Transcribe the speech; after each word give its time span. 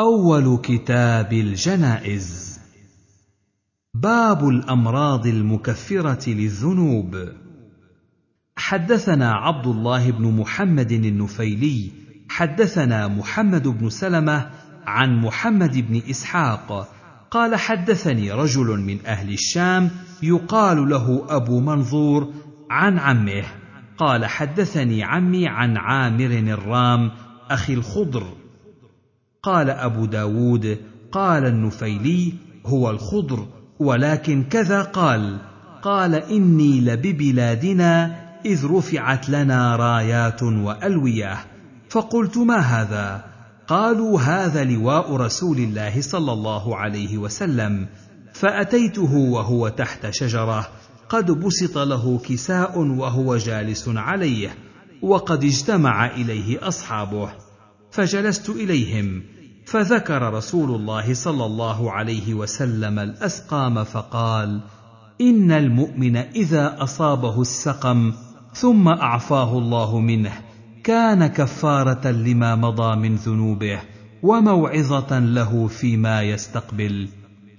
أول 0.00 0.58
كتاب 0.62 1.32
الجنائز. 1.32 2.60
باب 3.94 4.48
الأمراض 4.48 5.26
المكفرة 5.26 6.30
للذنوب. 6.30 7.28
حدثنا 8.56 9.32
عبد 9.32 9.66
الله 9.66 10.10
بن 10.10 10.36
محمد 10.36 10.92
النفيلي 10.92 11.90
حدثنا 12.28 13.08
محمد 13.08 13.68
بن 13.68 13.90
سلمة 13.90 14.50
عن 14.86 15.20
محمد 15.20 15.88
بن 15.88 16.02
إسحاق 16.10 16.88
قال 17.30 17.56
حدثني 17.56 18.32
رجل 18.32 18.80
من 18.80 19.06
أهل 19.06 19.32
الشام 19.32 19.90
يقال 20.22 20.88
له 20.88 21.26
أبو 21.28 21.60
منظور 21.60 22.32
عن 22.70 22.98
عمه 22.98 23.44
قال 23.98 24.26
حدثني 24.26 25.04
عمي 25.04 25.48
عن 25.48 25.76
عامر 25.76 26.30
الرام 26.30 27.10
أخي 27.50 27.74
الخضر. 27.74 28.39
قال 29.42 29.70
أبو 29.70 30.04
داود 30.04 30.78
قال 31.12 31.46
النفيلي 31.46 32.32
هو 32.66 32.90
الخضر 32.90 33.46
ولكن 33.78 34.44
كذا 34.44 34.82
قال 34.82 35.38
قال 35.82 36.14
إني 36.14 36.80
لببلادنا 36.80 38.20
إذ 38.46 38.66
رفعت 38.66 39.28
لنا 39.28 39.76
رايات 39.76 40.42
وألوية. 40.42 41.38
فقلت 41.88 42.38
ما 42.38 42.56
هذا؟ 42.56 43.24
قالوا 43.68 44.20
هذا 44.20 44.64
لواء 44.64 45.16
رسول 45.16 45.58
الله 45.58 46.00
صلى 46.00 46.32
الله 46.32 46.76
عليه 46.76 47.18
وسلم. 47.18 47.86
فأتيته 48.32 49.14
وهو 49.14 49.68
تحت 49.68 50.10
شجرة. 50.10 50.68
قد 51.08 51.30
بسط 51.30 51.78
له 51.78 52.18
كساء 52.18 52.78
وهو 52.78 53.36
جالس 53.36 53.88
عليه. 53.88 54.54
وقد 55.02 55.44
اجتمع 55.44 56.06
إليه 56.06 56.68
أصحابه. 56.68 57.49
فجلست 57.90 58.50
إليهم 58.50 59.22
فذكر 59.66 60.32
رسول 60.32 60.74
الله 60.74 61.14
صلى 61.14 61.46
الله 61.46 61.92
عليه 61.92 62.34
وسلم 62.34 62.98
الأسقام 62.98 63.84
فقال 63.84 64.60
إن 65.20 65.52
المؤمن 65.52 66.16
إذا 66.16 66.82
أصابه 66.82 67.40
السقم 67.40 68.12
ثم 68.54 68.88
أعفاه 68.88 69.58
الله 69.58 70.00
منه 70.00 70.32
كان 70.84 71.26
كفارة 71.26 72.10
لما 72.10 72.54
مضى 72.54 72.96
من 72.96 73.16
ذنوبه 73.16 73.80
وموعظة 74.22 75.18
له 75.18 75.66
فيما 75.66 76.22
يستقبل. 76.22 77.08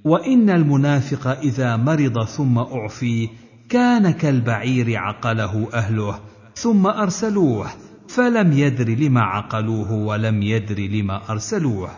وإن 0.04 0.50
المنافق 0.50 1.28
إذا 1.28 1.78
مرض 1.78 2.24
ثم 2.24 2.58
أعفي 2.58 3.30
كان 3.70 4.12
كالبعير 4.12 4.98
عقله 4.98 5.68
أهله 5.74 6.20
ثم 6.56 6.88
أرسلوه 6.88 7.68
فلم 8.16 8.54
يدر 8.54 8.90
لما 8.90 9.22
عقلوه 9.22 9.92
ولم 9.92 10.42
يدر 10.42 10.80
لما 10.80 11.22
أرسلوه. 11.30 11.90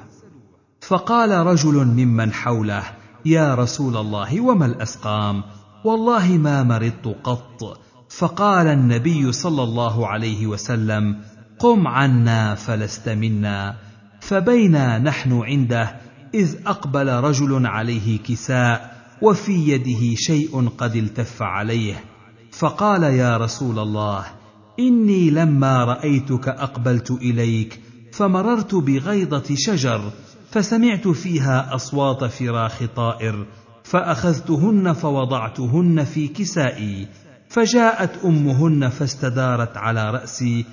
فقال 0.82 1.32
رجل 1.32 1.86
ممن 1.86 2.34
حوله 2.34 2.84
يا 3.26 3.56
رسول 3.56 3.98
الله 3.98 4.42
وما 4.42 4.66
الأسقام؟ 4.66 5.44
والله 5.86 6.38
ما 6.38 6.64
مرضت 6.64 7.16
قط. 7.24 7.80
فقال 8.10 8.68
النبي 8.68 9.32
صلى 9.32 9.64
الله 9.64 10.08
عليه 10.08 10.48
وسلم 10.48 11.16
قم 11.60 11.88
عنا 11.88 12.56
فلست 12.56 13.10
منا. 13.10 13.76
فبينا 14.22 15.00
نحن 15.00 15.42
عنده 15.42 15.96
إذ 16.34 16.56
أقبل 16.68 17.08
رجل 17.14 17.66
عليه 17.66 18.20
كساء 18.20 19.04
وفي 19.22 19.70
يده 19.70 20.16
شيء 20.16 20.70
قد 20.78 20.96
التف 20.96 21.42
عليه. 21.42 22.04
فقال 22.52 23.04
يا 23.04 23.38
رسول 23.38 23.80
الله 23.80 24.43
إني 24.80 25.30
لما 25.30 25.84
رأيتك 25.84 26.48
أقبلت 26.48 27.12
إليك 27.12 27.80
فمررت 28.14 28.76
بغيضه 28.76 29.56
شجر 29.56 30.12
فسمعت 30.52 31.08
فيها 31.08 31.76
أصوات 31.76 32.24
فراخ 32.24 32.84
طائر 32.96 33.46
فأخذتهن 33.84 34.94
فوضعتهن 34.94 36.04
في 36.04 36.28
كسائي 36.28 37.08
فجاءت 37.50 38.26
أمهن 38.26 38.90
فاستدارت 38.90 39.78
على 39.78 40.12
رأسي 40.12 40.66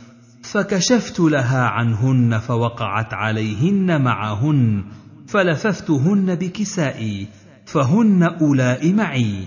فكشفت 0.42 1.20
لها 1.20 1.64
عنهن 1.64 2.38
فوقعت 2.38 3.14
عليهن 3.14 4.02
معهن 4.02 4.84
فلففتهن 5.26 6.34
بكسائي 6.34 7.28
فهن 7.66 8.22
أولاء 8.22 8.92
معي 8.92 9.44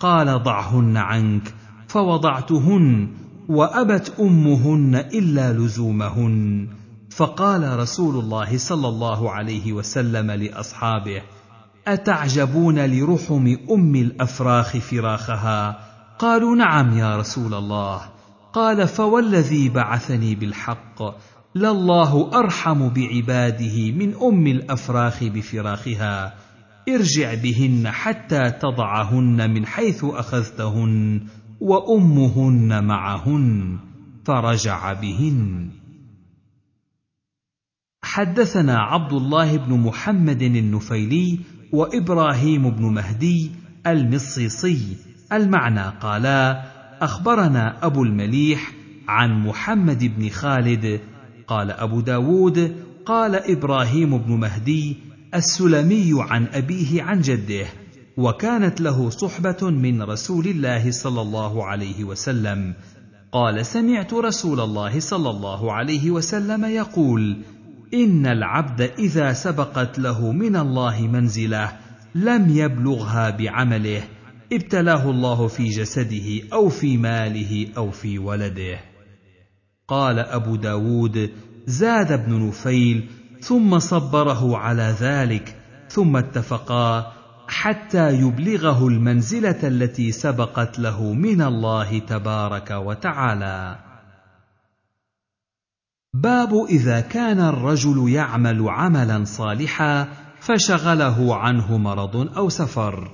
قال 0.00 0.42
ضعهن 0.42 0.96
عنك 0.96 1.54
فوضعتهن 1.88 3.08
وأبت 3.48 4.14
أمهن 4.20 4.94
إلا 4.94 5.52
لزومهن. 5.52 6.68
فقال 7.10 7.78
رسول 7.78 8.24
الله 8.24 8.58
صلى 8.58 8.88
الله 8.88 9.30
عليه 9.30 9.72
وسلم 9.72 10.30
لأصحابه 10.30 11.22
أتعجبون 11.88 12.78
لرحم 12.78 13.56
أم 13.70 13.94
الأفراخ 13.94 14.76
فراخها؟ 14.76 15.78
قالوا 16.18 16.56
نعم 16.56 16.98
يا 16.98 17.16
رسول 17.16 17.54
الله 17.54 18.00
قال 18.52 18.88
فوالذي 18.88 19.68
بعثني 19.68 20.34
بالحق؟ 20.34 21.02
لله 21.54 22.30
أرحم 22.38 22.88
بعباده 22.88 23.92
من 23.92 24.14
أم 24.22 24.46
الأفراخ 24.46 25.24
بفراخها. 25.24 26.34
ارجع 26.88 27.34
بهن 27.34 27.90
حتى 27.90 28.50
تضعهن 28.50 29.50
من 29.54 29.66
حيث 29.66 30.04
أخذتهن. 30.04 31.20
وأمهن 31.60 32.84
معهن 32.84 33.78
فرجع 34.24 34.92
بهن. 34.92 35.68
حدثنا 38.02 38.78
عبد 38.78 39.12
الله 39.12 39.56
بن 39.56 39.80
محمد 39.80 40.42
النفيلي 40.42 41.38
وإبراهيم 41.72 42.70
بن 42.70 42.84
مهدي 42.84 43.50
المصيصي. 43.86 44.96
المعنى 45.32 45.88
قالا 46.00 46.62
أخبرنا 47.00 47.86
أبو 47.86 48.04
المليح 48.04 48.72
عن 49.08 49.46
محمد 49.46 50.04
بن 50.18 50.28
خالد. 50.28 51.00
قال 51.46 51.70
أبو 51.70 52.00
داود 52.00 52.76
قال 53.06 53.34
إبراهيم 53.34 54.18
بن 54.18 54.32
مهدي 54.32 54.96
السلمي 55.34 56.10
عن 56.14 56.46
أبيه 56.46 57.02
عن 57.02 57.20
جده. 57.20 57.66
وكانت 58.16 58.80
له 58.80 59.10
صحبة 59.10 59.70
من 59.70 60.02
رسول 60.02 60.46
الله 60.46 60.90
صلى 60.90 61.20
الله 61.20 61.64
عليه 61.64 62.04
وسلم. 62.04 62.74
قال 63.32 63.66
سمعت 63.66 64.14
رسول 64.14 64.60
الله 64.60 65.00
صلى 65.00 65.30
الله 65.30 65.72
عليه 65.72 66.10
وسلم 66.10 66.64
يقول 66.64 67.36
إن 67.94 68.26
العبد 68.26 68.80
إذا 68.98 69.32
سبقت 69.32 69.98
له 69.98 70.32
من 70.32 70.56
الله 70.56 71.00
منزلة 71.00 71.72
لم 72.14 72.56
يبلغها 72.56 73.30
بعمله 73.30 74.02
ابتلاه 74.52 75.10
الله 75.10 75.46
في 75.46 75.68
جسده 75.68 76.48
أو 76.52 76.68
في 76.68 76.96
ماله 76.96 77.68
أو 77.76 77.90
في 77.90 78.18
ولده. 78.18 78.78
قال 79.88 80.18
أبو 80.18 80.56
داود 80.56 81.30
زاد 81.66 82.12
ابن 82.12 82.48
نفيل 82.48 83.08
ثم 83.40 83.78
صبره 83.78 84.56
على 84.56 84.94
ذلك 85.00 85.54
ثم 85.88 86.16
اتفقا 86.16 87.15
حتى 87.48 88.12
يبلغه 88.12 88.88
المنزلة 88.88 89.58
التي 89.62 90.12
سبقت 90.12 90.78
له 90.78 91.12
من 91.12 91.42
الله 91.42 91.98
تبارك 91.98 92.70
وتعالى. 92.70 93.78
باب 96.14 96.66
إذا 96.68 97.00
كان 97.00 97.40
الرجل 97.40 98.08
يعمل 98.08 98.68
عملا 98.68 99.24
صالحا 99.24 100.08
فشغله 100.40 101.36
عنه 101.36 101.78
مرض 101.78 102.36
أو 102.36 102.48
سفر. 102.48 103.10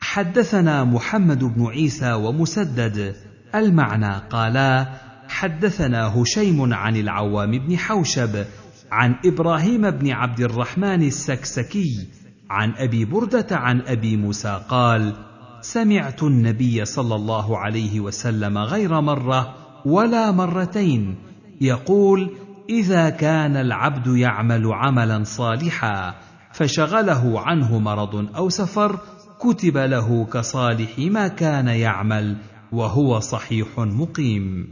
حدثنا 0.00 0.84
محمد 0.84 1.44
بن 1.44 1.66
عيسى 1.66 2.12
ومسدد 2.12 3.16
المعنى 3.54 4.14
قالا 4.30 4.86
حدثنا 5.28 6.22
هشيم 6.22 6.74
عن 6.74 6.96
العوام 6.96 7.50
بن 7.50 7.78
حوشب 7.78 8.44
عن 8.92 9.14
إبراهيم 9.24 9.90
بن 9.90 10.10
عبد 10.10 10.40
الرحمن 10.40 11.02
السكسكي 11.02 12.08
عن 12.52 12.72
أبي 12.76 13.04
بردة 13.04 13.46
عن 13.50 13.80
أبي 13.80 14.16
موسى 14.16 14.62
قال 14.68 15.12
سمعت 15.60 16.22
النبي 16.22 16.84
صلى 16.84 17.14
الله 17.14 17.58
عليه 17.58 18.00
وسلم 18.00 18.58
غير 18.58 19.00
مرة 19.00 19.54
ولا 19.86 20.30
مرتين 20.30 21.16
يقول 21.60 22.30
إذا 22.70 23.10
كان 23.10 23.56
العبد 23.56 24.06
يعمل 24.06 24.72
عملا 24.72 25.24
صالحا 25.24 26.14
فشغله 26.52 27.40
عنه 27.40 27.78
مرض 27.78 28.36
أو 28.36 28.48
سفر 28.48 28.98
كتب 29.40 29.76
له 29.76 30.24
كصالح 30.24 30.98
ما 30.98 31.28
كان 31.28 31.68
يعمل 31.68 32.36
وهو 32.72 33.20
صحيح 33.20 33.78
مقيم. 33.78 34.68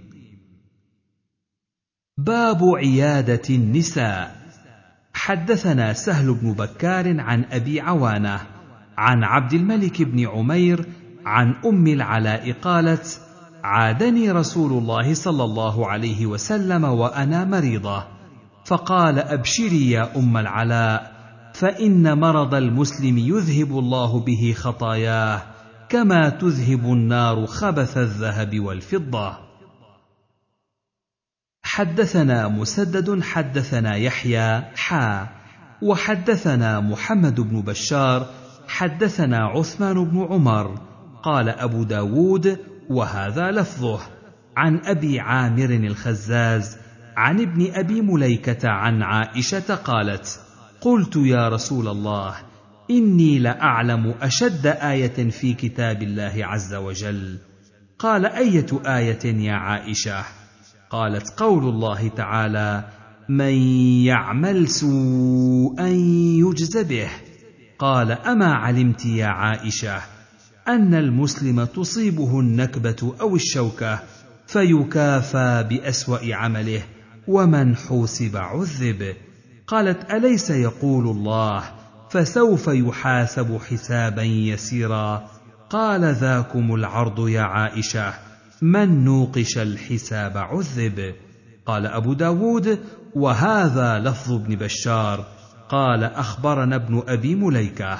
باب 2.19 2.59
عيادة 2.77 3.43
النساء 3.51 4.40
حدثنا 5.15 5.93
سهل 5.93 6.35
بن 6.35 6.53
بكار 6.53 7.21
عن 7.21 7.45
أبي 7.53 7.81
عوانة 7.81 8.41
عن 8.99 9.25
عبد 9.25 9.53
الملك 9.53 10.03
بن 10.03 10.29
عمير 10.29 10.87
عن 11.25 11.55
أم 11.67 11.87
العلاء 11.87 12.53
قالت 12.53 13.21
عادني 13.65 14.31
رسول 14.31 14.73
الله 14.73 15.15
صلى 15.15 15.45
الله 15.45 15.87
عليه 15.87 16.27
وسلم 16.27 16.85
وأنا 16.85 17.45
مريضة 17.45 18.05
فقال 18.65 19.19
أبشري 19.19 19.91
يا 19.91 20.17
أم 20.17 20.37
العلاء 20.37 21.21
فإن 21.55 22.19
مرض 22.19 22.55
المسلم 22.55 23.19
يذهب 23.19 23.79
الله 23.79 24.21
به 24.21 24.55
خطاياه 24.57 25.43
كما 25.89 26.29
تذهب 26.29 26.93
النار 26.93 27.47
خبث 27.47 27.99
الذهب 27.99 28.61
والفضة. 28.61 29.50
حدثنا 31.73 32.49
مسدد 32.49 33.23
حدثنا 33.23 33.97
يحيى 33.97 34.63
حا. 34.77 35.27
وحدثنا 35.83 36.81
محمد 36.81 37.41
بن 37.41 37.63
بشار 37.63 38.27
حدثنا 38.69 39.39
عثمان 39.39 40.05
بن 40.05 40.27
عمر. 40.31 40.81
قال 41.23 41.49
أبو 41.49 41.85
داود 41.85 42.59
وهذا 42.89 43.51
لفظه. 43.51 44.01
عن 44.57 44.81
أبي 44.85 45.21
عامر 45.21 45.71
الخزاز 45.71 46.77
عن 47.17 47.41
ابن 47.41 47.73
أبي 47.75 48.01
مليكة 48.01 48.69
عن 48.69 49.03
عائشة 49.03 49.75
قالت 49.75 50.41
قلت 50.81 51.17
يا 51.17 51.49
رسول 51.49 51.89
الله 51.89 52.35
إني 52.91 53.39
لأعلم 53.39 54.15
أشد 54.23 54.67
آية 54.67 55.31
في 55.31 55.55
كتاب 55.55 56.03
الله 56.03 56.33
عز 56.37 56.75
وجل. 56.75 57.39
قال 57.99 58.27
أية 58.27 58.67
آية 58.87 59.25
يا 59.25 59.55
عائشة؟ 59.55 60.40
قالت 60.91 61.41
قول 61.41 61.65
الله 61.65 62.09
تعالى 62.09 62.85
من 63.29 63.55
يعمل 64.05 64.69
سوءا 64.69 65.89
يجز 66.39 66.77
به. 66.77 67.09
قال 67.79 68.13
أما 68.13 68.55
علمت 68.55 69.07
يا 69.07 69.27
عائشة 69.27 70.03
أن 70.69 70.95
المسلم 70.95 71.65
تصيبه 71.65 72.41
النكبة 72.41 73.15
أو 73.21 73.37
الشوكة 73.37 73.99
فيكافى 74.47 75.67
بأسوأ 75.71 76.35
عمله 76.35 76.83
ومن 77.29 77.77
حوسب 77.77 78.37
عذب. 78.37 79.15
قالت 79.67 80.11
أليس 80.11 80.51
يقول 80.51 81.09
الله 81.09 81.65
فسوف 82.11 82.69
يحاسب 82.69 83.59
حسابا 83.71 84.23
يسيرا؟ 84.23 85.29
قال 85.71 86.15
ذاكم 86.15 86.75
العرض 86.75 87.29
يا 87.29 87.43
عائشة 87.43 88.30
من 88.63 89.05
نوقش 89.05 89.59
الحساب 89.59 90.37
عذب؟ 90.37 91.15
قال 91.67 91.87
أبو 91.87 92.13
داود 92.13 92.79
وهذا 93.15 93.99
لفظ 93.99 94.33
ابن 94.33 94.55
بشار. 94.57 95.27
قال 95.69 96.05
أخبرنا 96.05 96.77
ابن 96.77 97.03
أبي 97.09 97.35
مليكة. 97.35 97.99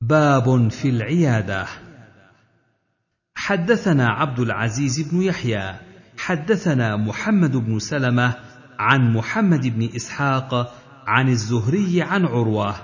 باب 0.00 0.70
في 0.70 0.88
العيادة. 0.88 1.66
حدثنا 3.34 4.08
عبد 4.08 4.40
العزيز 4.40 5.00
بن 5.00 5.22
يحيى. 5.22 5.74
حدثنا 6.18 6.96
محمد 6.96 7.56
بن 7.56 7.78
سلمة 7.78 8.34
عن 8.78 9.12
محمد 9.12 9.66
بن 9.66 9.88
إسحاق 9.96 10.74
عن 11.06 11.28
الزهري 11.28 12.02
عن 12.02 12.24
عروة. 12.24 12.74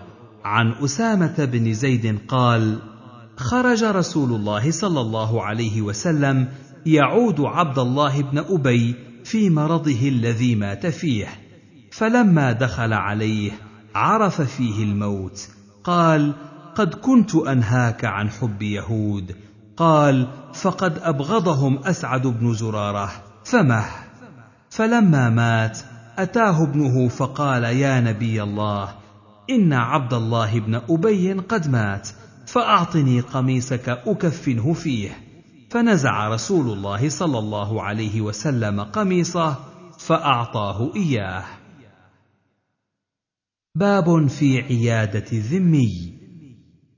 عن 0.44 0.73
أسامة 0.73 1.44
بن 1.44 1.73
زيد 1.73 2.19
قال 2.29 2.94
خرج 3.36 3.84
رسول 3.84 4.32
الله 4.32 4.70
صلى 4.70 5.00
الله 5.00 5.42
عليه 5.42 5.82
وسلم 5.82 6.48
يعود 6.86 7.40
عبد 7.40 7.78
الله 7.78 8.22
بن 8.22 8.38
أبي 8.38 8.94
في 9.25 9.50
مرضه 9.50 10.08
الذي 10.08 10.54
مات 10.54 10.86
فيه. 10.86 11.28
فلما 11.92 12.52
دخل 12.52 12.92
عليه 12.92 13.52
عرف 13.94 14.40
فيه 14.40 14.82
الموت. 14.82 15.48
قال 15.84 16.32
قد 16.75 16.94
كنت 16.94 17.34
أنهاك 17.34 18.04
عن 18.04 18.31
حب 18.31 18.62
يهود. 18.62 19.36
قال 19.76 20.28
فقد 20.54 20.98
أبغضهم 20.98 21.78
أسعد 21.78 22.26
بن 22.26 22.54
زرارة. 22.54 23.10
فمه. 23.44 23.84
فلما 24.70 25.31
مات 25.31 25.78
أتاه 26.19 26.62
ابنه 26.62 27.08
فقال 27.08 27.64
يا 27.64 28.00
نبي 28.00 28.42
الله 28.42 28.88
إن 29.50 29.72
عبد 29.72 30.14
الله 30.14 30.60
بن 30.60 30.75
أبي 30.90 31.32
قد 31.32 31.70
مات. 31.70 32.08
فأعطني 32.46 33.20
قميصك 33.20 33.88
أكفنه 33.88 34.73
فيه. 34.73 35.11
فنزع 35.70 36.29
رسول 36.29 36.73
الله 36.73 37.08
صلى 37.08 37.38
الله 37.38 37.82
عليه 37.82 38.20
وسلم 38.20 38.81
قميصه 38.81 39.56
فأعطاه 39.99 40.93
إياه. 40.96 41.44
باب 43.75 44.26
في 44.26 44.61
عيادة 44.61 45.25
الذمي. 45.32 46.14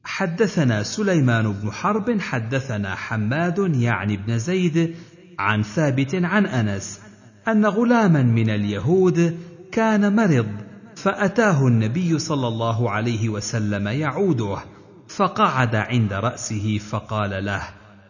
حدثنا 0.04 0.82
سليمان 0.82 1.52
بن 1.52 1.70
حرب 1.70 2.20
حدثنا 2.20 2.94
حماد 2.94 3.58
يعني 3.74 4.16
بن 4.16 4.38
زيد 4.38 4.94
عن 5.38 5.62
ثابت 5.62 6.14
عن 6.14 6.46
أنس 6.46 7.00
أن 7.48 7.66
غلاما 7.66 8.22
من 8.22 8.50
اليهود 8.50 9.38
كان 9.72 10.16
مرض 10.16 10.48
فأتاه 10.96 11.66
النبي 11.66 12.18
صلى 12.18 12.48
الله 12.48 12.90
عليه 12.90 13.28
وسلم 13.28 13.88
يعوده. 13.88 14.75
فقعد 15.08 15.74
عند 15.74 16.12
رأسه 16.12 16.78
فقال 16.78 17.44
له 17.44 17.62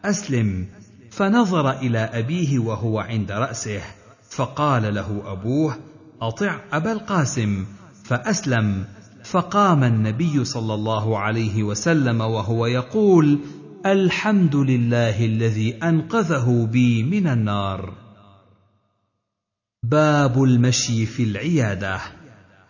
أسلم. 0.04 0.66
فنظر 1.10 1.70
إلى 1.70 1.98
أبيه 1.98 2.58
وهو 2.58 3.00
عند 3.00 3.32
رأسه 3.32 3.80
فقال 4.30 4.94
له 4.94 5.22
أبوه 5.26 5.78
أطع 6.22 6.60
أبا 6.72 6.92
القاسم. 6.92 7.66
فأسلم. 8.04 8.84
فقام 9.24 9.84
النبي 9.84 10.44
صلى 10.44 10.74
الله 10.74 11.18
عليه 11.18 11.62
وسلم 11.62 12.20
وهو 12.20 12.66
يقول 12.66 13.38
الحمد 13.86 14.56
لله 14.56 15.26
الذي 15.26 15.74
أنقذه 15.82 16.68
بي 16.72 17.02
من 17.02 17.26
النار. 17.26 17.94
باب 19.82 20.42
المشي 20.42 21.06
في 21.06 21.22
العيادة. 21.22 22.00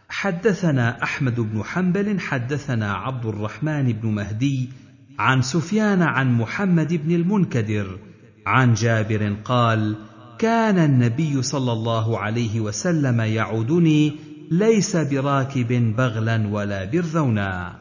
حدثنا 0.09 1.03
أحمد 1.03 1.41
بن 1.41 1.63
حنبل 1.63 2.21
حدثنا 2.21 2.93
عبد 2.93 3.27
الرحمن 3.27 3.93
بن 3.93 4.09
مهدي 4.09 4.71
عن 5.19 5.43
سفيان 5.43 6.03
عن 6.03 6.33
محمد 6.33 6.95
بن 6.95 7.15
المنكدر 7.15 7.99
عن 8.47 8.75
جابر 8.75 9.37
قال 9.45 9.97
كان 10.39 10.79
النبي 10.79 11.43
صلى 11.43 11.73
الله 11.73 12.19
عليه 12.19 12.61
وسلم 12.61 13.21
يعودني 13.21 14.17
ليس 14.51 14.97
براكب 14.97 15.97
بغلا 15.97 16.49
ولا 16.49 16.85
برذونا 16.85 17.79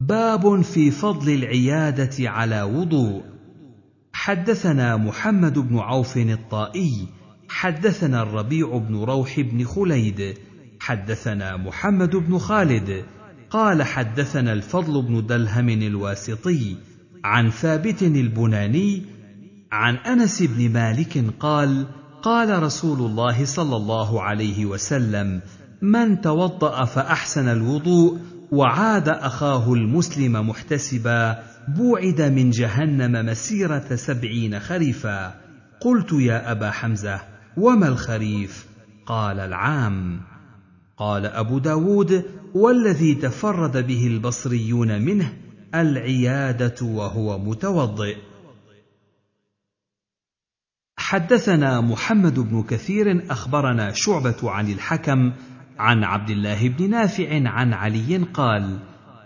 باب 0.00 0.60
في 0.60 0.90
فضل 0.90 1.34
العيادة 1.34 2.30
على 2.30 2.62
وضوء. 2.62 3.22
حدثنا 4.12 4.96
محمد 4.96 5.58
بن 5.58 5.78
عوف 5.78 6.16
الطائي 6.16 7.08
حدثنا 7.52 8.22
الربيع 8.22 8.78
بن 8.78 8.94
روح 8.96 9.40
بن 9.40 9.64
خليد 9.64 10.34
حدثنا 10.80 11.56
محمد 11.56 12.16
بن 12.16 12.38
خالد 12.38 13.04
قال 13.50 13.82
حدثنا 13.82 14.52
الفضل 14.52 15.02
بن 15.02 15.26
دلهم 15.26 15.68
الواسطي 15.68 16.76
عن 17.24 17.50
ثابت 17.50 18.02
البناني 18.02 19.02
عن 19.72 19.96
أنس 19.96 20.42
بن 20.42 20.72
مالك 20.72 21.24
قال 21.40 21.86
قال 22.22 22.62
رسول 22.62 22.98
الله 22.98 23.44
صلى 23.44 23.76
الله 23.76 24.22
عليه 24.22 24.66
وسلم 24.66 25.40
من 25.82 26.20
توضأ 26.20 26.84
فأحسن 26.84 27.48
الوضوء 27.48 28.18
وعاد 28.52 29.08
أخاه 29.08 29.72
المسلم 29.72 30.48
محتسبا 30.48 31.42
بوعد 31.68 32.22
من 32.22 32.50
جهنم 32.50 33.26
مسيرة 33.26 33.94
سبعين 33.94 34.60
خريفا. 34.60 35.34
قلت 35.80 36.12
يا 36.12 36.52
أبا 36.52 36.70
حمزة 36.70 37.31
وما 37.56 37.88
الخريف؟ 37.88 38.66
قال 39.06 39.40
العام. 39.40 40.20
قال 40.96 41.26
أبو 41.26 41.58
داود 41.58 42.24
والذي 42.54 43.14
تفرد 43.14 43.86
به 43.86 44.06
البصريون 44.06 45.02
منه 45.02 45.32
العيادة 45.74 46.86
وهو 46.86 47.38
متوضئ. 47.38 48.16
حدثنا 50.96 51.80
محمد 51.80 52.40
بن 52.40 52.62
كثير 52.62 53.32
أخبرنا 53.32 53.92
شعبة 53.94 54.50
عن 54.50 54.72
الحكم 54.72 55.32
عن 55.78 56.04
عبد 56.04 56.30
الله 56.30 56.68
بن 56.68 56.90
نافع 56.90 57.48
عن 57.48 57.72
علي 57.72 58.16
قال 58.16 58.78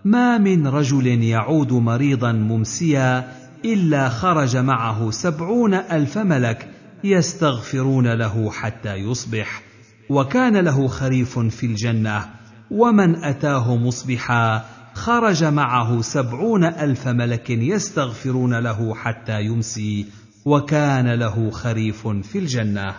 ما 0.05 0.39
من 0.39 0.67
رجل 0.67 1.07
يعود 1.07 1.73
مريضا 1.73 2.33
ممسيا 2.33 3.33
إلا 3.65 4.09
خرج 4.09 4.57
معه 4.57 5.11
سبعون 5.11 5.75
ألف 5.75 6.19
ملك 6.19 6.69
يستغفرون 7.11 8.13
له 8.13 8.51
حتى 8.51 8.95
يصبح 8.95 9.63
وكان 10.11 10.57
له 10.57 10.89
خريف 10.89 11.39
في 11.39 11.67
الجنة 11.67 12.31
ومن 12.71 13.25
أتاه 13.25 13.77
مصبحا 13.77 14.65
خرج 14.95 15.45
معه 15.45 16.01
سبعون 16.01 16.65
ألف 16.65 17.09
ملك 17.09 17.51
يستغفرون 17.51 18.55
له 18.55 18.95
حتى 18.95 19.43
يمسي 19.43 20.07
وكان 20.45 21.15
له 21.15 21.51
خريف 21.51 22.09
في 22.09 22.39
الجنة. 22.39 22.95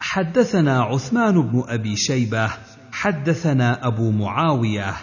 حدثنا 0.00 0.82
عثمان 0.82 1.42
بن 1.42 1.64
أبي 1.68 1.96
شيبة 1.96 2.50
حدثنا 2.92 3.86
أبو 3.86 4.10
معاوية 4.10 4.94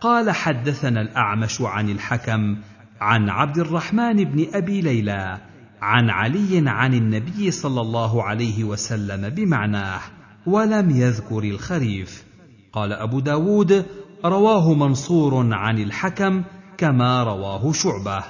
قال 0.00 0.30
حدثنا 0.30 1.00
الأعمش 1.00 1.60
عن 1.60 1.90
الحكم 1.90 2.56
عن 3.00 3.28
عبد 3.28 3.58
الرحمن 3.58 4.24
بن 4.24 4.46
أبي 4.54 4.80
ليلى 4.80 5.51
عن 5.82 6.10
علي 6.10 6.70
عن 6.70 6.94
النبي 6.94 7.50
صلى 7.50 7.80
الله 7.80 8.22
عليه 8.22 8.64
وسلم 8.64 9.28
بمعناه 9.28 10.00
ولم 10.46 10.90
يذكر 10.90 11.38
الخريف. 11.38 12.24
قال 12.72 12.92
أبو 12.92 13.20
داود 13.20 13.86
رواه 14.24 14.74
منصور 14.74 15.54
عن 15.54 15.78
الحكم 15.78 16.42
كما 16.78 17.22
رواه 17.22 17.72
شعبة. 17.72 18.24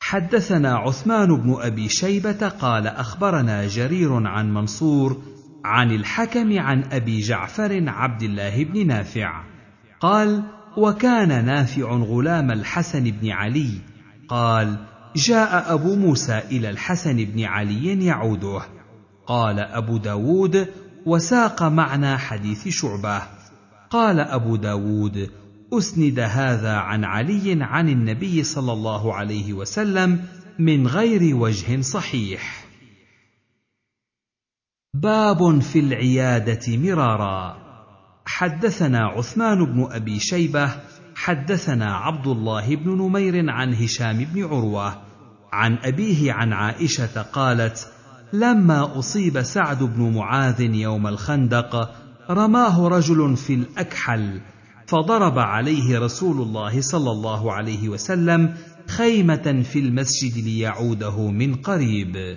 حدثنا 0.00 0.76
عثمان 0.76 1.36
بن 1.36 1.56
أبي 1.60 1.88
شيبة 1.88 2.48
قال 2.48 2.86
أخبرنا 2.86 3.66
جرير 3.66 4.26
عن 4.26 4.54
منصور 4.54 5.22
عن 5.64 5.90
الحكم 5.90 6.58
عن 6.58 6.84
أبي 6.92 7.20
جعفر 7.20 7.84
عبد 7.86 8.22
الله 8.22 8.64
بن 8.64 8.86
نافع. 8.86 9.44
قال 10.00 10.42
وكان 10.76 11.44
نافع 11.44 11.92
غلام 11.92 12.50
الحسن 12.50 13.10
بن 13.10 13.30
علي. 13.30 13.70
قال 14.28 14.91
جاء 15.16 15.74
أبو 15.74 15.96
موسى 15.96 16.38
إلى 16.38 16.70
الحسن 16.70 17.16
بن 17.16 17.44
علي 17.44 18.06
يعوده. 18.06 18.62
قال 19.26 19.58
أبو 19.60 19.96
داود 19.96 20.68
وساق 21.06 21.62
معنى 21.62 22.18
حديث 22.18 22.68
شعبة. 22.68 23.22
قال 23.90 24.20
أبو 24.20 24.56
داود 24.56 25.30
أسند 25.72 26.18
هذا 26.20 26.72
عن 26.72 27.04
علي 27.04 27.58
عن 27.60 27.88
النبي 27.88 28.42
صلى 28.42 28.72
الله 28.72 29.14
عليه 29.14 29.52
وسلم 29.52 30.24
من 30.58 30.86
غير 30.86 31.36
وجه 31.36 31.80
صحيح. 31.80 32.64
باب 34.94 35.60
في 35.60 35.78
العيادة 35.78 36.76
مرارا. 36.76 37.62
حدثنا 38.26 39.06
عثمان 39.06 39.64
بن 39.64 39.88
أبي 39.90 40.20
شيبة 40.20 40.70
حدثنا 41.22 41.94
عبد 41.94 42.26
الله 42.26 42.76
بن 42.76 42.90
نمير 42.90 43.50
عن 43.50 43.74
هشام 43.74 44.24
بن 44.24 44.44
عروة 44.44 45.02
عن 45.52 45.78
أبيه 45.82 46.32
عن 46.32 46.52
عائشة 46.52 47.22
قالت 47.22 47.92
لما 48.32 48.98
أصيب 48.98 49.42
سعد 49.42 49.82
بن 49.82 50.14
معاذ 50.14 50.60
يوم 50.60 51.06
الخندق 51.06 51.94
رماه 52.30 52.88
رجل 52.88 53.36
في 53.36 53.54
الأكحل 53.54 54.40
فضرب 54.86 55.38
عليه 55.38 55.98
رسول 55.98 56.40
الله 56.40 56.80
صلى 56.80 57.10
الله 57.10 57.52
عليه 57.52 57.88
وسلم 57.88 58.54
خيمة 58.88 59.62
في 59.72 59.78
المسجد 59.78 60.44
ليعوده 60.44 61.30
من 61.30 61.54
قريب. 61.54 62.36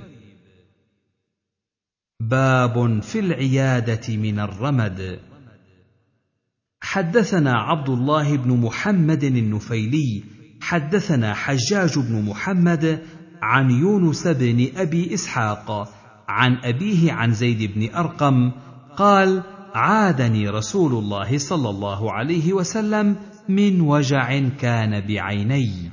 باب 2.19 3.01
في 3.01 3.19
العيادة 3.19 4.17
من 4.17 4.39
الرمد. 4.39 5.19
حدثنا 6.85 7.51
عبد 7.51 7.89
الله 7.89 8.37
بن 8.37 8.57
محمد 8.61 9.23
النفيلي 9.23 10.23
حدثنا 10.61 11.33
حجاج 11.33 11.99
بن 11.99 12.21
محمد 12.21 13.03
عن 13.41 13.71
يونس 13.71 14.27
بن 14.27 14.67
أبي 14.77 15.13
إسحاق 15.13 15.93
عن 16.27 16.57
أبيه 16.63 17.13
عن 17.13 17.33
زيد 17.33 17.73
بن 17.75 17.95
أرقم 17.95 18.51
قال 18.97 19.43
عادني 19.73 20.49
رسول 20.49 20.91
الله 20.91 21.37
صلى 21.37 21.69
الله 21.69 22.11
عليه 22.11 22.53
وسلم 22.53 23.15
من 23.49 23.81
وجع 23.81 24.39
كان 24.39 25.07
بعيني. 25.07 25.91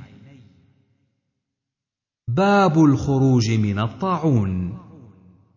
باب 2.27 2.83
الخروج 2.83 3.51
من 3.51 3.79
الطاعون. 3.79 4.77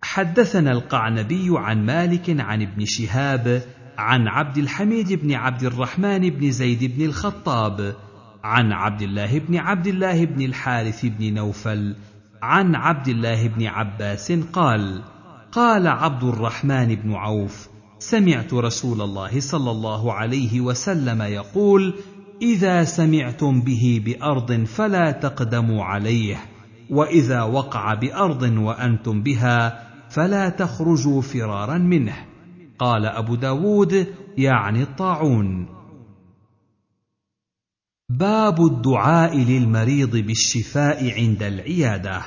حدثنا 0.02 0.72
القعنبي 0.72 1.48
عن 1.50 1.86
مالك 1.86 2.40
عن 2.40 2.62
ابن 2.62 2.84
شهاب 2.84 3.75
عن 3.98 4.28
عبد 4.28 4.58
الحميد 4.58 5.12
بن 5.12 5.32
عبد 5.32 5.62
الرحمن 5.62 6.30
بن 6.30 6.50
زيد 6.50 6.96
بن 6.96 7.04
الخطاب 7.04 7.96
عن 8.44 8.72
عبد 8.72 9.02
الله 9.02 9.38
بن 9.38 9.56
عبد 9.56 9.86
الله 9.86 10.24
بن 10.24 10.44
الحارث 10.44 11.06
بن 11.06 11.34
نوفل 11.34 11.96
عن 12.42 12.74
عبد 12.74 13.08
الله 13.08 13.48
بن 13.48 13.66
عباس 13.66 14.32
قال 14.32 15.02
قال 15.52 15.86
عبد 15.86 16.24
الرحمن 16.24 16.94
بن 16.94 17.14
عوف 17.14 17.68
سمعت 17.98 18.54
رسول 18.54 19.02
الله 19.02 19.40
صلى 19.40 19.70
الله 19.70 20.12
عليه 20.12 20.60
وسلم 20.60 21.22
يقول 21.22 21.94
إذا 22.42 22.84
سمعتم 22.84 23.60
به 23.60 24.02
بأرض 24.04 24.64
فلا 24.64 25.10
تقدموا 25.10 25.84
عليه 25.84 26.36
وإذا 26.90 27.42
وقع 27.42 27.94
بأرض 27.94 28.42
وأنتم 28.42 29.22
بها 29.22 29.86
فلا 30.10 30.48
تخرجوا 30.48 31.22
فرارا 31.22 31.78
منه. 31.78 32.25
قال 32.78 33.06
أبو 33.06 33.34
داود 33.34 34.06
يعني 34.38 34.82
الطاعون. 34.82 35.68
باب 38.08 38.66
الدعاء 38.66 39.38
للمريض 39.38 40.16
بالشفاء 40.16 41.14
عند 41.14 41.42
العيادة. 41.42 42.22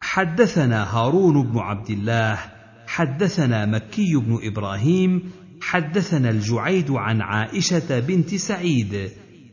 حدثنا 0.00 0.96
هارون 0.96 1.42
بن 1.42 1.58
عبد 1.58 1.90
الله 1.90 2.38
حدثنا 2.86 3.66
مكي 3.66 4.16
بن 4.16 4.38
إبراهيم 4.42 5.30
حدثنا 5.60 6.30
الجعيد 6.30 6.90
عن 6.90 7.20
عائشة 7.20 8.00
بنت 8.00 8.34
سعيد 8.34 9.10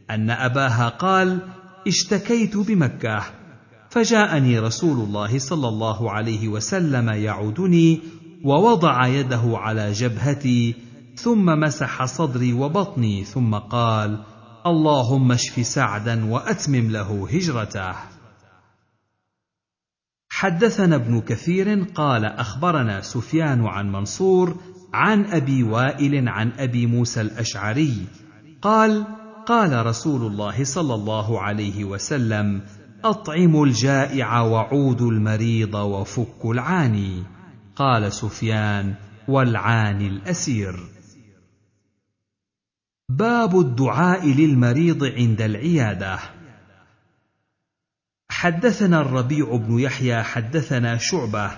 أن 0.09 0.29
أباها 0.29 0.89
قال 0.89 1.39
اشتكيت 1.87 2.57
بمكة 2.57 3.23
فجاءني 3.89 4.59
رسول 4.59 5.07
الله 5.07 5.39
صلى 5.39 5.67
الله 5.67 6.11
عليه 6.11 6.47
وسلم 6.47 7.09
يعودني 7.09 7.99
ووضع 8.45 9.07
يده 9.07 9.41
على 9.53 9.91
جبهتي 9.91 10.75
ثم 11.15 11.45
مسح 11.45 12.05
صدري 12.05 12.53
وبطني 12.53 13.23
ثم 13.23 13.55
قال 13.55 14.23
اللهم 14.65 15.31
اشف 15.31 15.65
سعدا 15.65 16.25
وأتمم 16.25 16.91
له 16.91 17.27
هجرته. 17.31 17.95
حدثنا 20.31 20.95
ابن 20.95 21.21
كثير 21.21 21.83
قال 21.83 22.25
أخبرنا 22.25 23.01
سفيان 23.01 23.65
عن 23.65 23.91
منصور 23.91 24.57
عن 24.93 25.25
أبي 25.25 25.63
وائل 25.63 26.29
عن 26.29 26.51
أبي 26.51 26.85
موسى 26.85 27.21
الأشعري 27.21 27.93
قال 28.61 29.05
قال 29.45 29.85
رسول 29.85 30.31
الله 30.31 30.63
صلى 30.63 30.95
الله 30.95 31.41
عليه 31.41 31.85
وسلم 31.85 32.61
أطعموا 33.03 33.65
الجائع 33.65 34.41
وعودوا 34.41 35.11
المريض 35.11 35.75
وفكوا 35.75 36.53
العاني. 36.53 37.38
قال 37.79 38.13
سفيان 38.13 38.93
والعاني 39.27 40.07
الأسير. 40.07 40.79
باب 43.09 43.59
الدعاء 43.59 44.27
للمريض 44.27 45.03
عند 45.03 45.41
العيادة. 45.41 46.19
حدثنا 48.29 49.01
الربيع 49.01 49.55
بن 49.55 49.79
يحيى 49.79 50.23
حدثنا 50.23 50.97
شعبة 50.97 51.51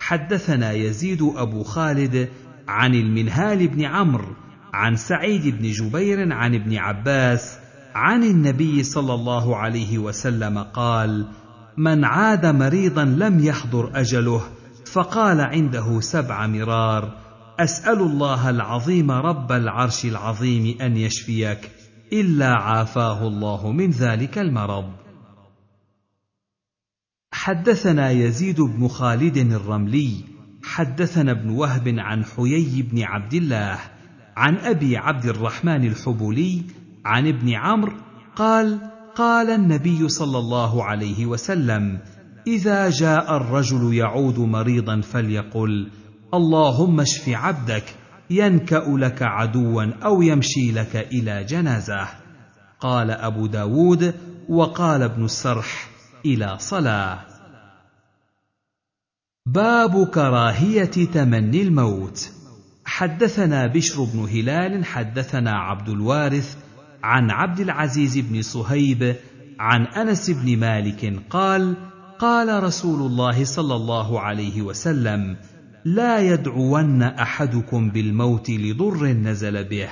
حدثنا 0.00 0.72
يزيد 0.72 1.22
أبو 1.22 1.62
خالد 1.62 2.28
عن 2.68 2.94
المنهال 2.94 3.68
بن 3.68 3.84
عمرو 3.84 4.34
عن 4.74 4.96
سعيد 4.96 5.58
بن 5.58 5.70
جبير 5.70 6.32
عن 6.32 6.54
ابن 6.54 6.76
عباس 6.76 7.58
عن 7.94 8.24
النبي 8.24 8.82
صلى 8.82 9.14
الله 9.14 9.56
عليه 9.56 9.98
وسلم 9.98 10.58
قال 10.58 11.26
من 11.76 12.04
عاد 12.04 12.46
مريضا 12.46 13.04
لم 13.04 13.44
يحضر 13.44 13.90
أجله 13.94 14.55
فقال 14.96 15.40
عنده 15.40 16.00
سبع 16.00 16.46
مرار 16.46 17.18
أسأل 17.60 17.98
الله 18.00 18.50
العظيم 18.50 19.10
رب 19.10 19.52
العرش 19.52 20.04
العظيم 20.04 20.80
أن 20.80 20.96
يشفيك 20.96 21.70
إلا 22.12 22.48
عافاه 22.48 23.28
الله 23.28 23.72
من 23.72 23.90
ذلك 23.90 24.38
المرض. 24.38 24.92
حدثنا 27.32 28.10
يزيد 28.10 28.60
بن 28.60 28.88
خالد 28.88 29.36
الرملي 29.36 30.24
حدثنا 30.64 31.32
ابن 31.32 31.50
وهب 31.50 31.94
عن 31.98 32.24
حيي 32.24 32.82
بن 32.82 33.02
عبد 33.02 33.34
الله 33.34 33.78
عن 34.36 34.56
أبي 34.56 34.96
عبد 34.96 35.24
الرحمن 35.24 35.84
الحبولي 35.84 36.62
عن 37.04 37.28
ابن 37.28 37.54
عمرو 37.54 37.96
قال 38.36 38.78
قال 39.16 39.50
النبي 39.50 40.08
صلى 40.08 40.38
الله 40.38 40.84
عليه 40.84 41.26
وسلم 41.26 41.98
إذا 42.46 42.90
جاء 42.90 43.36
الرجل 43.36 43.94
يعود 43.94 44.38
مريضا 44.38 45.00
فليقل 45.00 45.90
اللهم 46.34 47.00
اشف 47.00 47.28
عبدك 47.28 47.84
ينكأ 48.30 48.84
لك 48.88 49.22
عدوا 49.22 49.84
أو 50.04 50.22
يمشي 50.22 50.72
لك 50.72 50.96
إلى 50.96 51.44
جنازة. 51.44 52.08
قال 52.80 53.10
أبو 53.10 53.46
داود 53.46 54.14
وقال 54.48 55.02
ابن 55.02 55.24
السرح 55.24 55.88
إلى 56.26 56.56
صلاة. 56.58 57.18
باب 59.46 60.06
كراهية 60.06 61.06
تمني 61.14 61.62
الموت. 61.62 62.30
حدثنا 62.84 63.66
بشر 63.66 64.04
بن 64.04 64.18
هلال 64.18 64.84
حدثنا 64.84 65.50
عبد 65.50 65.88
الوارث 65.88 66.56
عن 67.02 67.30
عبد 67.30 67.60
العزيز 67.60 68.18
بن 68.18 68.42
صهيب 68.42 69.16
عن 69.58 69.86
أنس 69.86 70.30
بن 70.30 70.58
مالك 70.58 71.22
قال 71.30 71.76
قال 72.18 72.62
رسول 72.62 73.02
الله 73.02 73.44
صلى 73.44 73.74
الله 73.74 74.20
عليه 74.20 74.62
وسلم 74.62 75.36
لا 75.84 76.18
يدعون 76.18 77.02
أحدكم 77.02 77.90
بالموت 77.90 78.50
لضر 78.50 79.06
نزل 79.06 79.64
به 79.64 79.88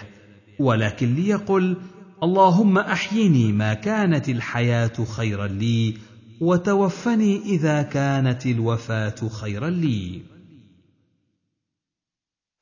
ولكن 0.59 1.15
ليقل 1.15 1.77
اللهم 2.23 2.79
أحيني 2.79 3.53
ما 3.53 3.75
كانت 3.75 4.29
الحياة 4.29 5.05
خيرا 5.17 5.47
لي 5.47 5.95
وتوفني 6.41 7.43
إذا 7.43 7.83
كانت 7.83 8.47
الوفاة 8.47 9.29
خيرا 9.29 9.71
لي. 9.71 10.23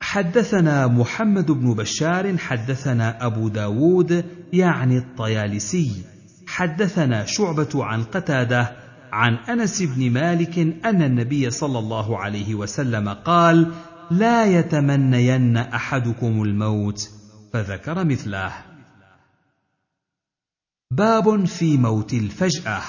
حدثنا 0.00 0.86
محمد 0.86 1.50
بن 1.50 1.74
بشار 1.74 2.38
حدثنا 2.38 3.26
أبو 3.26 3.48
داود 3.48 4.24
يعني 4.52 4.98
الطيالسي. 4.98 5.90
حدثنا 6.46 7.24
شعبة 7.24 7.84
عن 7.84 8.02
قتادة 8.02 8.81
عن 9.12 9.34
أنس 9.34 9.82
بن 9.82 10.10
مالك 10.10 10.58
أن 10.58 11.02
النبي 11.02 11.50
صلى 11.50 11.78
الله 11.78 12.18
عليه 12.18 12.54
وسلم 12.54 13.08
قال 13.08 13.72
لا 14.10 14.44
يتمنين 14.44 15.56
أحدكم 15.56 16.42
الموت 16.42 17.10
فذكر 17.52 18.04
مثله. 18.04 18.52
باب 20.90 21.44
في 21.44 21.76
موت 21.76 22.12
الفجأة. 22.14 22.82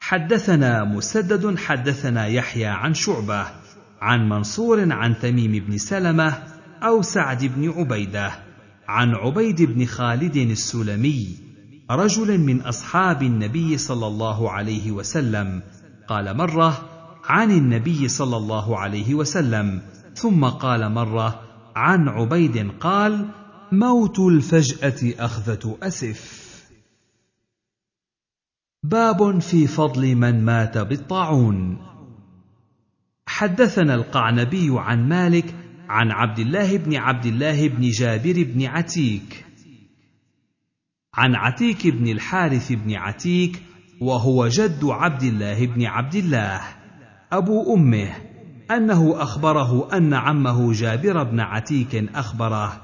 حدثنا 0.00 0.84
مسدد 0.84 1.58
حدثنا 1.58 2.26
يحيى 2.26 2.66
عن 2.66 2.94
شعبة 2.94 3.46
عن 4.00 4.28
منصور 4.28 4.92
عن 4.92 5.18
تميم 5.18 5.52
بن 5.52 5.78
سلمة 5.78 6.42
أو 6.82 7.02
سعد 7.02 7.44
بن 7.44 7.70
عبيدة 7.70 8.32
عن 8.88 9.14
عبيد 9.14 9.62
بن 9.62 9.86
خالد 9.86 10.36
السلمي 10.36 11.47
رجل 11.90 12.38
من 12.38 12.60
أصحاب 12.60 13.22
النبي 13.22 13.78
صلى 13.78 14.06
الله 14.06 14.50
عليه 14.50 14.92
وسلم 14.92 15.62
قال 16.08 16.36
مرة 16.36 16.88
عن 17.24 17.50
النبي 17.50 18.08
صلى 18.08 18.36
الله 18.36 18.78
عليه 18.78 19.14
وسلم 19.14 19.82
ثم 20.14 20.44
قال 20.44 20.92
مرة 20.92 21.40
عن 21.76 22.08
عبيد 22.08 22.70
قال 22.80 23.28
موت 23.72 24.18
الفجأة 24.18 25.24
أخذة 25.24 25.78
أسف. 25.82 26.48
باب 28.82 29.38
في 29.38 29.66
فضل 29.66 30.14
من 30.14 30.44
مات 30.44 30.78
بالطاعون. 30.78 31.78
حدثنا 33.26 33.94
القعنبي 33.94 34.68
عن 34.70 35.08
مالك 35.08 35.54
عن 35.88 36.10
عبد 36.10 36.38
الله 36.38 36.76
بن 36.76 36.96
عبد 36.96 37.26
الله 37.26 37.68
بن 37.68 37.90
جابر 37.90 38.42
بن 38.42 38.66
عتيك. 38.66 39.47
عن 41.18 41.34
عتيك 41.34 41.86
بن 41.86 42.08
الحارث 42.08 42.72
بن 42.72 42.94
عتيك 42.94 43.62
وهو 44.00 44.48
جد 44.48 44.84
عبد 44.84 45.22
الله 45.22 45.66
بن 45.66 45.86
عبد 45.86 46.14
الله 46.14 46.60
أبو 47.32 47.74
أمه 47.74 48.08
أنه 48.70 49.22
أخبره 49.22 49.96
أن 49.96 50.14
عمه 50.14 50.72
جابر 50.72 51.22
بن 51.22 51.40
عتيك 51.40 51.94
أخبره 52.14 52.80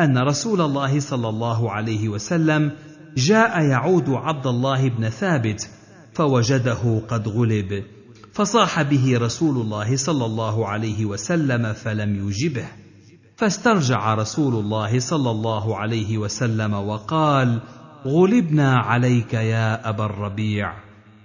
أن 0.00 0.18
رسول 0.18 0.60
الله 0.60 1.00
صلى 1.00 1.28
الله 1.28 1.70
عليه 1.70 2.08
وسلم 2.08 2.72
جاء 3.16 3.62
يعود 3.62 4.10
عبد 4.10 4.46
الله 4.46 4.88
بن 4.88 5.08
ثابت 5.08 5.70
فوجده 6.14 7.02
قد 7.08 7.28
غلب 7.28 7.84
فصاح 8.32 8.82
به 8.82 9.18
رسول 9.18 9.60
الله 9.60 9.96
صلى 9.96 10.24
الله 10.24 10.68
عليه 10.68 11.04
وسلم 11.04 11.72
فلم 11.72 12.28
يجبه. 12.28 12.66
فاسترجع 13.36 14.14
رسول 14.14 14.54
الله 14.54 14.98
صلى 14.98 15.30
الله 15.30 15.76
عليه 15.76 16.18
وسلم 16.18 16.74
وقال 16.74 17.60
غلبنا 18.06 18.78
عليك 18.78 19.34
يا 19.34 19.88
أبا 19.88 20.04
الربيع. 20.04 20.72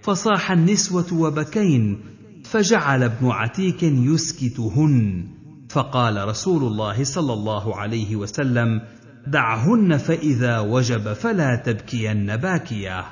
فصاح 0.01 0.51
النسوة 0.51 1.13
وبكين 1.13 2.01
فجعل 2.43 3.03
ابن 3.03 3.31
عتيك 3.31 3.83
يسكتهن. 3.83 5.27
فقال 5.69 6.27
رسول 6.27 6.63
الله 6.63 7.03
صلى 7.03 7.33
الله 7.33 7.75
عليه 7.75 8.15
وسلم 8.15 8.81
دعهن 9.27 9.97
فإذا 9.97 10.59
وجب 10.59 11.13
فلا 11.13 11.55
تبكين 11.55 12.37
باكية. 12.37 13.05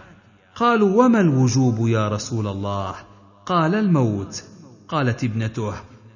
قالوا 0.56 1.06
وما 1.06 1.22
الوجوب 1.22 1.88
يا 1.88 2.08
رسول 2.08 2.48
الله؟ 2.48 2.96
قال 3.46 3.75
الموت. 3.75 4.44
قالت 4.88 5.24
ابنته 5.24 5.74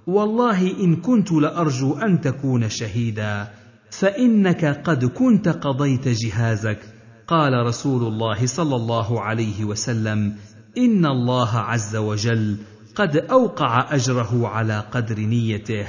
والله 0.07 0.79
إن 0.79 0.95
كنت 0.95 1.31
لأرجو 1.31 1.93
أن 1.93 2.21
تكون 2.21 2.69
شهيدا 2.69 3.47
فإنك 3.91 4.65
قد 4.65 5.05
كنت 5.05 5.49
قضيت 5.49 6.07
جهازك. 6.07 6.79
قال 7.27 7.65
رسول 7.65 8.07
الله 8.07 8.45
صلى 8.45 8.75
الله 8.75 9.21
عليه 9.21 9.65
وسلم 9.65 10.35
إن 10.77 11.05
الله 11.05 11.57
عز 11.57 11.95
وجل 11.95 12.57
قد 12.95 13.17
أوقع 13.17 13.95
أجره 13.95 14.47
على 14.47 14.83
قدر 14.91 15.19
نيته. 15.19 15.87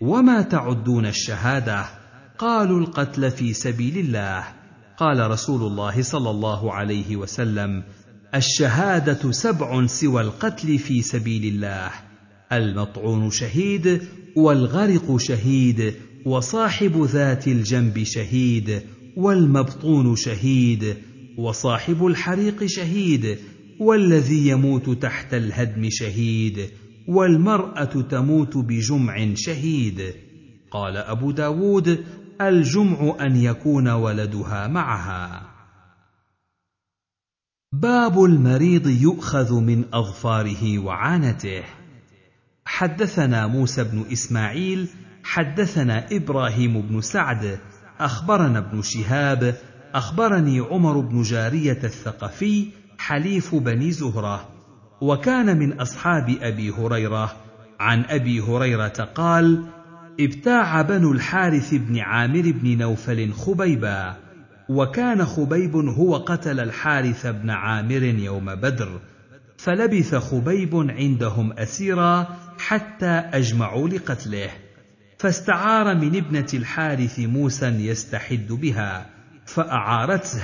وما 0.00 0.42
تعدون 0.42 1.06
الشهادة؟ 1.06 1.84
قالوا 2.38 2.80
القتل 2.80 3.30
في 3.30 3.52
سبيل 3.52 3.98
الله. 3.98 4.44
قال 4.96 5.30
رسول 5.30 5.62
الله 5.62 6.02
صلى 6.02 6.30
الله 6.30 6.72
عليه 6.72 7.16
وسلم 7.16 7.82
الشهادة 8.34 9.30
سبع 9.30 9.86
سوى 9.86 10.22
القتل 10.22 10.78
في 10.78 11.02
سبيل 11.02 11.54
الله. 11.54 11.90
المطعون 12.52 13.30
شهيد 13.30 14.02
والغرق 14.36 15.16
شهيد 15.16 15.94
وصاحب 16.26 17.04
ذات 17.04 17.48
الجنب 17.48 18.02
شهيد 18.02 18.82
والمبطون 19.16 20.16
شهيد 20.16 20.96
وصاحب 21.38 22.06
الحريق 22.06 22.64
شهيد 22.66 23.38
والذي 23.80 24.48
يموت 24.48 24.90
تحت 24.90 25.34
الهدم 25.34 25.88
شهيد 25.90 26.70
والمرأة 27.08 27.84
تموت 27.84 28.56
بجمع 28.56 29.34
شهيد. 29.34 30.14
قال 30.70 30.96
أبو 30.96 31.30
داود 31.30 32.04
الجمع 32.40 33.16
أن 33.20 33.36
يكون 33.36 33.88
ولدها 33.88 34.68
معها. 34.68 35.48
باب 37.72 38.24
المريض 38.24 38.86
يؤخذ 38.86 39.60
من 39.60 39.84
أظفاره 39.94 40.78
وعانته. 40.78 41.81
حدثنا 42.64 43.46
موسى 43.46 43.84
بن 43.84 44.04
إسماعيل 44.12 44.88
حدثنا 45.24 46.06
إبراهيم 46.12 46.80
بن 46.80 47.00
سعد 47.00 47.58
أخبرنا 48.00 48.58
ابن 48.58 48.82
شهاب 48.82 49.54
أخبرني 49.94 50.60
عمر 50.60 51.00
بن 51.00 51.22
جارية 51.22 51.78
الثقفي 51.84 52.66
حليف 52.98 53.54
بني 53.54 53.92
زهرة. 53.92 54.48
وكان 55.00 55.58
من 55.58 55.80
أصحاب 55.80 56.36
أبي 56.40 56.70
هريرة. 56.70 57.32
عن 57.80 58.04
أبي 58.08 58.40
هريرة 58.40 59.08
قال 59.14 59.64
ابتاع 60.20 60.82
بنو 60.82 61.12
الحارث 61.12 61.74
بن 61.74 61.98
عامر 61.98 62.52
بن 62.62 62.78
نوفل 62.78 63.32
خبيبا. 63.32 64.16
وكان 64.68 65.24
خبيب 65.24 65.76
هو 65.76 66.16
قتل 66.16 66.60
الحارث 66.60 67.26
بن 67.26 67.50
عامر 67.50 68.02
يوم 68.02 68.54
بدر. 68.54 69.00
فلبث 69.62 70.14
خبيب 70.14 70.76
عندهم 70.90 71.52
أسيرا 71.52 72.26
حتى 72.58 73.06
أجمعوا 73.06 73.88
لقتله 73.88 74.50
فاستعار 75.18 75.94
من 75.94 76.16
ابنة 76.16 76.46
الحارث 76.54 77.18
موسى 77.18 77.66
يستحد 77.66 78.46
بها 78.48 79.06
فأعارته 79.46 80.42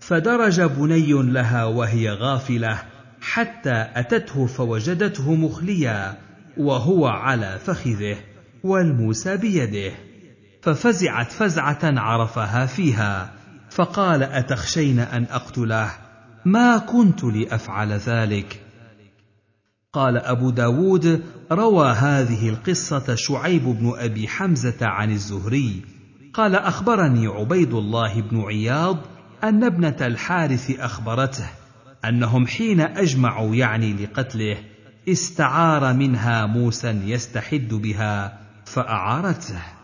فدرج 0.00 0.60
بني 0.60 1.12
لها 1.12 1.64
وهي 1.64 2.10
غافلة 2.10 2.78
حتى 3.20 3.86
أتته 3.94 4.46
فوجدته 4.46 5.34
مخليا 5.34 6.18
وهو 6.56 7.06
على 7.06 7.58
فخذه 7.64 8.16
والموسى 8.64 9.36
بيده 9.36 9.92
ففزعت 10.62 11.32
فزعة 11.32 11.78
عرفها 11.82 12.66
فيها 12.66 13.30
فقال 13.70 14.22
أتخشين 14.22 14.98
أن 14.98 15.24
أقتله؟ 15.30 16.07
ما 16.48 16.78
كنت 16.78 17.24
لأفعل 17.24 17.92
ذلك. 17.92 18.60
قال 19.92 20.16
أبو 20.16 20.50
داود 20.50 21.22
روى 21.52 21.88
هذه 21.88 22.48
القصة 22.48 23.14
شعيب 23.14 23.64
بن 23.64 23.92
أبي 23.96 24.28
حمزة 24.28 24.86
عن 24.86 25.10
الزهري. 25.10 25.82
قال 26.34 26.54
أخبرني 26.54 27.26
عبيد 27.26 27.74
الله 27.74 28.20
بن 28.20 28.40
عياض 28.40 28.98
أن 29.44 29.64
ابنة 29.64 29.96
الحارث 30.00 30.80
أخبرته 30.80 31.48
أنهم 32.04 32.46
حين 32.46 32.80
أجمعوا 32.80 33.54
يعني 33.54 33.92
لقتله 33.92 34.56
استعار 35.08 35.94
منها 35.94 36.46
موسى 36.46 36.88
يستحد 36.88 37.68
بها 37.68 38.38
فأعارته. 38.64 39.77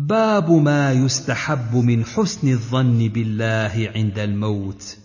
باب 0.00 0.50
ما 0.50 0.92
يستحب 0.92 1.76
من 1.76 2.04
حسن 2.04 2.48
الظن 2.48 3.08
بالله 3.08 3.92
عند 3.96 4.18
الموت. 4.18 4.96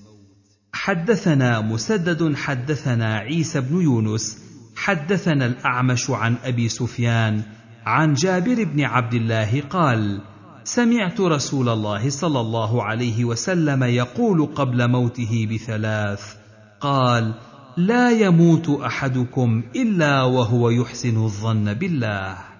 حدثنا 0.73 1.62
مسدد 1.62 2.36
حدثنا 2.36 3.15
عيسى 3.17 3.62
بن 3.62 3.82
يونس 3.82 4.38
حدثنا 4.75 5.45
الأعمش 5.45 6.10
عن 6.10 6.36
أبي 6.43 6.69
سفيان 6.69 7.41
عن 7.86 8.13
جابر 8.13 8.63
بن 8.63 8.82
عبد 8.82 9.13
الله 9.13 9.62
قال 9.62 10.21
سمعت 10.63 11.21
رسول 11.21 11.69
الله 11.69 12.10
صلى 12.10 12.39
الله 12.39 12.84
عليه 12.84 13.25
وسلم 13.25 13.84
يقول 13.84 14.45
قبل 14.45 14.88
موته 14.88 15.47
بثلاث 15.51 16.36
قال 16.82 17.34
لا 17.77 18.12
يموت 18.12 18.69
أحدكم 18.69 19.63
إلا 19.75 20.23
وهو 20.23 20.69
يحسن 20.69 21.23
الظن 21.23 21.73
بالله. 21.73 22.53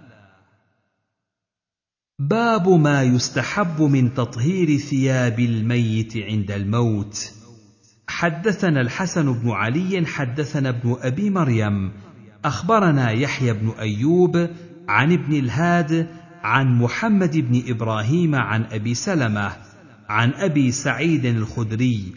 باب 2.19 2.69
ما 2.69 3.04
يستحب 3.04 3.82
من 3.82 4.13
تطهير 4.13 4.78
ثياب 4.78 5.39
الميت 5.39 6.17
عند 6.17 6.52
الموت. 6.52 7.32
حدثنا 8.08 8.82
الحسن 8.82 9.34
بن 9.34 9.49
علي 9.49 10.06
حدثنا 10.06 10.69
ابن 10.69 10.95
أبي 11.02 11.30
مريم. 11.30 11.91
أخبرنا 12.45 13.12
يحيى 13.12 13.54
بن 13.54 13.69
أيوب 13.80 14.49
عن 14.88 15.12
ابن 15.12 15.34
الهاد 15.34 16.08
عن 16.43 16.78
محمد 16.80 17.38
بن 17.38 17.63
إبراهيم 17.67 18.36
عن 18.36 18.63
أبي 18.63 18.93
سلمة 18.93 19.52
عن 20.10 20.34
أبي 20.34 20.71
سعيد 20.71 21.26
الخدري 21.26 22.13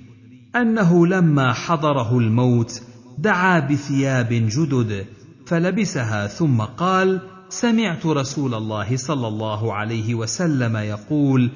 أنه 0.56 1.06
لما 1.06 1.52
حضره 1.52 2.18
الموت 2.18 2.82
دعا 3.18 3.60
بثياب 3.60 4.28
جدد 4.28 5.06
فلبسها 5.46 6.26
ثم 6.26 6.60
قال 6.60 7.35
سمعت 7.48 8.06
رسول 8.06 8.54
الله 8.54 8.96
صلى 8.96 9.28
الله 9.28 9.74
عليه 9.74 10.14
وسلم 10.14 10.76
يقول 10.76 11.50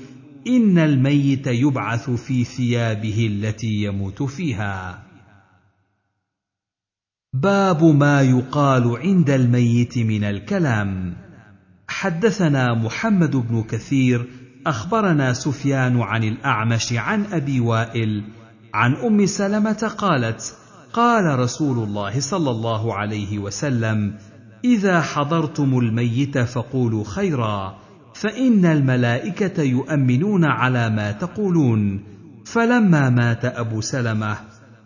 إن 0.47 0.79
الميت 0.79 1.47
يبعث 1.47 2.11
في 2.11 2.45
ثيابه 2.45 3.27
التي 3.27 3.83
يموت 3.83 4.23
فيها. 4.23 5.03
باب 7.35 7.85
ما 7.85 8.23
يقال 8.23 8.97
عند 8.97 9.31
الميت 9.31 9.99
من 9.99 10.25
الكلام. 10.25 11.17
حدثنا 11.89 12.75
محمد 12.75 13.37
بن 13.37 13.63
كثير 13.63 14.27
أخبرنا 14.67 15.33
سفيان 15.33 16.01
عن 16.01 16.25
الأعمش 16.25 16.93
عن 16.93 17.25
أبي 17.25 17.61
وائل 17.61 18.25
عن 18.75 18.95
أم 18.95 19.27
سلمة 19.27 19.93
قالت 19.99 20.57
قال 20.93 21.39
رسول 21.39 21.79
الله 21.79 22.21
صلى 22.21 22.51
الله 22.51 22.95
عليه 22.95 23.39
وسلم 23.39 24.15
إذا 24.65 25.01
حضرتم 25.01 25.79
الميت 25.79 26.39
فقولوا 26.39 27.05
خيرا 27.05 27.79
فإن 28.15 28.65
الملائكة 28.65 29.63
يؤمنون 29.63 30.45
على 30.45 30.91
ما 30.91 31.13
تقولون. 31.13 32.05
فلما 32.45 33.11
مات 33.11 33.45
أبو 33.45 33.81
سلمة 33.81 34.37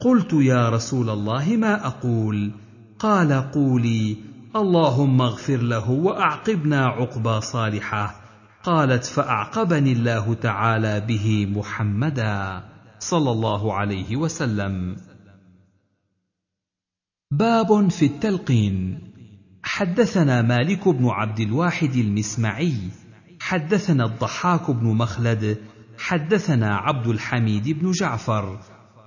قلت 0.00 0.32
يا 0.32 0.68
رسول 0.68 1.10
الله 1.10 1.56
ما 1.56 1.87
أقول؟ 1.87 2.50
قال 2.98 3.32
قولي 3.32 4.16
اللهم 4.56 5.22
اغفر 5.22 5.56
له 5.56 5.90
وأعقبنا 5.90 6.87
عقبى 6.87 7.40
صالحه. 7.40 8.14
قالت 8.62 9.04
فأعقبني 9.04 9.92
الله 9.92 10.34
تعالى 10.34 11.00
به 11.00 11.46
محمدا 11.56 12.62
صلى 12.98 13.30
الله 13.30 13.74
عليه 13.74 14.16
وسلم. 14.16 14.96
باب 17.30 17.90
في 17.90 18.06
التلقين. 18.06 19.13
حدثنا 19.64 20.42
مالك 20.42 20.88
بن 20.88 21.09
عبد 21.09 21.40
الواحد 21.40 21.94
المسمعي 21.96 22.77
حدثنا 23.40 24.05
الضحاك 24.05 24.70
بن 24.70 24.87
مخلد 24.87 25.59
حدثنا 25.98 26.77
عبد 26.77 27.07
الحميد 27.07 27.68
بن 27.68 27.90
جعفر 27.90 28.59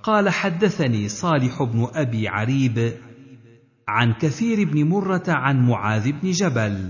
قال 0.02 0.28
حدثني 0.28 1.08
صالح 1.08 1.62
بن 1.62 1.88
أبي 1.94 2.28
عريب 2.28 2.92
عن 3.88 4.12
كثير 4.12 4.70
بن 4.70 4.88
مرة 4.88 5.24
عن 5.28 5.68
معاذ 5.68 6.12
بن 6.12 6.30
جبل 6.30 6.88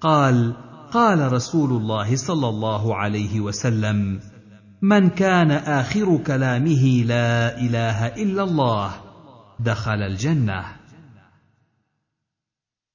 قال 0.00 0.56
قال 0.92 1.32
رسول 1.32 1.70
الله 1.70 2.16
صلى 2.16 2.48
الله 2.48 2.96
عليه 2.96 3.40
وسلم 3.40 4.20
من 4.82 5.08
كان 5.08 5.50
آخر 5.50 6.16
كلامه 6.16 7.04
لا 7.06 7.60
إله 7.60 8.06
إلا 8.06 8.42
الله 8.42 8.90
دخل 9.60 10.02
الجنة. 10.02 10.83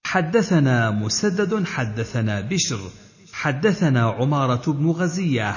حدثنا 0.09 0.91
مسدد 0.91 1.63
حدثنا 1.65 2.41
بشر 2.41 2.79
حدثنا 3.33 4.01
عمارة 4.01 4.71
بن 4.73 4.89
غزية 4.89 5.55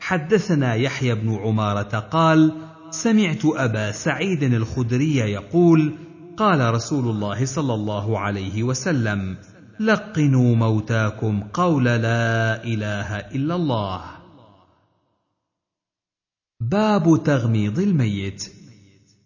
حدثنا 0.00 0.74
يحيى 0.74 1.14
بن 1.14 1.34
عمارة 1.34 1.98
قال 1.98 2.52
سمعت 2.90 3.44
أبا 3.44 3.92
سعيد 3.92 4.42
الخدري 4.42 5.16
يقول 5.16 5.98
قال 6.36 6.74
رسول 6.74 7.08
الله 7.08 7.44
صلى 7.44 7.74
الله 7.74 8.18
عليه 8.18 8.62
وسلم 8.62 9.36
لقنوا 9.80 10.56
موتاكم 10.56 11.40
قول 11.40 11.84
لا 11.84 12.64
إله 12.64 13.16
إلا 13.16 13.54
الله. 13.54 14.04
باب 16.60 17.22
تغميض 17.24 17.78
الميت. 17.78 18.52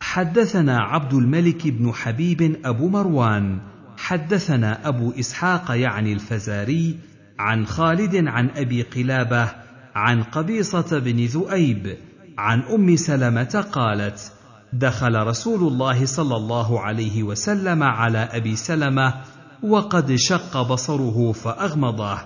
حدثنا 0.00 0.80
عبد 0.80 1.14
الملك 1.14 1.68
بن 1.68 1.92
حبيب 1.92 2.60
أبو 2.64 2.88
مروان 2.88 3.73
حدثنا 4.04 4.88
أبو 4.88 5.10
إسحاق 5.10 5.64
يعني 5.70 6.12
الفزاري 6.12 6.98
عن 7.38 7.66
خالد 7.66 8.16
عن 8.16 8.50
أبي 8.56 8.82
قلابة 8.82 9.48
عن 9.94 10.22
قبيصة 10.22 10.98
بن 10.98 11.24
ذؤيب 11.24 11.96
عن 12.38 12.60
أم 12.60 12.96
سلمة 12.96 13.64
قالت 13.72 14.32
دخل 14.72 15.26
رسول 15.26 15.72
الله 15.72 16.06
صلى 16.06 16.36
الله 16.36 16.80
عليه 16.80 17.22
وسلم 17.22 17.82
على 17.82 18.18
أبي 18.18 18.56
سلمة 18.56 19.14
وقد 19.62 20.14
شق 20.14 20.62
بصره 20.62 21.32
فأغمضه 21.32 22.18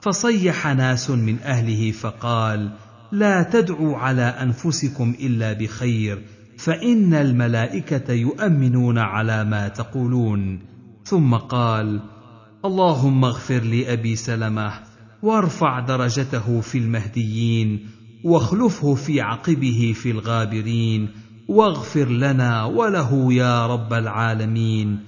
فصيح 0.00 0.66
ناس 0.66 1.10
من 1.10 1.38
أهله 1.42 1.90
فقال 1.90 2.70
لا 3.12 3.42
تدعوا 3.42 3.96
على 3.96 4.22
أنفسكم 4.22 5.14
إلا 5.20 5.52
بخير 5.52 6.22
فإن 6.58 7.14
الملائكة 7.14 8.12
يؤمنون 8.12 8.98
على 8.98 9.44
ما 9.44 9.68
تقولون. 9.68 10.71
ثم 11.04 11.34
قال 11.34 12.00
اللهم 12.64 13.24
اغفر 13.24 13.60
لابي 13.60 14.16
سلمة 14.16 14.72
وارفع 15.22 15.80
درجته 15.80 16.60
في 16.60 16.78
المهديين 16.78 17.86
واخلفه 18.24 18.94
في 18.94 19.20
عقبه 19.20 19.92
في 19.96 20.10
الغابرين 20.10 21.08
واغفر 21.48 22.08
لنا 22.08 22.64
وله 22.64 23.32
يا 23.32 23.66
رب 23.66 23.92
العالمين. 23.92 25.00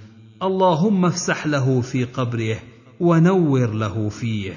اللهم 0.43 1.05
افسح 1.05 1.47
له 1.47 1.81
في 1.81 2.03
قبره 2.03 2.59
ونور 2.99 3.73
له 3.73 4.09
فيه. 4.09 4.53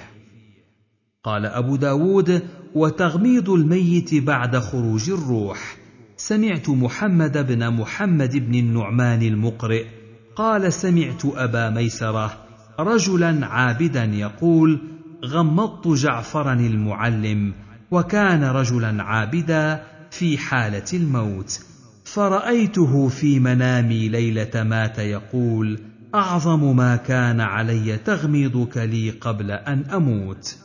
قال 1.25 1.47
أبو 1.47 1.77
داود 1.77 2.43
وتغميض 2.75 3.51
الميت 3.51 4.15
بعد 4.15 4.59
خروج 4.59 5.11
الروح. 5.11 5.77
سمعت 6.17 6.69
محمد 6.69 7.47
بن 7.47 7.71
محمد 7.71 8.37
بن 8.37 8.55
النعمان 8.55 9.23
المقرئ 9.23 9.98
قال 10.39 10.73
سمعت 10.73 11.25
أبا 11.25 11.71
ميسرة 11.71 12.45
رجلا 12.81 13.47
عابدا 13.47 14.05
يقول 14.05 14.81
غمضت 15.25 15.89
جعفرا 15.89 16.53
المعلم 16.53 17.55
وكان 17.91 18.45
رجلا 18.45 19.03
عابدا 19.03 19.85
في 20.11 20.39
حالة 20.39 20.85
الموت 20.93 21.61
فرأيته 22.05 23.09
في 23.09 23.41
منامي 23.41 24.09
ليلة 24.09 24.63
مات 24.63 24.99
يقول 24.99 25.81
أعظم 26.15 26.77
ما 26.77 26.97
كان 26.97 27.41
علي 27.41 27.99
تغميضك 27.99 28.77
لي 28.77 29.11
قبل 29.11 29.51
أن 29.51 29.85
أموت. 29.91 30.59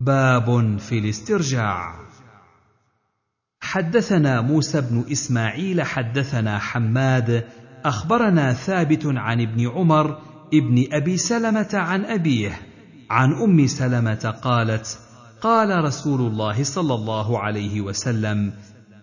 باب 0.00 0.78
في 0.78 0.98
الاسترجاع. 0.98 2.05
حدثنا 3.66 4.40
موسى 4.40 4.80
بن 4.80 5.04
إسماعيل 5.12 5.82
حدثنا 5.82 6.58
حماد 6.58 7.44
أخبرنا 7.84 8.52
ثابت 8.52 9.06
عن 9.06 9.40
ابن 9.40 9.68
عمر 9.68 10.18
ابن 10.54 10.84
أبي 10.92 11.16
سلمة 11.16 11.68
عن 11.72 12.04
أبيه 12.04 12.60
عن 13.10 13.32
أم 13.32 13.66
سلمة 13.66 14.34
قالت 14.42 14.98
قال 15.40 15.84
رسول 15.84 16.20
الله 16.20 16.62
صلى 16.62 16.94
الله 16.94 17.38
عليه 17.38 17.80
وسلم 17.80 18.52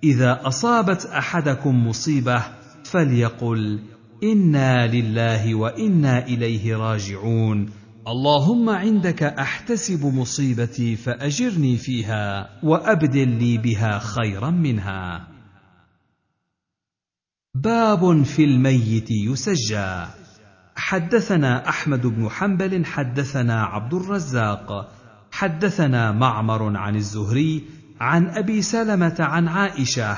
إذا 0.03 0.39
أصابت 0.43 1.05
أحدكم 1.05 1.87
مصيبة 1.87 2.43
فليقل 2.83 3.79
إنا 4.23 4.87
لله 4.87 5.55
وإنا 5.55 6.25
إليه 6.27 6.75
راجعون. 6.75 7.69
اللهم 8.07 8.69
عندك 8.69 9.23
أحتسب 9.23 10.05
مصيبتي 10.05 10.95
فأجرني 10.95 11.77
فيها 11.77 12.49
وأبدل 12.63 13.27
لي 13.27 13.57
بها 13.57 13.99
خيرا 13.99 14.49
منها. 14.49 15.27
باب 17.55 18.23
في 18.23 18.43
الميت 18.43 19.11
يسجى. 19.11 20.05
حدثنا 20.75 21.69
أحمد 21.69 22.07
بن 22.07 22.29
حنبل 22.29 22.85
حدثنا 22.85 23.63
عبد 23.63 23.93
الرزاق 23.93 24.91
حدثنا 25.31 26.11
معمر 26.11 26.77
عن 26.77 26.95
الزهري 26.95 27.63
عن 27.99 28.27
أبي 28.27 28.61
سلمة 28.61 29.15
عن 29.19 29.47
عائشة 29.47 30.17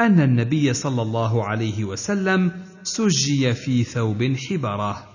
أن 0.00 0.20
النبي 0.20 0.74
صلى 0.74 1.02
الله 1.02 1.44
عليه 1.44 1.84
وسلم 1.84 2.52
سجي 2.82 3.54
في 3.54 3.84
ثوب 3.84 4.36
حبرة. 4.36 5.11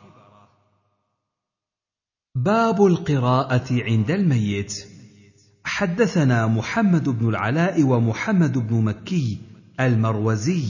باب 2.46 2.86
القراءة 2.86 3.66
عند 3.72 4.12
الميت. 4.12 4.74
حدثنا 5.64 6.48
محمد 6.48 7.10
بن 7.10 7.30
العلاء 7.30 7.84
ومحمد 7.84 8.58
بن 8.58 8.84
مكي 8.84 9.38
المروزي. 9.80 10.66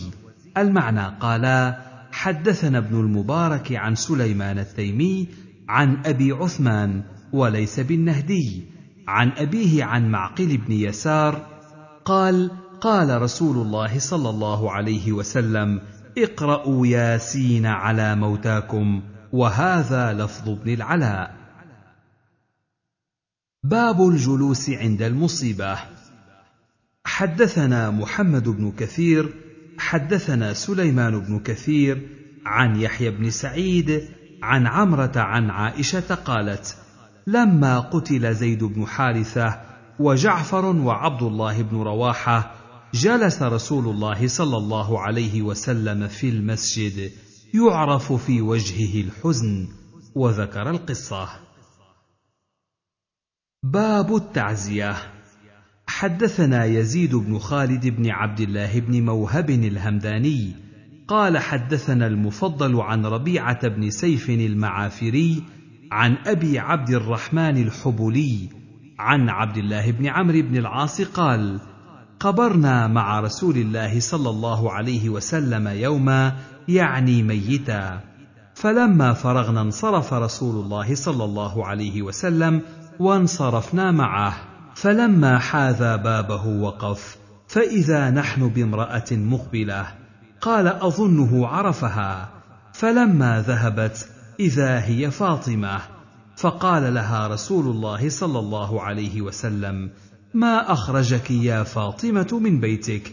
المعنى 0.57 1.17
قالا 1.19 1.81
حدثنا 2.11 2.77
ابن 2.77 2.99
المبارك 2.99 3.71
عن 3.71 3.95
سليمان 3.95 4.59
التيمي 4.59 5.27
عن 5.69 5.97
أبي 6.05 6.31
عثمان 6.31 7.03
وليس 7.33 7.79
بالنهدي. 7.79 8.63
عن 9.07 9.31
أبيه 9.37 9.83
عن 9.83 10.11
معقل 10.11 10.57
بن 10.57 10.71
يسار 10.73 11.47
قال 12.05 12.51
قال 12.81 13.21
رسول 13.21 13.57
الله 13.57 13.99
صلى 13.99 14.29
الله 14.29 14.71
عليه 14.71 15.11
وسلم 15.11 15.81
اقرأوا 16.17 16.87
ياسين 16.87 17.65
على 17.65 18.15
موتاكم 18.15 19.01
وهذا 19.33 20.13
لفظ 20.13 20.49
ابن 20.49 20.73
العلاء. 20.73 21.36
باب 23.69 24.07
الجلوس 24.07 24.69
عند 24.69 25.01
المصيبة. 25.01 25.77
حدثنا 27.05 27.91
محمد 27.91 28.49
بن 28.49 28.71
كثير 28.71 29.33
حدثنا 29.77 30.53
سليمان 30.53 31.19
بن 31.19 31.39
كثير 31.39 32.07
عن 32.45 32.81
يحيى 32.81 33.09
بن 33.09 33.29
سعيد 33.29 34.01
عن 34.43 34.67
عمرة 34.67 35.11
عن 35.15 35.49
عائشة 35.49 36.15
قالت 36.15 36.77
لما 37.27 37.79
قتل 37.79 38.35
زيد 38.35 38.63
بن 38.63 38.85
حارثة 38.85 39.61
وجعفر 39.99 40.65
وعبد 40.65 41.23
الله 41.23 41.61
بن 41.61 41.77
رواحة 41.77 42.51
جلس 42.93 43.41
رسول 43.41 43.87
الله 43.87 44.27
صلى 44.27 44.57
الله 44.57 44.99
عليه 44.99 45.41
وسلم 45.41 46.07
في 46.07 46.29
المسجد 46.29 47.11
يعرف 47.53 48.13
في 48.13 48.41
وجهه 48.41 49.01
الحزن 49.01 49.67
وذكر 50.15 50.69
القصة. 50.69 51.46
باب 53.63 54.15
التعزية. 54.15 54.95
حدثنا 55.87 56.65
يزيد 56.65 57.15
بن 57.15 57.39
خالد 57.39 57.87
بن 57.87 58.09
عبد 58.09 58.39
الله 58.39 58.79
بن 58.79 59.05
موهب 59.05 59.49
الهمداني 59.49 60.51
قال 61.07 61.37
حدثنا 61.37 62.07
المفضل 62.07 62.81
عن 62.81 63.05
ربيعة 63.05 63.67
بن 63.67 63.89
سيف 63.89 64.29
المعافري 64.29 65.43
عن 65.91 66.17
أبي 66.25 66.59
عبد 66.59 66.89
الرحمن 66.89 67.57
الحبلي 67.57 68.49
عن 68.99 69.29
عبد 69.29 69.57
الله 69.57 69.91
بن 69.91 70.07
عمرو 70.07 70.41
بن 70.41 70.57
العاص 70.57 71.01
قال 71.01 71.59
قبرنا 72.19 72.87
مع 72.87 73.19
رسول 73.19 73.57
الله 73.57 73.99
صلى 73.99 74.29
الله 74.29 74.71
عليه 74.71 75.09
وسلم 75.09 75.67
يوما 75.67 76.37
يعني 76.67 77.23
ميتا 77.23 78.01
فلما 78.55 79.13
فرغنا 79.13 79.61
انصرف 79.61 80.13
رسول 80.13 80.65
الله 80.65 80.95
صلى 80.95 81.23
الله 81.23 81.65
عليه 81.65 82.01
وسلم 82.01 82.61
وانصرفنا 82.99 83.91
معه. 83.91 84.33
فلما 84.75 85.39
حاذا 85.39 85.95
بابه 85.95 86.47
وقف 86.47 87.17
فإذا 87.47 88.09
نحن 88.09 88.49
بامرأة 88.49 89.11
مقبلة 89.11 89.87
قال 90.41 90.67
أظنه 90.67 91.47
عرفها. 91.47 92.29
فلما 92.73 93.41
ذهبت 93.41 94.09
إذا 94.39 94.79
هي 94.85 95.11
فاطمة. 95.11 95.79
فقال 96.37 96.93
لها 96.93 97.27
رسول 97.27 97.65
الله 97.65 98.09
صلى 98.09 98.39
الله 98.39 98.81
عليه 98.81 99.21
وسلم 99.21 99.89
ما 100.33 100.71
أخرجك 100.71 101.31
يا 101.31 101.63
فاطمة 101.63 102.39
من 102.41 102.59
بيتك؟ 102.59 103.11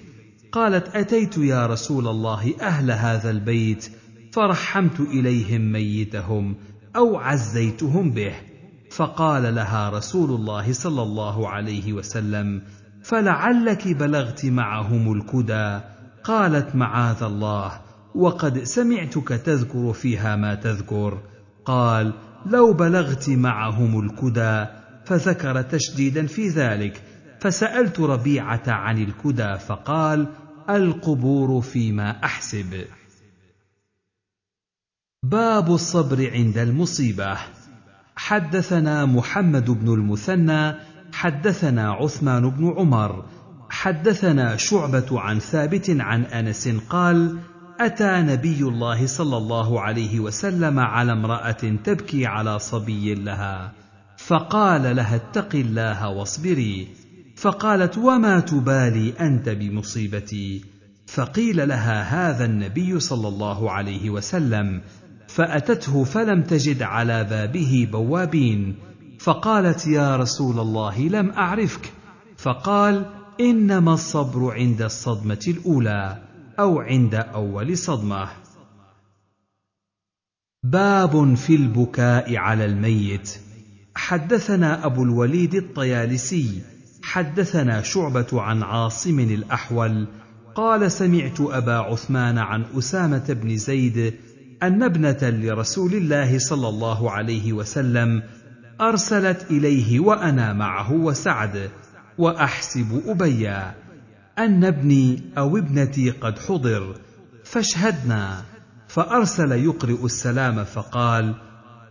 قالت 0.52 0.96
أتيت 0.96 1.38
يا 1.38 1.66
رسول 1.66 2.08
الله 2.08 2.54
أهل 2.60 2.90
هذا 2.90 3.30
البيت 3.30 3.90
فرحمت 4.32 5.00
إليهم 5.00 5.72
ميتهم 5.72 6.56
أو 6.96 7.16
عزيتهم 7.16 8.10
به. 8.10 8.34
فقال 8.96 9.54
لها 9.54 9.90
رسول 9.90 10.30
الله 10.30 10.72
صلى 10.72 11.02
الله 11.02 11.48
عليه 11.48 11.92
وسلم 11.92 12.62
فلعلك 13.02 13.88
بلغت 13.88 14.46
معهم 14.46 15.12
الكدى. 15.12 15.80
قالت 16.24 16.76
معاذ 16.76 17.22
الله 17.22 17.80
وقد 18.14 18.62
سمعتك 18.62 19.28
تذكر 19.28 19.92
فيها 19.92 20.36
ما 20.36 20.54
تذكر. 20.54 21.22
قال 21.64 22.12
لو 22.46 22.72
بلغت 22.72 23.30
معهم 23.30 24.00
الكدى 24.00 24.66
فذكر 25.04 25.62
تشديدا 25.62 26.26
في 26.26 26.48
ذلك 26.48 27.02
فسألت 27.40 28.00
ربيعة 28.00 28.62
عن 28.66 28.98
الكدى 28.98 29.58
فقال 29.58 30.26
القبور 30.70 31.60
فيما 31.60 32.24
أحسب. 32.24 32.84
باب 35.22 35.74
الصبر 35.74 36.30
عند 36.30 36.58
المصيبة. 36.58 37.38
حدثنا 38.16 39.06
محمد 39.06 39.70
بن 39.70 39.94
المثنى 39.94 40.74
حدثنا 41.12 41.92
عثمان 41.92 42.50
بن 42.50 42.74
عمر 42.76 43.24
حدثنا 43.70 44.56
شعبة 44.56 45.20
عن 45.20 45.38
ثابت 45.38 45.96
عن 46.00 46.22
أنس 46.24 46.68
قال 46.68 47.38
أتى 47.80 48.22
نبي 48.22 48.62
الله 48.62 49.06
صلى 49.06 49.36
الله 49.36 49.80
عليه 49.80 50.20
وسلم 50.20 50.78
على 50.78 51.12
امرأة 51.12 51.76
تبكي 51.84 52.26
على 52.26 52.58
صبي 52.58 53.14
لها 53.14 53.72
فقال 54.16 54.96
لها 54.96 55.16
اتق 55.16 55.54
الله 55.54 56.08
واصبري 56.08 56.88
فقالت 57.36 57.98
وما 57.98 58.40
تبالي 58.40 59.12
أنت 59.20 59.48
بمصيبتي؟ 59.48 60.64
فقيل 61.06 61.68
لها 61.68 62.02
هذا 62.02 62.44
النبي 62.44 63.00
صلى 63.00 63.28
الله 63.28 63.70
عليه 63.70 64.10
وسلم 64.10 64.80
فأتته 65.34 66.04
فلم 66.04 66.42
تجد 66.42 66.82
على 66.82 67.24
بابه 67.24 67.88
بوابين. 67.92 68.76
فقالت 69.18 69.86
يا 69.86 70.16
رسول 70.16 70.60
الله 70.60 71.08
لم 71.08 71.30
أعرفك. 71.30 71.92
فقال 72.36 73.06
إنما 73.40 73.94
الصبر 73.94 74.52
عند 74.52 74.82
الصدمة 74.82 75.44
الأولى 75.48 76.22
أو 76.58 76.80
عند 76.80 77.14
أول 77.14 77.78
صدمة. 77.78 78.28
باب 80.62 81.34
في 81.34 81.54
البكاء 81.54 82.36
على 82.36 82.64
الميت. 82.64 83.38
حدثنا 83.94 84.86
أبو 84.86 85.02
الوليد 85.02 85.54
الطيالسي. 85.54 86.62
حدثنا 87.02 87.82
شعبة 87.82 88.26
عن 88.32 88.62
عاصم 88.62 89.20
الأحول. 89.20 90.08
قال 90.54 90.92
سمعت 90.92 91.40
أبا 91.40 91.72
عثمان 91.72 92.38
عن 92.38 92.64
أسامة 92.78 93.32
بن 93.42 93.56
زيد 93.56 94.14
أن 94.62 94.82
ابنة 94.82 95.18
لرسول 95.22 95.94
الله 95.94 96.38
صلى 96.38 96.68
الله 96.68 97.10
عليه 97.10 97.52
وسلم 97.52 98.22
أرسلت 98.80 99.50
إليه 99.50 100.00
وأنا 100.00 100.52
معه 100.52 100.92
وسعد 100.92 101.70
وأحسب 102.18 103.02
أبيا 103.06 103.74
أن 104.38 104.64
ابني 104.64 105.22
أو 105.38 105.56
ابنتي 105.56 106.10
قد 106.10 106.38
حضر 106.38 106.94
فاشهدنا 107.44 108.42
فأرسل 108.88 109.52
يقرئ 109.52 110.04
السلام 110.04 110.64
فقال 110.64 111.34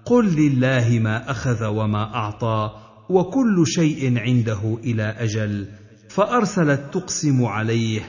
قل 0.06 0.26
لله 0.36 1.00
ما 1.00 1.32
أخذ 1.32 1.66
وما 1.66 2.16
أعطى 2.16 2.72
وكل 3.10 3.64
شيء 3.68 4.20
عنده 4.20 4.78
إلى 4.84 5.04
أجل. 5.04 5.68
فارسلت 6.10 6.82
تقسم 6.94 7.46
عليه 7.46 8.02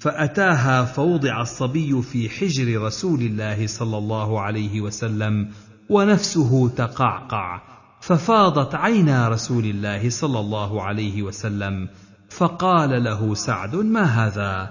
فأتاها 0.00 0.84
فوضع 0.84 1.40
الصبي 1.40 2.02
في 2.02 2.28
حجر 2.28 2.82
رسول 2.82 3.20
الله 3.20 3.66
صلى 3.66 3.98
الله 3.98 4.40
عليه 4.40 4.80
وسلم 4.80 5.48
ونفسه 5.90 6.68
تقعقع 6.68 7.62
ففاضت 8.00 8.74
عينا 8.74 9.28
رسول 9.28 9.64
الله 9.64 10.10
صلى 10.10 10.40
الله 10.40 10.82
عليه 10.82 11.22
وسلم 11.22 11.88
فقال 12.28 13.04
له 13.04 13.34
سعد 13.34 13.76
ما 13.76 14.02
هذا؟ 14.02 14.70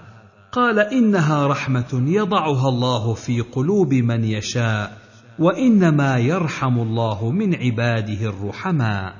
قال 0.51 0.79
إنها 0.79 1.47
رحمة 1.47 1.89
يضعها 1.93 2.69
الله 2.69 3.13
في 3.13 3.41
قلوب 3.41 3.93
من 3.93 4.23
يشاء 4.23 4.97
وإنما 5.39 6.17
يرحم 6.17 6.79
الله 6.79 7.31
من 7.31 7.55
عباده 7.55 8.29
الرحماء. 8.29 9.15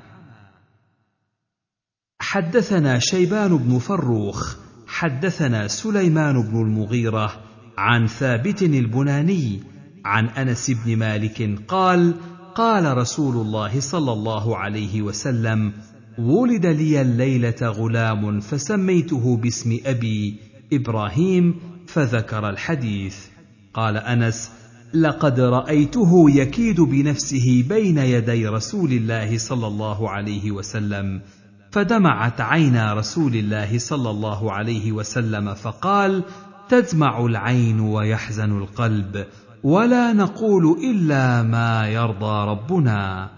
حدثنا 2.20 2.98
شيبان 2.98 3.56
بن 3.56 3.78
فروخ 3.78 4.56
حدثنا 4.90 5.68
سليمان 5.68 6.42
بن 6.42 6.62
المغيرة 6.62 7.32
عن 7.78 8.06
ثابت 8.06 8.62
البناني 8.62 9.60
عن 10.04 10.26
أنس 10.28 10.70
بن 10.70 10.96
مالك 10.96 11.58
قال 11.68 12.14
قال 12.54 12.96
رسول 12.96 13.36
الله 13.36 13.80
صلى 13.80 14.12
الله 14.12 14.56
عليه 14.56 15.02
وسلم 15.02 15.72
ولد 16.18 16.66
لي 16.66 17.00
الليلة 17.00 17.62
غلام 17.62 18.40
فسميته 18.40 19.36
باسم 19.36 19.78
أبي 19.86 20.36
إبراهيم 20.72 21.54
فذكر 21.86 22.48
الحديث. 22.48 23.16
قال 23.74 23.96
أنس 23.96 24.50
لقد 24.94 25.40
رأيته 25.40 26.30
يكيد 26.30 26.80
بنفسه 26.80 27.64
بين 27.68 27.98
يدي 27.98 28.46
رسول 28.46 28.92
الله 28.92 29.38
صلى 29.38 29.66
الله 29.66 30.10
عليه 30.10 30.50
وسلم 30.50 31.20
فدمعت 31.70 32.40
عينا 32.40 32.94
رسول 32.94 33.34
الله 33.34 33.78
صلى 33.78 34.10
الله 34.10 34.52
عليه 34.52 34.92
وسلم 34.92 35.54
فقال 35.54 36.24
تدمع 36.68 37.26
العين 37.26 37.80
ويحزن 37.80 38.58
القلب 38.58 39.26
ولا 39.62 40.12
نقول 40.12 40.78
إلا 40.84 41.42
ما 41.42 41.88
يرضى 41.88 42.50
ربنا. 42.50 43.30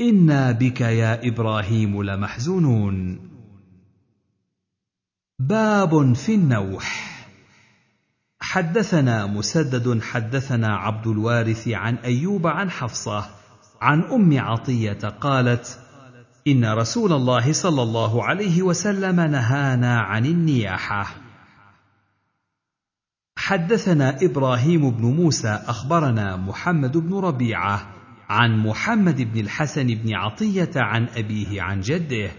إنا 0.00 0.52
بك 0.52 0.80
يا 0.80 1.28
إبراهيم 1.28 2.02
لمحزونون. 2.02 3.18
باب 5.38 6.12
في 6.12 6.34
النوح. 6.34 7.10
حدثنا 8.40 9.26
مسدد 9.26 10.02
حدثنا 10.02 10.76
عبد 10.76 11.06
الوارث 11.06 11.68
عن 11.68 11.94
أيوب 11.94 12.46
عن 12.46 12.70
حفصة 12.70 13.26
عن 13.80 14.02
أم 14.02 14.38
عطية 14.38 15.08
قالت 15.20 15.78
إن 16.48 16.64
رسول 16.64 17.12
الله 17.12 17.52
صلى 17.52 17.82
الله 17.82 18.24
عليه 18.24 18.62
وسلم 18.62 19.20
نهانا 19.20 20.00
عن 20.00 20.26
النياحة. 20.26 21.06
حدثنا 23.38 24.18
إبراهيم 24.22 24.90
بن 24.90 25.04
موسى 25.04 25.48
أخبرنا 25.48 26.36
محمد 26.36 26.96
بن 26.96 27.14
ربيعة 27.14 28.00
عن 28.28 28.58
محمد 28.58 29.22
بن 29.22 29.40
الحسن 29.40 29.86
بن 29.86 30.14
عطية 30.14 30.70
عن 30.76 31.08
أبيه 31.16 31.62
عن 31.62 31.80
جده 31.80 32.30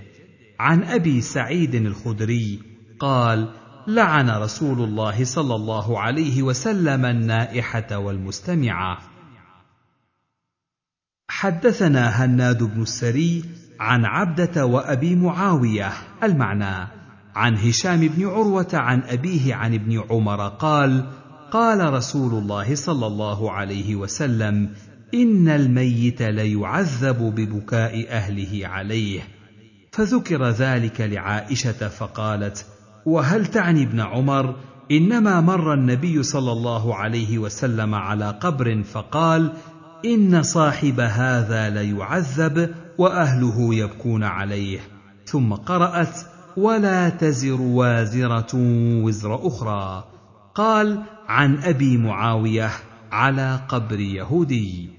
عن 0.59 0.83
أبي 0.83 1.21
سعيد 1.21 1.75
الخدري 1.75 2.59
قال 2.99 3.53
لعن 3.87 4.29
رسول 4.29 4.81
الله 4.81 5.23
صلى 5.25 5.55
الله 5.55 5.99
عليه 5.99 6.43
وسلم 6.43 7.05
النائحة 7.05 7.97
والمستمعة 7.97 8.97
حدثنا 11.29 12.25
هناد 12.25 12.63
بن 12.63 12.81
السري 12.81 13.43
عن 13.81 14.05
عبدة 14.05 14.65
وأبي 14.65 15.15
معاوية. 15.15 15.91
المعنى 16.23 16.87
عن 17.35 17.57
هشام 17.57 17.99
بن 17.99 18.27
عروة 18.27 18.67
عن 18.73 19.01
أبيه 19.01 19.55
عن 19.55 19.73
ابن 19.73 20.03
عمر 20.09 20.47
قال 20.47 21.05
قال 21.51 21.93
رسول 21.93 22.33
الله 22.33 22.75
صلى 22.75 23.07
الله 23.07 23.51
عليه 23.51 23.95
وسلم 23.95 24.69
إن 25.13 25.49
الميت 25.49 26.21
ليعذب 26.21 27.17
ببكاء 27.17 28.05
أهله 28.09 28.67
عليه. 28.67 29.21
فذكر 29.91 30.49
ذلك 30.49 31.01
لعائشة 31.01 31.89
فقالت 31.89 32.65
وهل 33.05 33.45
تعني 33.45 33.83
ابن 33.83 33.99
عمر؟ 33.99 34.55
إنما 34.91 35.41
مر 35.41 35.73
النبي 35.73 36.23
صلى 36.23 36.51
الله 36.51 36.95
عليه 36.95 37.37
وسلم 37.37 37.95
على 37.95 38.29
قبر 38.41 38.83
فقال 38.83 39.53
إن 40.05 40.43
صاحب 40.43 40.99
هذا 40.99 41.69
ليعذب 41.69 42.75
وأهله 43.01 43.75
يبكون 43.75 44.23
عليه. 44.23 44.79
ثم 45.25 45.53
قرأت 45.53 46.19
ولا 46.57 47.09
تزر 47.09 47.61
وازرة 47.61 48.51
وزر 49.03 49.47
أخرى 49.47 50.05
قال 50.55 51.03
عن 51.27 51.57
أبي 51.57 51.97
معاوية 51.97 52.69
على 53.11 53.59
قبر 53.69 53.99
يهودي 53.99 54.89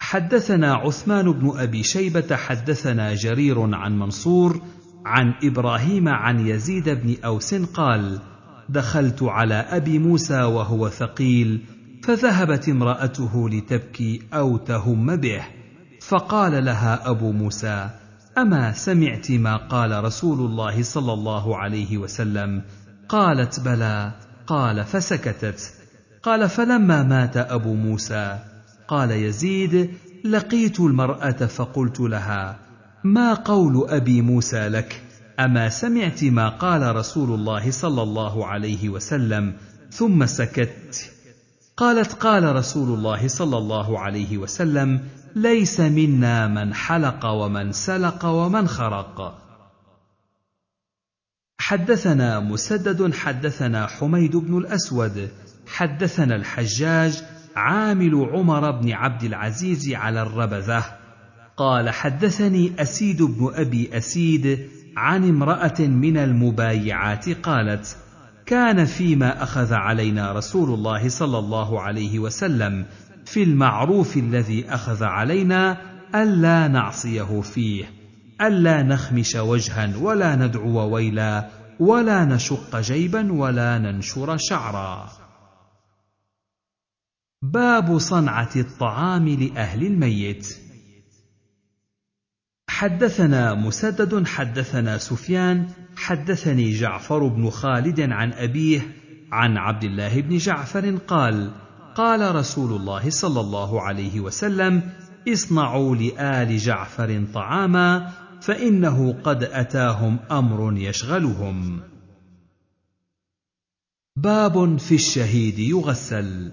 حدثنا 0.00 0.74
عثمان 0.74 1.32
بن 1.32 1.58
أبي 1.58 1.82
شيبة 1.82 2.36
حدثنا 2.36 3.14
جرير 3.14 3.74
عن 3.74 3.98
منصور 3.98 4.60
عن 5.04 5.34
إبراهيم 5.42 6.08
عن 6.08 6.46
يزيد 6.46 6.88
بن 6.88 7.16
أوس 7.24 7.54
قال 7.54 8.20
دخلت 8.68 9.22
على 9.22 9.54
أبي 9.54 9.98
موسى 9.98 10.42
وهو 10.42 10.88
ثقيل 10.88 11.60
فذهبت 12.02 12.68
امرأته 12.68 13.48
لتبكي 13.48 14.22
أو 14.34 14.56
تهم 14.56 15.16
به 15.16 15.57
فقال 16.08 16.64
لها 16.64 17.10
أبو 17.10 17.32
موسى 17.32 17.90
أما 18.38 18.72
سمعت 18.72 19.30
ما 19.30 19.56
قال 19.56 20.04
رسول 20.04 20.40
الله 20.40 20.82
صلى 20.82 21.12
الله 21.12 21.56
عليه 21.56 21.98
وسلم؟ 21.98 22.62
قالت 23.08 23.60
بلى. 23.60 24.12
قال 24.46 24.84
فسكتت. 24.84 25.72
قال 26.22 26.48
فلما 26.48 27.02
مات 27.02 27.36
أبو 27.36 27.74
موسى؟ 27.74 28.38
قال 28.88 29.10
يزيد 29.10 29.90
لقيت 30.24 30.80
المرأة 30.80 31.46
فقلت 31.46 32.00
لها 32.00 32.58
ما 33.04 33.34
قول 33.34 33.86
أبي 33.90 34.22
موسى 34.22 34.68
لك؟ 34.68 35.02
أما 35.40 35.68
سمعت 35.68 36.24
ما 36.24 36.48
قال 36.48 36.96
رسول 36.96 37.34
الله 37.34 37.70
صلى 37.70 38.02
الله 38.02 38.46
عليه 38.46 38.88
وسلم 38.88 39.54
ثم 39.90 40.26
سكت. 40.26 41.10
قالت 41.76 42.12
قال 42.12 42.56
رسول 42.56 42.98
الله 42.98 43.28
صلى 43.28 43.58
الله 43.58 43.98
عليه 43.98 44.38
وسلم 44.38 45.00
ليس 45.36 45.80
منا 45.80 46.46
من 46.46 46.74
حلق 46.74 47.26
ومن 47.26 47.72
سلق 47.72 48.24
ومن 48.24 48.68
خرق. 48.68 49.38
حدثنا 51.60 52.40
مسدد 52.40 53.14
حدثنا 53.14 53.86
حميد 53.86 54.36
بن 54.36 54.58
الأسود 54.58 55.28
حدثنا 55.66 56.36
الحجاج 56.36 57.22
عامل 57.56 58.14
عمر 58.32 58.70
بن 58.70 58.92
عبد 58.92 59.22
العزيز 59.22 59.92
على 59.92 60.22
الربذة. 60.22 60.84
قال 61.56 61.90
حدثني 61.90 62.82
أسيد 62.82 63.22
بن 63.22 63.50
أبي 63.54 63.96
أسيد 63.96 64.68
عن 64.96 65.28
امرأة 65.28 65.80
من 65.80 66.16
المبايعات 66.16 67.28
قالت 67.28 67.96
كان 68.46 68.84
فيما 68.84 69.42
أخذ 69.42 69.72
علينا 69.72 70.32
رسول 70.32 70.74
الله 70.74 71.08
صلى 71.08 71.38
الله 71.38 71.80
عليه 71.80 72.18
وسلم 72.18 72.86
في 73.28 73.42
المعروف 73.42 74.16
الذي 74.16 74.68
أخذ 74.68 75.04
علينا 75.04 75.76
ألا 76.14 76.68
نعصيه 76.68 77.40
فيه 77.40 77.90
ألا 78.40 78.82
نخمش 78.82 79.34
وجها 79.34 79.96
ولا 79.96 80.36
ندعو 80.36 80.94
ويلا 80.94 81.48
ولا 81.80 82.24
نشق 82.24 82.80
جيبا 82.80 83.32
ولا 83.32 83.78
ننشر 83.78 84.36
شعرا. 84.36 85.10
باب 87.42 87.98
صنعة 87.98 88.50
الطعام 88.56 89.28
لأهل 89.28 89.86
الميت. 89.86 90.56
حدثنا 92.68 93.54
مسدد 93.54 94.26
حدثنا 94.26 94.98
سفيان 94.98 95.68
حدثني 95.96 96.72
جعفر 96.72 97.28
بن 97.28 97.50
خالد 97.50 98.00
عن 98.00 98.32
أبيه 98.32 98.80
عن 99.32 99.56
عبد 99.56 99.84
الله 99.84 100.20
بن 100.20 100.36
جعفر 100.36 100.96
قال 100.96 101.67
قال 101.98 102.34
رسول 102.34 102.72
الله 102.72 103.10
صلى 103.10 103.40
الله 103.40 103.82
عليه 103.82 104.20
وسلم 104.20 104.82
اصنعوا 105.28 105.96
لآل 105.96 106.58
جعفر 106.58 107.26
طعاما 107.34 108.12
فإنه 108.40 109.12
قد 109.12 109.42
أتاهم 109.42 110.18
أمر 110.30 110.78
يشغلهم. 110.78 111.80
باب 114.16 114.78
في 114.78 114.94
الشهيد 114.94 115.58
يغسل. 115.58 116.52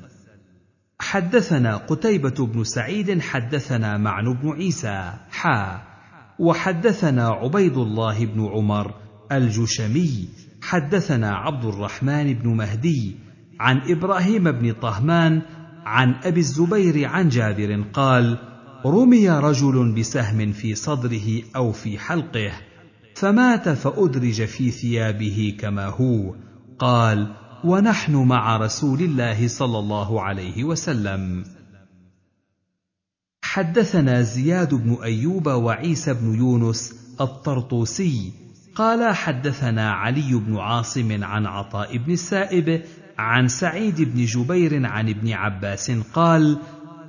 حدثنا 1.00 1.78
قتيبة 1.78 2.46
بن 2.46 2.64
سعيد 2.64 3.22
حدثنا 3.22 3.98
معن 3.98 4.34
بن 4.34 4.50
عيسى 4.50 5.14
حا. 5.30 5.82
وحدثنا 6.40 7.28
عبيد 7.28 7.78
الله 7.78 8.26
بن 8.26 8.46
عمر 8.46 8.94
الجشمي 9.32 10.28
حدثنا 10.62 11.36
عبد 11.36 11.66
الرحمن 11.66 12.34
بن 12.34 12.50
مهدي 12.50 13.25
عن 13.60 13.82
إبراهيم 13.92 14.52
بن 14.52 14.74
طهمان 14.74 15.42
عن 15.86 16.16
أبي 16.24 16.40
الزبير 16.40 17.06
عن 17.06 17.30
جابر 17.30 17.82
قال 17.94 18.38
رمي 18.86 19.30
رجل 19.30 19.96
بسهم 19.96 20.52
في 20.52 20.76
صدره 20.76 21.42
أو 21.56 21.72
في 21.72 22.00
حلقه 22.00 22.52
فمات 23.16 23.70
فأدرج 23.70 24.46
في 24.46 24.72
ثيابه 24.72 25.58
كما 25.60 25.86
هو 25.86 26.36
قال 26.80 27.36
ونحن 27.64 28.16
مع 28.16 28.58
رسول 28.58 29.02
الله 29.02 29.48
صلى 29.48 29.80
الله 29.80 30.22
عليه 30.22 30.64
وسلم. 30.64 31.44
حدثنا 33.44 34.22
زياد 34.22 34.74
بن 34.74 34.98
أيوب 35.04 35.48
وعيسى 35.48 36.14
بن 36.14 36.36
يونس 36.36 36.94
الطرطوسي 37.22 38.34
قال 38.76 39.16
حدثنا 39.16 39.92
علي 39.92 40.34
بن 40.34 40.58
عاصم 40.58 41.24
عن 41.24 41.46
عطاء 41.46 41.98
بن 41.98 42.12
السائب 42.12 42.82
عن 43.18 43.48
سعيد 43.48 44.02
بن 44.02 44.26
جبير 44.26 44.86
عن 44.86 45.10
ابن 45.10 45.32
عباس 45.32 45.92
قال 45.92 46.60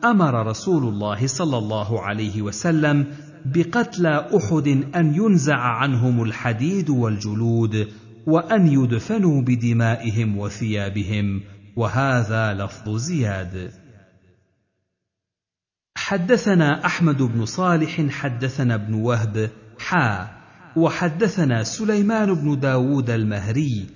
أمر 0.04 0.46
رسول 0.46 0.84
الله 0.84 1.26
صلى 1.26 1.58
الله 1.58 2.02
عليه 2.02 2.42
وسلم 2.42 3.06
بقتلى 3.46 4.28
أحد 4.36 4.68
أن 4.96 5.14
ينزع 5.14 5.58
عنهم 5.58 6.22
الحديد 6.22 6.90
والجلود 6.90 7.88
وأن 8.26 8.66
يدفنوا 8.66 9.42
بدمائهم 9.42 10.38
وثيابهم 10.38 11.42
وهذا 11.76 12.54
لفظ 12.54 12.96
زياد. 12.96 13.72
حدثنا 15.96 16.86
أحمد 16.86 17.22
بن 17.22 17.44
صالح 17.44 18.06
حدثنا 18.10 18.74
ابن 18.74 18.94
وهب 18.94 19.50
حا 19.78 20.28
وحدثنا 20.76 21.62
سليمان 21.62 22.34
بن 22.34 22.60
داود 22.60 23.10
المهري 23.10 23.86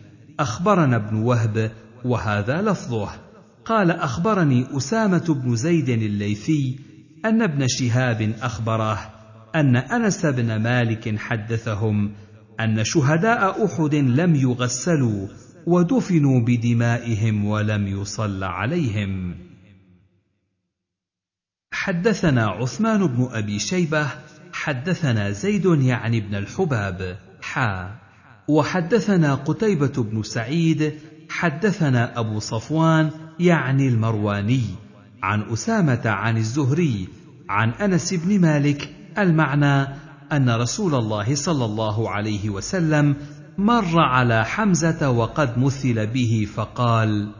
أخبرنا 0.40 0.96
ابن 0.96 1.16
وهب 1.16 1.72
وهذا 2.04 2.62
لفظه. 2.62 3.10
قال 3.64 3.90
أخبرني 3.90 4.76
أسامة 4.76 5.34
بن 5.44 5.56
زيد 5.56 5.88
الليثي 5.88 6.78
أن 7.24 7.42
ابن 7.42 7.66
شهاب 7.68 8.34
اخبره 8.42 9.10
أن 9.54 9.76
أنس 9.76 10.26
بن 10.26 10.56
مالك 10.56 11.18
حدثهم 11.18 12.12
أن 12.60 12.84
شهداء 12.84 13.64
أحد 13.64 13.94
لم 13.94 14.34
يغسلوا 14.34 15.28
ودفنوا 15.66 16.40
بدمائهم 16.40 17.44
ولم 17.44 17.86
يصل 17.86 18.44
عليهم. 18.44 19.34
حدثنا 21.72 22.46
عثمان 22.46 23.06
بن 23.06 23.28
أبي 23.32 23.58
شيبة 23.58 24.06
حدثنا 24.52 25.30
زيد 25.30 25.64
يعني 25.64 26.18
ابن 26.18 26.34
الحباب 26.34 27.18
حا. 27.42 28.00
وحدثنا 28.48 29.34
قتيبة 29.34 30.02
بن 30.02 30.22
سعيد 30.22 30.92
حدثنا 31.30 32.18
أبو 32.20 32.38
صفوان 32.38 33.10
يعني 33.40 33.88
المرواني 33.88 34.64
عن 35.22 35.42
أسامة 35.52 36.00
عن 36.04 36.36
الزهري 36.36 37.08
عن 37.48 37.70
أنس 37.70 38.14
بن 38.14 38.40
مالك 38.40 38.94
المعنى 39.18 39.88
أن 40.32 40.50
رسول 40.50 40.94
الله 40.94 41.34
صلى 41.34 41.64
الله 41.64 42.10
عليه 42.10 42.50
وسلم 42.50 43.16
مر 43.58 44.00
على 44.00 44.44
حمزة 44.44 45.10
وقد 45.10 45.58
مثل 45.58 46.06
به 46.06 46.48
فقال 46.54 47.32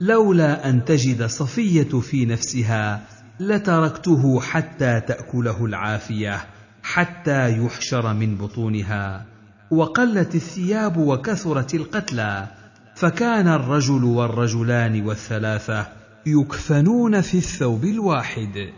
لولا 0.00 0.70
أن 0.70 0.84
تجد 0.84 1.26
صفية 1.26 2.00
في 2.00 2.26
نفسها 2.26 3.06
لتركته 3.40 4.40
حتى 4.40 5.00
تأكله 5.00 5.64
العافية 5.64 6.44
حتى 6.82 7.64
يحشر 7.64 8.14
من 8.14 8.36
بطونها 8.36 9.26
وقلت 9.70 10.34
الثياب 10.34 10.96
وكثرت 10.96 11.74
القتلى 11.74 12.48
فكان 12.94 13.48
الرجل 13.48 14.04
والرجلان 14.04 15.02
والثلاثة 15.02 15.86
يكفنون 16.26 17.20
في 17.20 17.38
الثوب 17.38 17.84
الواحد. 17.84 18.72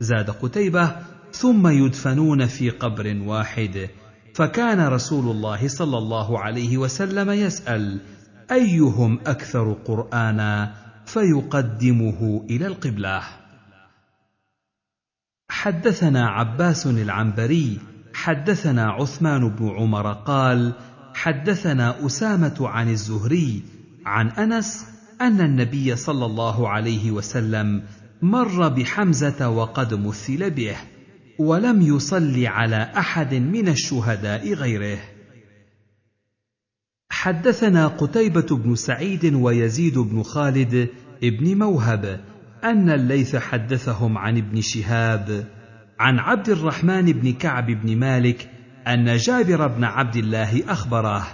زاد 0.00 0.30
قتيبة 0.30 0.96
ثم 1.32 1.68
يدفنون 1.68 2.46
في 2.46 2.70
قبر 2.70 3.16
واحد. 3.26 3.88
فكان 4.34 4.80
رسول 4.80 5.36
الله 5.36 5.68
صلى 5.68 5.98
الله 5.98 6.38
عليه 6.38 6.78
وسلم 6.78 7.30
يسأل 7.30 8.00
أيهم 8.50 9.18
أكثر 9.26 9.72
قرآنا؟ 9.72 10.74
فيقدمه 11.06 12.46
إلى 12.50 12.66
القبلة. 12.66 13.22
حدثنا 15.50 16.28
عباس 16.28 16.86
العنبري 16.86 17.78
حدثنا 18.14 18.90
عثمان 18.90 19.48
بن 19.48 19.68
عمر 19.68 20.12
قال 20.12 20.72
حدثنا 21.14 22.06
أسامة 22.06 22.56
عن 22.60 22.88
الزهري 22.88 23.62
عن 24.06 24.28
أنس 24.28 24.86
أن 25.20 25.40
النبي 25.40 25.96
صلى 25.96 26.26
الله 26.26 26.68
عليه 26.68 27.10
وسلم 27.10 27.82
مر 28.22 28.68
بحمزة 28.68 29.48
وقد 29.48 29.94
مثل 29.94 30.50
به 30.50 30.76
ولم 31.38 31.82
يصل 31.82 32.46
على 32.46 32.92
أحد 32.96 33.34
من 33.34 33.68
الشهداء 33.68 34.52
غيره. 34.52 34.98
حدثنا 37.10 37.86
قتيبة 37.86 38.56
بن 38.56 38.74
سعيد 38.74 39.34
ويزيد 39.34 39.98
بن 39.98 40.22
خالد 40.22 40.88
ابن 41.22 41.58
موهب 41.58 42.20
أن 42.64 42.90
الليث 42.90 43.36
حدثهم 43.36 44.18
عن 44.18 44.38
ابن 44.38 44.60
شهاب 44.60 45.44
عن 45.98 46.18
عبد 46.18 46.48
الرحمن 46.48 47.12
بن 47.12 47.32
كعب 47.32 47.66
بن 47.66 47.96
مالك 47.96 48.50
أن 48.88 49.16
جابر 49.16 49.66
بن 49.66 49.84
عبد 49.84 50.16
الله 50.16 50.62
أخبره 50.68 51.26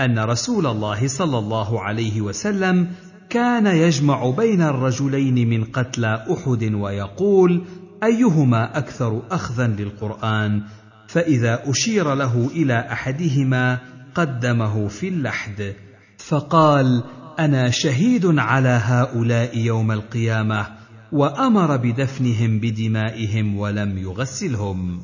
أن 0.00 0.18
رسول 0.18 0.66
الله 0.66 1.08
صلى 1.08 1.38
الله 1.38 1.82
عليه 1.82 2.20
وسلم 2.20 2.88
كان 3.30 3.66
يجمع 3.66 4.30
بين 4.30 4.62
الرجلين 4.62 5.48
من 5.48 5.64
قتلى 5.64 6.24
أحد 6.32 6.74
ويقول 6.74 7.64
أيهما 8.04 8.78
أكثر 8.78 9.22
اخذا 9.30 9.66
للقرآن؟ 9.66 10.62
فإذا 11.08 11.70
أشير 11.70 12.14
له 12.14 12.50
إلى 12.52 12.78
أحدهما 12.92 13.78
قدمه 14.14 14.88
في 14.88 15.08
اللحد 15.08 15.74
فقال 16.18 17.04
أنا 17.38 17.70
شهيد 17.70 18.38
على 18.38 18.80
هؤلاء 18.82 19.58
يوم 19.58 19.92
القيامة 19.92 20.66
وأمر 21.12 21.76
بدفنهم 21.76 22.60
بدمائهم 22.60 23.56
ولم 23.56 23.98
يغسلهم. 23.98 25.00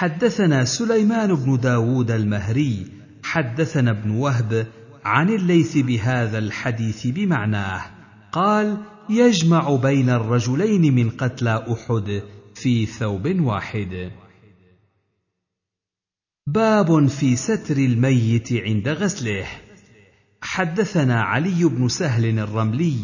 حدثنا 0.00 0.64
سليمان 0.64 1.34
بن 1.34 1.56
داود 1.56 2.10
المهري 2.10 2.86
حدثنا 3.24 3.90
ابن 3.90 4.10
وهب 4.10 4.66
عن 5.04 5.28
الليث 5.28 5.78
بهذا 5.78 6.38
الحديث 6.38 7.06
بمعناه 7.06 7.82
قال 8.32 8.76
يجمع 9.10 9.76
بين 9.76 10.10
الرجلين 10.10 10.94
من 10.94 11.10
قتلى 11.10 11.66
أحد 11.72 12.22
في 12.54 12.86
ثوب 12.86 13.40
واحد. 13.40 14.10
باب 16.46 17.06
في 17.06 17.36
ستر 17.36 17.76
الميت 17.76 18.52
عند 18.52 18.88
غسله. 18.88 19.46
حدثنا 20.42 21.22
علي 21.22 21.64
بن 21.64 21.88
سهل 21.88 22.38
الرملي 22.38 22.96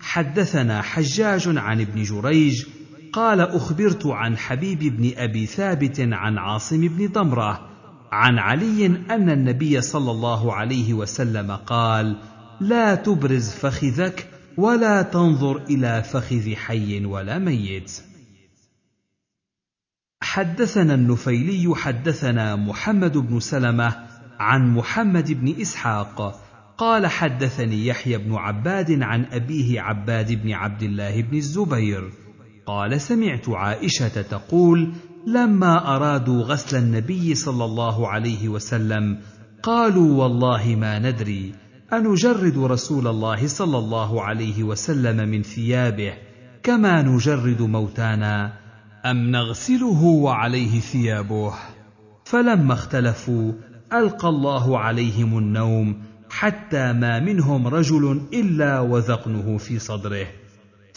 حدثنا 0.00 0.82
حجاج 0.82 1.58
عن 1.58 1.80
ابن 1.80 2.02
جريج 2.02 2.64
قال 3.12 3.40
أخبرت 3.40 4.06
عن 4.06 4.36
حبيب 4.36 4.78
بن 4.78 5.12
أبي 5.16 5.46
ثابت 5.46 6.00
عن 6.00 6.38
عاصم 6.38 6.88
بن 6.88 7.08
ضمرة 7.08 7.68
عن 8.12 8.38
علي 8.38 8.86
أن 8.86 9.30
النبي 9.30 9.80
صلى 9.80 10.10
الله 10.10 10.54
عليه 10.54 10.94
وسلم 10.94 11.52
قال 11.52 12.16
لا 12.60 12.94
تبرز 12.94 13.50
فخذك 13.50 14.28
ولا 14.56 15.02
تنظر 15.02 15.56
إلى 15.56 16.02
فخذ 16.02 16.54
حي 16.54 17.04
ولا 17.04 17.38
ميت. 17.38 18.00
حدثنا 20.22 20.94
النفيلي 20.94 21.74
حدثنا 21.74 22.56
محمد 22.56 23.18
بن 23.18 23.40
سلمة 23.40 24.06
عن 24.38 24.74
محمد 24.74 25.32
بن 25.32 25.60
إسحاق 25.60 26.40
قال 26.78 27.06
حدثني 27.06 27.86
يحيى 27.86 28.18
بن 28.18 28.34
عباد 28.34 29.02
عن 29.02 29.24
أبيه 29.24 29.80
عباد 29.80 30.32
بن 30.32 30.52
عبد 30.52 30.82
الله 30.82 31.22
بن 31.22 31.36
الزبير 31.36 32.10
قال 32.68 33.00
سمعت 33.00 33.48
عائشة 33.48 34.22
تقول 34.22 34.92
لما 35.26 35.96
أرادوا 35.96 36.42
غسل 36.42 36.76
النبي 36.76 37.34
صلى 37.34 37.64
الله 37.64 38.08
عليه 38.08 38.48
وسلم 38.48 39.18
قالوا 39.62 40.22
والله 40.22 40.76
ما 40.80 40.98
ندري 40.98 41.54
أنجرد 41.92 42.58
رسول 42.58 43.06
الله 43.06 43.46
صلى 43.46 43.78
الله 43.78 44.22
عليه 44.22 44.62
وسلم 44.62 45.28
من 45.28 45.42
ثيابه 45.42 46.12
كما 46.62 47.02
نجرد 47.02 47.62
موتانا 47.62 48.52
أم 49.06 49.30
نغسله 49.30 50.02
وعليه 50.02 50.80
ثيابه؟ 50.80 51.54
فلما 52.24 52.74
اختلفوا 52.74 53.52
ألقى 53.92 54.28
الله 54.28 54.78
عليهم 54.78 55.38
النوم 55.38 56.02
حتى 56.30 56.92
ما 56.92 57.20
منهم 57.20 57.66
رجل 57.66 58.20
إلا 58.32 58.80
وذقنه 58.80 59.58
في 59.58 59.78
صدره 59.78 60.26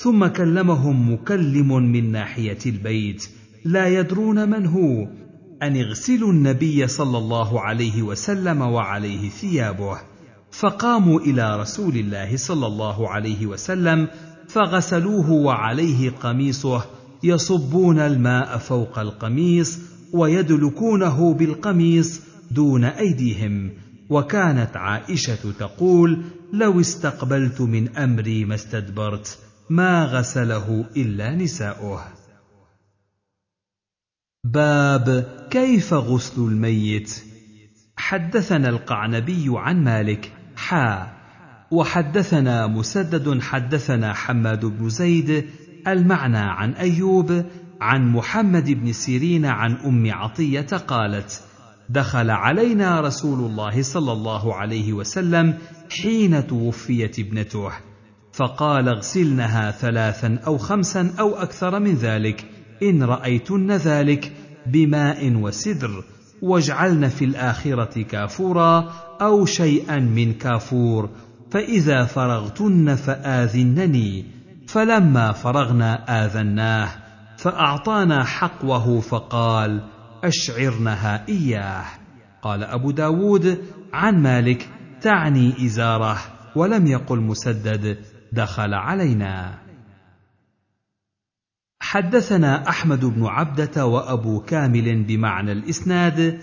ثم 0.03 0.27
كلمهم 0.27 1.13
مكلم 1.13 1.91
من 1.91 2.11
ناحية 2.11 2.57
البيت 2.65 3.29
لا 3.65 3.87
يدرون 3.87 4.49
من 4.49 4.65
هو. 4.65 5.07
أن 5.63 5.77
اغسلوا 5.77 6.31
النبي 6.31 6.87
صلى 6.87 7.17
الله 7.17 7.61
عليه 7.61 8.01
وسلم 8.01 8.61
وعليه 8.61 9.29
ثيابه. 9.29 9.97
فقاموا 10.51 11.19
إلى 11.19 11.59
رسول 11.61 11.95
الله 11.95 12.37
صلى 12.37 12.67
الله 12.67 13.09
عليه 13.09 13.45
وسلم 13.45 14.07
فغسلوه 14.47 15.31
وعليه 15.31 16.09
قميصه 16.09 16.85
يصبون 17.23 17.99
الماء 17.99 18.57
فوق 18.57 18.99
القميص 18.99 19.79
ويدلكونه 20.13 21.33
بالقميص 21.33 22.21
دون 22.51 22.83
أيديهم. 22.83 23.69
وكانت 24.09 24.77
عائشة 24.77 25.51
تقول 25.59 26.21
لو 26.53 26.79
استقبلت 26.79 27.61
من 27.61 27.97
أمري 27.97 28.45
ما 28.45 28.55
استدبرت. 28.55 29.50
ما 29.71 30.05
غسله 30.05 30.85
إلا 30.97 31.35
نساؤه. 31.35 32.03
باب 34.43 35.27
كيف 35.51 35.93
غسل 35.93 36.41
الميت؟ 36.41 37.23
حدثنا 37.97 38.69
القعنبي 38.69 39.45
عن 39.47 39.83
مالك 39.83 40.33
حا. 40.55 41.13
وحدثنا 41.71 42.67
مسدد 42.67 43.41
حدثنا 43.41 44.13
حماد 44.13 44.65
بن 44.65 44.89
زيد 44.89 45.49
المعنى 45.87 46.37
عن 46.37 46.73
أيوب 46.73 47.45
عن 47.81 48.11
محمد 48.11 48.71
بن 48.71 48.93
سيرين 48.93 49.45
عن 49.45 49.75
أم 49.75 50.11
عطية 50.11 50.77
قالت 50.77 51.43
دخل 51.89 52.29
علينا 52.29 53.01
رسول 53.01 53.39
الله 53.39 53.81
صلى 53.81 54.11
الله 54.11 54.55
عليه 54.55 54.93
وسلم 54.93 55.57
حين 55.89 56.47
توفيت 56.47 57.19
ابنته. 57.19 57.90
فقال 58.33 58.87
اغسلنها 58.87 59.71
ثلاثا 59.71 60.39
أو 60.47 60.57
خمسا 60.57 61.13
أو 61.19 61.35
أكثر 61.35 61.79
من 61.79 61.93
ذلك. 61.93 62.45
إن 62.83 63.03
رأيتن 63.03 63.71
ذلك 63.71 64.31
بماء 64.65 65.33
وسدر 65.35 66.03
واجعلن 66.41 67.07
في 67.07 67.25
الآخرة 67.25 68.01
كافورا 68.01 68.93
أو 69.21 69.45
شيئا 69.45 69.99
من 69.99 70.33
كافور. 70.33 71.09
فإذا 71.51 72.05
فرغتن 72.05 72.95
فآذنني. 72.95 74.25
فلما 74.67 75.31
فرغنا 75.31 76.25
آذناه 76.25 76.89
فأعطانا 77.37 78.23
حقوه 78.23 78.99
فقال 78.99 79.83
أشعرنها 80.23 81.25
إياه. 81.29 81.85
قال 82.41 82.63
أبو 82.63 82.91
داود 82.91 83.57
عن 83.93 84.21
مالك 84.21 84.69
تعني 85.01 85.65
إزارة. 85.65 86.17
ولم 86.55 86.87
يقل 86.87 87.19
مسدد. 87.19 87.97
دخل 88.31 88.73
علينا. 88.73 89.59
حدثنا 91.79 92.69
أحمد 92.69 93.05
بن 93.05 93.25
عبدة 93.25 93.85
وأبو 93.85 94.39
كامل 94.39 95.03
بمعنى 95.03 95.51
الإسناد 95.51 96.39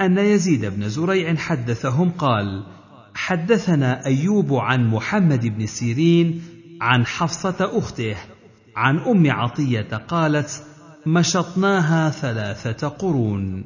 أن 0.00 0.18
يزيد 0.18 0.64
بن 0.64 0.88
زريع 0.88 1.34
حدثهم 1.34 2.10
قال 2.10 2.66
حدثنا 3.14 4.06
أيوب 4.06 4.54
عن 4.54 4.88
محمد 4.88 5.46
بن 5.46 5.66
سيرين 5.66 6.42
عن 6.80 7.06
حفصة 7.06 7.78
أخته 7.78 8.16
عن 8.76 8.98
أم 8.98 9.30
عطية 9.30 9.96
قالت 9.96 10.64
مشطناها 11.06 12.10
ثلاثة 12.10 12.88
قرون. 12.88 13.64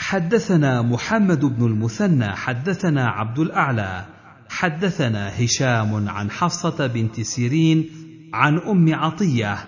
حدثنا 0.00 0.82
محمد 0.82 1.44
بن 1.44 1.66
المثنى 1.66 2.28
حدثنا 2.28 3.08
عبد 3.08 3.38
الأعلى 3.38 4.17
حدثنا 4.48 5.44
هشام 5.44 6.08
عن 6.08 6.30
حفصة 6.30 6.86
بنت 6.86 7.20
سيرين 7.20 7.90
عن 8.34 8.58
أم 8.58 8.94
عطية 8.94 9.58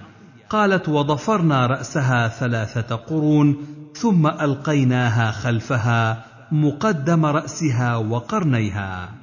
قالت 0.50 0.88
وضفرنا 0.88 1.66
رأسها 1.66 2.28
ثلاثة 2.28 2.96
قرون 2.96 3.56
ثم 3.94 4.26
ألقيناها 4.26 5.30
خلفها 5.30 6.24
مقدم 6.52 7.26
رأسها 7.26 7.96
وقرنيها. 7.96 9.14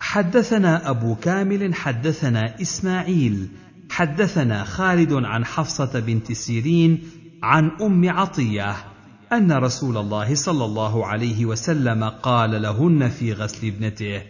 حدثنا 0.00 0.90
أبو 0.90 1.14
كامل 1.14 1.74
حدثنا 1.74 2.60
إسماعيل 2.60 3.48
حدثنا 3.90 4.64
خالد 4.64 5.12
عن 5.12 5.44
حفصة 5.44 6.00
بنت 6.00 6.32
سيرين 6.32 7.02
عن 7.42 7.70
أم 7.80 8.10
عطية 8.10 8.91
أن 9.32 9.52
رسول 9.52 9.96
الله 9.96 10.34
صلى 10.34 10.64
الله 10.64 11.06
عليه 11.06 11.46
وسلم 11.46 12.04
قال 12.04 12.62
لهن 12.62 13.08
في 13.08 13.32
غسل 13.32 13.66
ابنته 13.66 14.22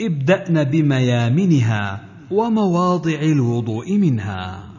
ابدأن 0.00 0.64
بميامنها 0.64 2.04
ومواضع 2.30 3.18
الوضوء 3.22 3.98
منها. 3.98 4.70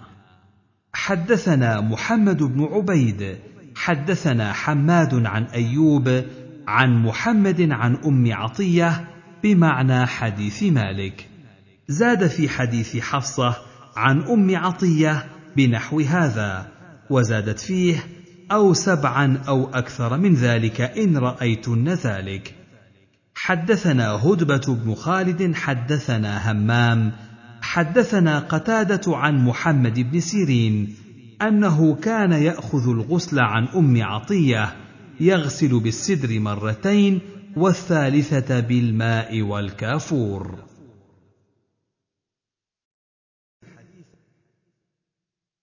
حدثنا 0.94 1.82
محمد 1.82 2.44
بن 2.44 2.64
عبيد 2.64 3.38
حدثنا 3.76 4.54
حماد 4.54 5.26
عن 5.26 5.44
أيوب 5.44 6.24
عن 6.68 7.04
محمد 7.04 7.72
عن 7.72 7.96
أم 7.96 8.34
عطية 8.34 9.08
بمعنى 9.44 10.06
حديث 10.06 10.64
مالك. 10.64 11.30
زاد 11.88 12.28
في 12.28 12.50
حديث 12.50 12.98
حفصة 12.98 13.56
عن 13.96 14.22
أم 14.22 14.56
عطية 14.56 15.26
بنحو 15.58 16.00
هذا 16.00 16.68
وزادت 17.10 17.60
فيه 17.60 18.15
أو 18.52 18.74
سبعا 18.74 19.44
أو 19.48 19.70
أكثر 19.70 20.18
من 20.18 20.34
ذلك. 20.34 20.82
إن 20.82 21.18
رأيتن 21.18 21.90
ذلك. 21.90 22.56
حدثنا 23.36 24.12
هدبة 24.12 24.76
بن 24.76 24.96
خالد 24.96 25.56
حدثنا 25.56 26.52
همام 26.52 27.12
حدثنا 27.62 28.40
قتادة 28.40 29.18
عن 29.18 29.46
محمد 29.46 30.00
بن 30.00 30.20
سيرين 30.20 30.96
أنه 31.42 31.96
كان 31.96 32.32
يأخذ 32.32 32.90
الغسل 32.90 33.40
عن 33.40 33.68
أم 33.68 34.04
عطية 34.04 34.76
يغسل 35.20 35.80
بالسدر 35.80 36.40
مرتين 36.40 37.20
والثالثة 37.58 38.60
بالماء 38.60 39.42
والكافور. 39.42 40.64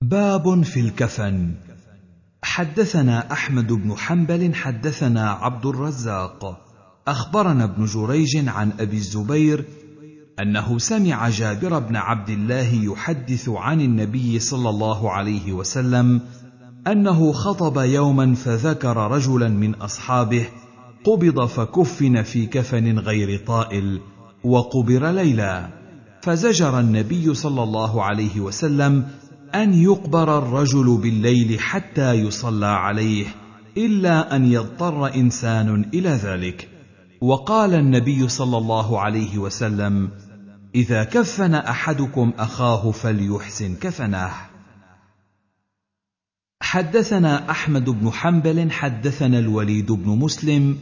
باب 0.03 0.63
في 0.63 0.81
الكفن. 0.81 1.55
حدثنا 2.45 3.33
أحمد 3.33 3.73
بن 3.73 3.97
حنبل 3.97 4.55
حدثنا 4.55 5.31
عبد 5.31 5.67
الرزاق. 5.67 6.61
أخبرنا 7.09 7.65
ابن 7.65 7.85
جريج 7.85 8.49
عن 8.49 8.73
أبي 8.81 8.97
الزبير 8.97 9.65
أنه 10.43 10.79
سمع 10.79 11.29
جابر 11.29 11.79
بن 11.79 11.97
عبد 11.97 12.31
الله 12.31 12.75
يحدث 12.75 13.49
عن 13.49 13.81
النبي 13.81 14.39
صلى 14.39 14.69
الله 14.71 15.11
عليه 15.11 15.53
وسلم 15.53 16.21
أنه 16.87 17.33
خطب 17.33 17.79
يوما 17.79 18.35
فذكر 18.35 18.97
رجلا 18.97 19.49
من 19.49 19.75
أصحابه 19.75 20.47
قبض 21.05 21.47
فكفن 21.47 22.23
في 22.23 22.47
كفن 22.47 22.99
غير 22.99 23.47
طائل 23.47 24.01
وقبر 24.45 25.11
ليلا. 25.11 25.69
فزجر 26.23 26.81
النبي 26.81 27.35
صلى 27.35 27.63
الله 27.63 28.03
عليه 28.03 28.41
وسلم 28.41 29.09
أن 29.55 29.75
يقبر 29.75 30.39
الرجل 30.39 30.99
بالليل 31.03 31.61
حتى 31.61 32.13
يصلى 32.13 32.67
عليه 32.67 33.27
إلا 33.77 34.37
أن 34.37 34.53
يضطر 34.53 35.15
إنسان 35.15 35.91
إلى 35.95 36.11
ذلك. 36.11 36.69
وقال 37.21 37.75
النبي 37.75 38.29
صلى 38.29 38.59
الله 38.59 39.01
عليه 39.01 39.39
وسلم 39.39 40.11
إذا 40.75 41.05
كفن 41.05 41.55
أحدكم 41.55 42.33
أخاه 42.39 42.91
فليحسن 42.91 43.75
كفنه 43.75 44.31
حدثنا 46.63 47.51
أحمد 47.51 47.91
بن 47.91 48.11
حنبل 48.11 48.71
حدثنا 48.71 49.39
الوليد 49.39 49.93
بن 49.93 50.09
مسلم 50.09 50.79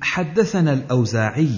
حدثنا 0.00 0.72
الأوزاعي 0.72 1.56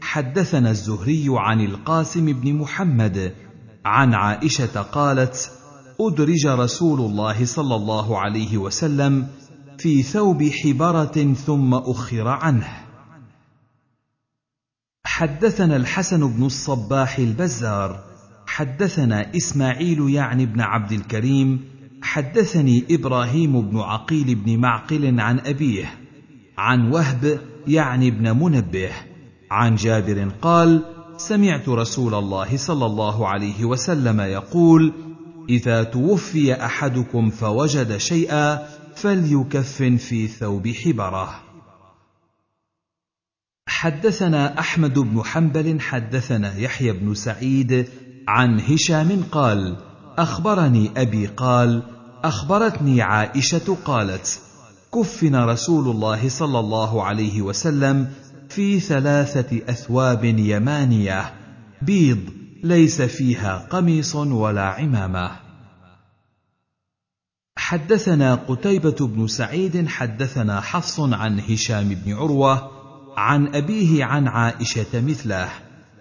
حدثنا 0.00 0.70
الزهري 0.70 1.26
عن 1.28 1.60
القاسم 1.60 2.32
بن 2.32 2.54
محمد 2.54 3.34
عن 3.84 4.14
عائشة 4.14 4.82
قالت 4.82 5.50
أدرج 6.00 6.46
رسول 6.46 7.00
الله 7.00 7.44
صلى 7.44 7.74
الله 7.74 8.18
عليه 8.18 8.58
وسلم 8.58 9.26
في 9.78 10.02
ثوب 10.02 10.42
حبرة 10.42 11.34
ثم 11.34 11.74
أخر 11.74 12.28
عنه. 12.28 12.68
حدثنا 15.04 15.76
الحسن 15.76 16.36
بن 16.36 16.46
الصباح 16.46 17.18
البزار 17.18 18.04
حدثنا 18.46 19.36
إسماعيل 19.36 20.10
يعني 20.10 20.46
بن 20.46 20.60
عبد 20.60 20.92
الكريم 20.92 21.64
حدثني 22.02 22.84
إبراهيم 22.90 23.60
بن 23.60 23.78
عقيل 23.78 24.34
بن 24.34 24.58
معقل 24.58 25.20
عن 25.20 25.38
أبيه 25.38 25.94
عن 26.58 26.92
وهب 26.92 27.40
يعني 27.66 28.08
ابن 28.08 28.36
منبه 28.36 28.90
عن 29.50 29.74
جابر 29.74 30.28
قال 30.42 30.82
سمعت 31.16 31.68
رسول 31.68 32.14
الله 32.14 32.56
صلى 32.56 32.86
الله 32.86 33.28
عليه 33.28 33.64
وسلم 33.64 34.20
يقول 34.20 34.92
إذا 35.48 35.82
توفي 35.82 36.64
أحدكم 36.64 37.30
فوجد 37.30 37.96
شيئا 37.96 38.68
فليكفن 38.96 39.96
في 39.96 40.28
ثوب 40.28 40.68
حبره. 40.68 41.42
حدثنا 43.66 44.58
أحمد 44.58 44.98
بن 44.98 45.22
حنبل 45.24 45.80
حدثنا 45.80 46.58
يحيى 46.58 46.92
بن 46.92 47.14
سعيد 47.14 47.88
عن 48.28 48.60
هشام 48.60 49.22
قال 49.32 49.76
أخبرني 50.18 50.90
أبي 50.96 51.26
قال 51.26 51.82
أخبرتني 52.24 53.02
عائشة 53.02 53.76
قالت 53.84 54.40
كفن 54.94 55.36
رسول 55.36 55.88
الله 55.88 56.28
صلى 56.28 56.58
الله 56.58 57.04
عليه 57.04 57.42
وسلم 57.42 58.10
في 58.48 58.80
ثلاثة 58.80 59.60
أثواب 59.68 60.24
يمانية 60.24 61.34
بيض 61.82 62.37
ليس 62.62 63.02
فيها 63.02 63.66
قميص 63.70 64.16
ولا 64.16 64.62
عمامة. 64.62 65.30
حدثنا 67.58 68.34
قتيبة 68.34 69.06
بن 69.06 69.26
سعيد 69.26 69.88
حدثنا 69.88 70.60
حفص 70.60 71.00
عن 71.00 71.40
هشام 71.40 71.88
بن 71.88 72.12
عروة 72.12 72.70
عن 73.16 73.54
أبيه 73.54 74.04
عن 74.04 74.28
عائشة 74.28 75.00
مثله. 75.00 75.48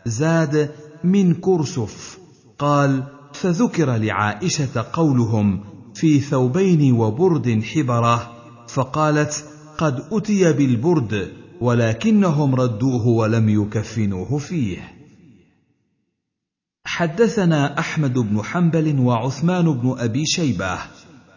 زاد 0.05 0.71
من 1.03 1.33
كرسف 1.33 2.17
قال 2.59 3.03
فذكر 3.33 3.97
لعائشة 3.97 4.85
قولهم 4.93 5.63
في 5.95 6.19
ثوبين 6.19 6.91
وبرد 6.91 7.63
حبرة 7.63 8.31
فقالت 8.67 9.45
قد 9.77 10.07
أتي 10.11 10.53
بالبرد 10.53 11.31
ولكنهم 11.61 12.55
ردوه 12.55 13.07
ولم 13.07 13.49
يكفنوه 13.49 14.37
فيه. 14.37 14.96
حدثنا 16.97 17.79
أحمد 17.79 18.13
بن 18.13 18.41
حنبل 18.43 18.99
وعثمان 18.99 19.71
بن 19.73 19.95
أبي 19.99 20.25
شيبة. 20.25 20.77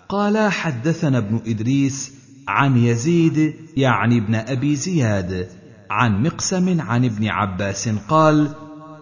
قالا 0.08 0.50
حدثنا 0.50 1.18
ابن 1.18 1.40
إدريس 1.46 2.12
عن 2.48 2.76
يزيد 2.76 3.54
يعني 3.76 4.18
ابن 4.18 4.34
أبي 4.34 4.76
زياد 4.76 5.48
عن 5.90 6.22
مقسم 6.22 6.80
عن 6.80 7.04
ابن 7.04 7.28
عباس 7.28 7.88
قال 8.08 8.48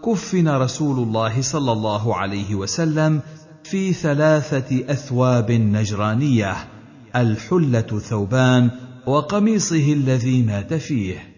كفن 0.04 0.48
رسول 0.48 0.98
الله 0.98 1.42
صلى 1.42 1.72
الله 1.72 2.16
عليه 2.16 2.54
وسلم 2.54 3.20
في 3.64 3.92
ثلاثة 3.92 4.92
أثواب 4.92 5.52
نجرانية 5.52 6.56
الحلة 7.16 7.98
ثوبان 7.98 8.70
وقميصه 9.06 9.92
الذي 9.92 10.42
مات 10.42 10.74
فيه. 10.74 11.34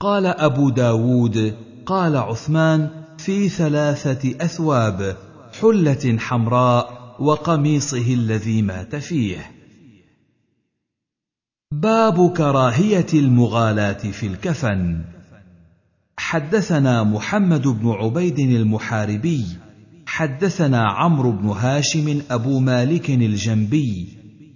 قال 0.00 0.26
أبو 0.26 0.70
داود 0.70 1.54
قال 1.86 2.16
عثمان 2.16 2.99
في 3.24 3.48
ثلاثة 3.48 4.44
أثواب 4.44 5.16
حلة 5.60 6.16
حمراء 6.18 7.16
وقميصه 7.20 8.14
الذي 8.14 8.62
مات 8.62 8.96
فيه. 8.96 9.50
باب 11.72 12.32
كراهية 12.36 13.06
المغالاة 13.14 13.92
في 14.10 14.26
الكفن. 14.26 15.04
حدثنا 16.18 17.04
محمد 17.04 17.68
بن 17.68 17.88
عبيد 17.88 18.38
المحاربي 18.38 19.44
حدثنا 20.06 20.82
عمرو 20.82 21.32
بن 21.32 21.48
هاشم 21.48 22.20
أبو 22.30 22.60
مالك 22.60 23.10
الجنبي 23.10 24.08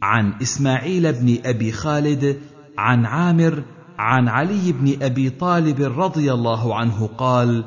عن 0.03 0.33
إسماعيل 0.43 1.13
بن 1.13 1.39
أبي 1.45 1.73
خالد 1.73 2.41
عن 2.79 3.07
عامر 3.07 3.63
عن 3.99 4.29
علي 4.29 4.73
بن 4.73 5.03
أبي 5.03 5.31
طالب 5.31 5.81
رضي 5.81 6.33
الله 6.33 6.75
عنه 6.75 7.07
قال 7.07 7.65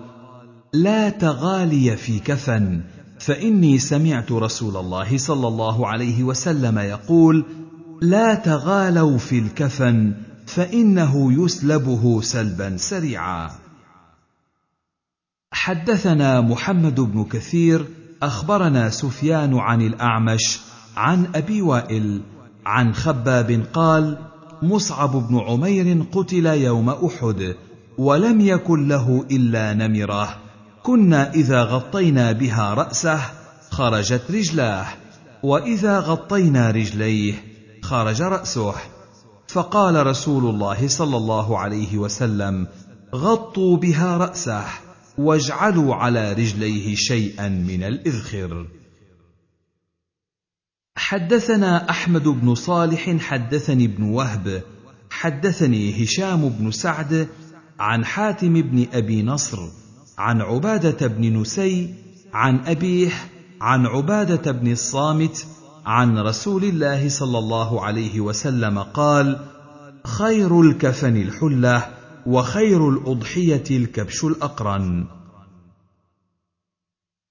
لا 0.73 1.09
تغالي 1.09 1.97
في 1.97 2.19
كفن 2.19 2.81
فإني 3.19 3.79
سمعت 3.79 4.31
رسول 4.31 4.77
الله 4.77 5.17
صلى 5.17 5.47
الله 5.47 5.87
عليه 5.87 6.23
وسلم 6.23 6.79
يقول 6.79 7.45
لا 8.01 8.33
تغالوا 8.33 9.17
في 9.17 9.39
الكفن 9.39 10.13
فإنه 10.45 11.43
يسلبه 11.43 12.21
سلبا 12.21 12.77
سريعا. 12.77 13.51
حدثنا 15.51 16.41
محمد 16.41 16.99
بن 16.99 17.23
كثير 17.23 17.85
أخبرنا 18.23 18.89
سفيان 18.89 19.57
عن 19.57 19.81
الأعمش 19.81 20.59
عن 20.97 21.27
أبي 21.35 21.61
وائل 21.61 22.21
عن 22.65 22.93
خباب 22.93 23.65
قال 23.73 24.17
مصعب 24.61 25.11
بن 25.11 25.39
عمير 25.39 26.05
قتل 26.11 26.45
يوم 26.45 26.89
أحد 26.89 27.55
ولم 27.97 28.41
يكن 28.41 28.87
له 28.87 29.25
إلا 29.31 29.73
نمرة. 29.73 30.46
كنا 30.87 31.33
إذا 31.33 31.63
غطينا 31.63 32.31
بها 32.31 32.73
رأسه 32.73 33.21
خرجت 33.69 34.31
رجلاه 34.31 34.87
وإذا 35.43 35.99
غطينا 35.99 36.71
رجليه 36.71 37.33
خرج 37.81 38.21
رأسه. 38.21 38.75
فقال 39.47 40.07
رسول 40.07 40.45
الله 40.55 40.87
صلى 40.87 41.17
الله 41.17 41.59
عليه 41.59 41.97
وسلم 41.97 42.67
غطوا 43.15 43.77
بها 43.77 44.17
رأسه 44.17 44.65
واجعلوا 45.17 45.95
على 45.95 46.33
رجليه 46.33 46.95
شيئا 46.95 47.49
من 47.49 47.83
الإذخر. 47.83 48.67
حدثنا 50.95 51.89
أحمد 51.89 52.23
بن 52.23 52.55
صالح 52.55 53.17
حدثني 53.17 53.85
ابن 53.85 54.03
وهب 54.03 54.63
حدثني 55.09 56.03
هشام 56.03 56.49
بن 56.49 56.71
سعد 56.71 57.27
عن 57.79 58.05
حاتم 58.05 58.61
بن 58.61 58.87
أبي 58.93 59.23
نصر 59.23 59.86
عن 60.17 60.41
عبادة 60.41 61.07
بن 61.07 61.41
نسي 61.41 61.93
عن 62.33 62.59
ابيه 62.59 63.11
عن 63.61 63.85
عبادة 63.85 64.51
بن 64.51 64.71
الصامت 64.71 65.47
عن 65.85 66.17
رسول 66.17 66.63
الله 66.63 67.09
صلى 67.09 67.37
الله 67.37 67.85
عليه 67.85 68.21
وسلم 68.21 68.79
قال 68.79 69.39
خير 70.05 70.61
الكفن 70.61 71.17
الحلة 71.17 71.87
وخير 72.25 72.89
الأضحية 72.89 73.63
الكبش 73.71 74.23
الأقرن. 74.23 75.05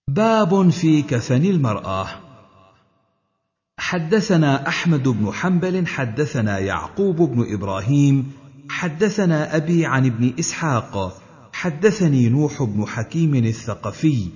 باب 0.09 0.70
في 0.70 1.03
كفن 1.03 1.45
المرأة. 1.45 2.07
حدثنا 3.78 4.68
أحمد 4.68 5.09
بن 5.09 5.32
حنبل 5.32 5.87
حدثنا 5.87 6.59
يعقوب 6.59 7.16
بن 7.16 7.55
إبراهيم 7.55 8.32
حدثنا 8.68 9.57
أبي 9.57 9.87
عن 9.87 10.07
ابن 10.07 10.34
إسحاق 10.39 11.22
حدثني 11.57 12.29
نوح 12.29 12.63
بن 12.63 12.87
حكيم 12.87 13.35
الثقفي 13.35 14.27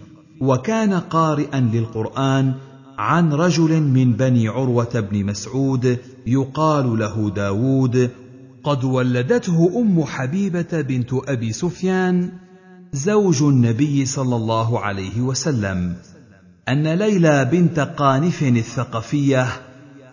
وكان 0.41 0.93
قارئا 0.93 1.61
للقرآن 1.61 2.55
عن 2.99 3.33
رجل 3.33 3.81
من 3.83 4.12
بني 4.12 4.49
عروة 4.49 5.01
بن 5.01 5.25
مسعود 5.25 5.99
يقال 6.27 6.99
له 6.99 7.31
داود 7.31 8.11
قد 8.64 8.85
ولدته 8.85 9.81
أم 9.81 10.05
حبيبة 10.05 10.81
بنت 10.81 11.11
أبي 11.12 11.53
سفيان 11.53 12.33
زوج 12.93 13.43
النبي 13.43 14.07
صلى 14.07 14.37
الله 14.37 14.81
عليه 14.81 15.21
وسلم. 15.21 15.97
أن 16.68 16.87
ليلى 16.87 17.45
بنت 17.45 17.81
قانف 17.81 18.43
الثقفية 18.43 19.47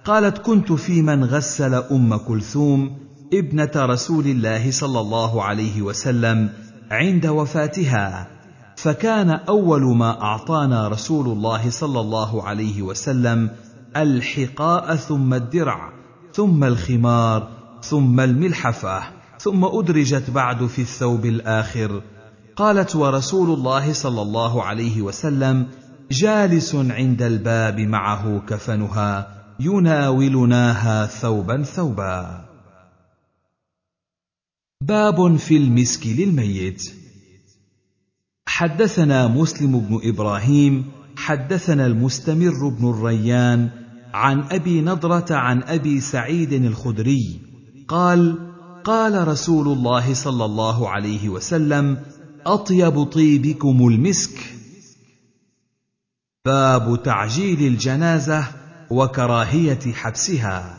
قالت 0.06 0.38
كنت 0.38 0.72
في 0.72 1.02
من 1.02 1.24
غسل 1.24 1.74
أم 1.74 2.16
كلثوم 2.16 2.98
ابنة 3.34 3.72
رسول 3.76 4.26
الله 4.26 4.72
صلى 4.72 5.00
الله 5.00 5.44
عليه 5.44 5.82
وسلم 5.82 6.50
عند 6.92 7.26
وفاتها 7.26 8.28
فكان 8.76 9.30
أول 9.30 9.98
ما 9.98 10.22
أعطانا 10.22 10.88
رسول 10.88 11.28
الله 11.28 11.70
صلى 11.70 12.00
الله 12.00 12.44
عليه 12.44 12.82
وسلم 12.82 13.50
الحقاء 13.98 14.96
ثم 14.96 15.34
الدرع 15.34 15.92
ثم 16.34 16.64
الخمار 16.64 17.48
ثم 17.82 18.20
الملحفة 18.20 19.04
ثم 19.40 19.66
أدرجت 19.66 20.30
بعد 20.30 20.66
في 20.66 20.82
الثوب 20.82 21.26
الآخر. 21.26 22.02
قالت 22.56 22.96
ورسول 22.96 23.54
الله 23.54 23.94
صلى 23.94 24.22
الله 24.22 24.64
عليه 24.64 25.02
وسلم 25.02 25.68
جالس 26.12 26.76
عند 26.76 27.22
الباب 27.22 27.80
معه 27.80 28.42
كفنها 28.48 29.28
يناولناها 29.60 31.06
ثوبا 31.06 31.64
ثوبا. 31.64 32.47
باب 34.82 35.36
في 35.38 35.58
المسك 35.58 36.08
للميت. 36.08 36.94
حدثنا 38.48 39.28
مسلم 39.28 39.80
بن 39.80 40.00
إبراهيم 40.04 40.92
حدثنا 41.18 41.86
المستمر 41.86 42.70
بن 42.70 42.90
الريان 42.90 43.70
عن 44.14 44.44
أبي 44.52 44.82
نضرة 44.82 45.26
عن 45.36 45.64
أبي 45.64 46.00
سعيد 46.02 46.54
الخدري 46.54 47.40
قال 47.88 48.52
قال 48.84 49.28
رسول 49.28 49.68
الله 49.68 50.14
صلى 50.14 50.46
الله 50.46 50.90
عليه 50.90 51.30
وسلم 51.30 51.98
أطيب 52.46 53.04
طيبكم 53.04 53.88
المسك. 53.88 54.40
باب 56.46 57.04
تعجيل 57.04 57.68
الجنازة 57.68 58.48
وكراهية 58.90 59.94
حبسها. 59.94 60.77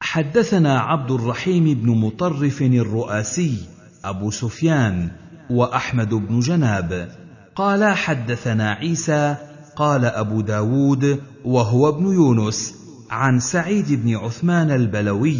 حدثنا 0.00 0.80
عبد 0.80 1.10
الرحيم 1.10 1.64
بن 1.64 1.90
مطرف 1.90 2.62
الرؤاسي 2.62 3.58
أبو 4.04 4.30
سفيان 4.30 5.10
وأحمد 5.50 6.14
بن 6.14 6.40
جناب. 6.40 7.08
قال 7.56 7.84
حدثنا 7.84 8.70
عيسى 8.70 9.36
قال 9.76 10.04
أبو 10.04 10.40
داود 10.40 11.20
وهو 11.44 11.88
ابن 11.88 12.06
يونس 12.06 12.74
عن 13.10 13.40
سعيد 13.40 13.92
بن 14.04 14.16
عثمان 14.16 14.70
البلوي 14.70 15.38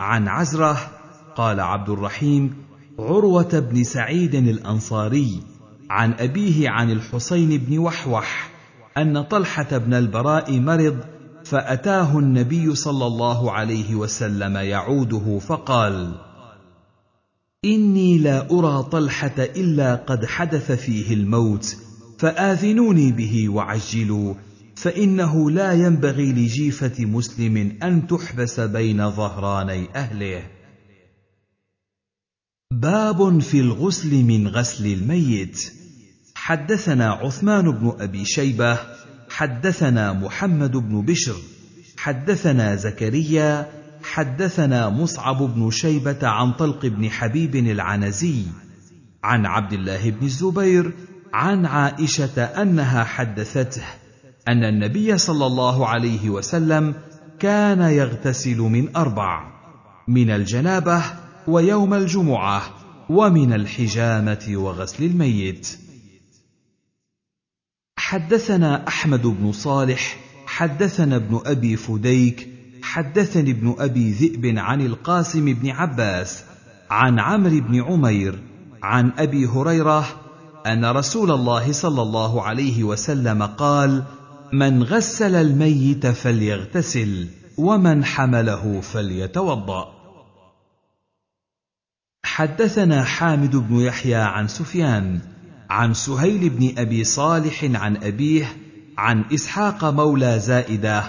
عن 0.00 0.28
عزرة 0.28 0.76
قال 1.36 1.60
عبد 1.60 1.88
الرحيم 1.88 2.54
عروة 2.98 3.58
بن 3.58 3.84
سعيد 3.84 4.34
الأنصاري 4.34 5.40
عن 5.90 6.12
أبيه 6.12 6.70
عن 6.70 6.90
الحسين 6.90 7.58
بن 7.58 7.78
وحوح 7.78 8.50
أن 8.98 9.22
طلحة 9.22 9.78
بن 9.78 9.94
البراء 9.94 10.60
مرض 10.60 10.98
فأتاه 11.50 12.18
النبي 12.18 12.74
صلى 12.74 13.06
الله 13.06 13.52
عليه 13.52 13.94
وسلم 13.94 14.56
يعوده 14.56 15.38
فقال 15.38 16.14
إني 17.64 18.18
لا 18.18 18.50
أرى 18.50 18.82
طلحة 18.82 19.34
إلا 19.38 19.94
قد 19.94 20.26
حدث 20.26 20.72
فيه 20.72 21.14
الموت 21.14 21.76
فآذنوني 22.18 23.12
به 23.12 23.48
وعجلوا 23.48 24.34
فإنه 24.76 25.50
لا 25.50 25.72
ينبغي 25.72 26.32
لجيفة 26.32 27.04
مسلم 27.04 27.78
أن 27.82 28.06
تحبس 28.06 28.60
بين 28.60 29.10
ظهراني 29.10 29.88
أهله. 29.94 30.42
باب 32.72 33.40
في 33.40 33.60
الغسل 33.60 34.24
من 34.24 34.48
غسل 34.48 34.86
الميت. 34.86 35.72
حدثنا 36.34 37.10
عثمان 37.10 37.70
بن 37.70 37.96
أبي 38.00 38.24
شيبة 38.24 38.78
حدثنا 39.38 40.12
محمد 40.12 40.76
بن 40.76 41.02
بشر 41.02 41.36
حدثنا 41.96 42.76
زكريا 42.76 43.70
حدثنا 44.02 44.88
مصعب 44.88 45.42
بن 45.42 45.70
شيبة 45.70 46.28
عن 46.28 46.52
طلق 46.52 46.86
بن 46.86 47.10
حبيب 47.10 47.56
العنزي 47.56 48.42
عن 49.24 49.46
عبد 49.46 49.72
الله 49.72 50.10
بن 50.10 50.26
الزبير 50.26 50.92
عن 51.32 51.66
عائشة 51.66 52.42
أنها 52.42 53.04
حدثته 53.04 53.82
أن 54.48 54.64
النبي 54.64 55.18
صلى 55.18 55.46
الله 55.46 55.86
عليه 55.86 56.30
وسلم 56.30 56.94
كان 57.38 57.80
يغتسل 57.80 58.58
من 58.58 58.96
أربع 58.96 59.52
من 60.08 60.30
الجنابة 60.30 61.02
ويوم 61.48 61.94
الجمعة 61.94 62.62
ومن 63.08 63.52
الحجامة 63.52 64.46
وغسل 64.48 65.04
الميت. 65.04 65.87
حدثنا 68.08 68.88
أحمد 68.88 69.22
بن 69.22 69.52
صالح 69.52 70.16
حدثنا 70.46 71.16
ابن 71.16 71.40
أبي 71.46 71.76
فديك 71.76 72.48
حدثني 72.82 73.50
ابن 73.50 73.74
أبي 73.78 74.12
ذئب 74.12 74.58
عن 74.58 74.80
القاسم 74.80 75.54
بن 75.54 75.70
عباس 75.70 76.44
عن 76.90 77.18
عمرو 77.18 77.60
بن 77.60 77.82
عمير 77.82 78.38
عن 78.82 79.12
أبي 79.18 79.46
هريرة 79.46 80.06
أن 80.66 80.84
رسول 80.84 81.30
الله 81.30 81.72
صلى 81.72 82.02
الله 82.02 82.42
عليه 82.42 82.84
وسلم 82.84 83.42
قال 83.42 84.04
من 84.52 84.82
غسل 84.82 85.34
الميت 85.34 86.06
فليغتسل 86.06 87.28
ومن 87.58 88.04
حمله 88.04 88.80
فليتوضأ. 88.80 89.92
حدثنا 92.24 93.04
حامد 93.04 93.56
بن 93.56 93.80
يحيى 93.80 94.14
عن 94.14 94.48
سفيان 94.48 95.20
عن 95.70 95.94
سهيل 95.94 96.50
بن 96.50 96.78
أبي 96.78 97.04
صالح 97.04 97.64
عن 97.64 97.96
أبيه 97.96 98.56
عن 98.98 99.24
إسحاق 99.34 99.84
مولى 99.84 100.38
زائدة 100.38 101.04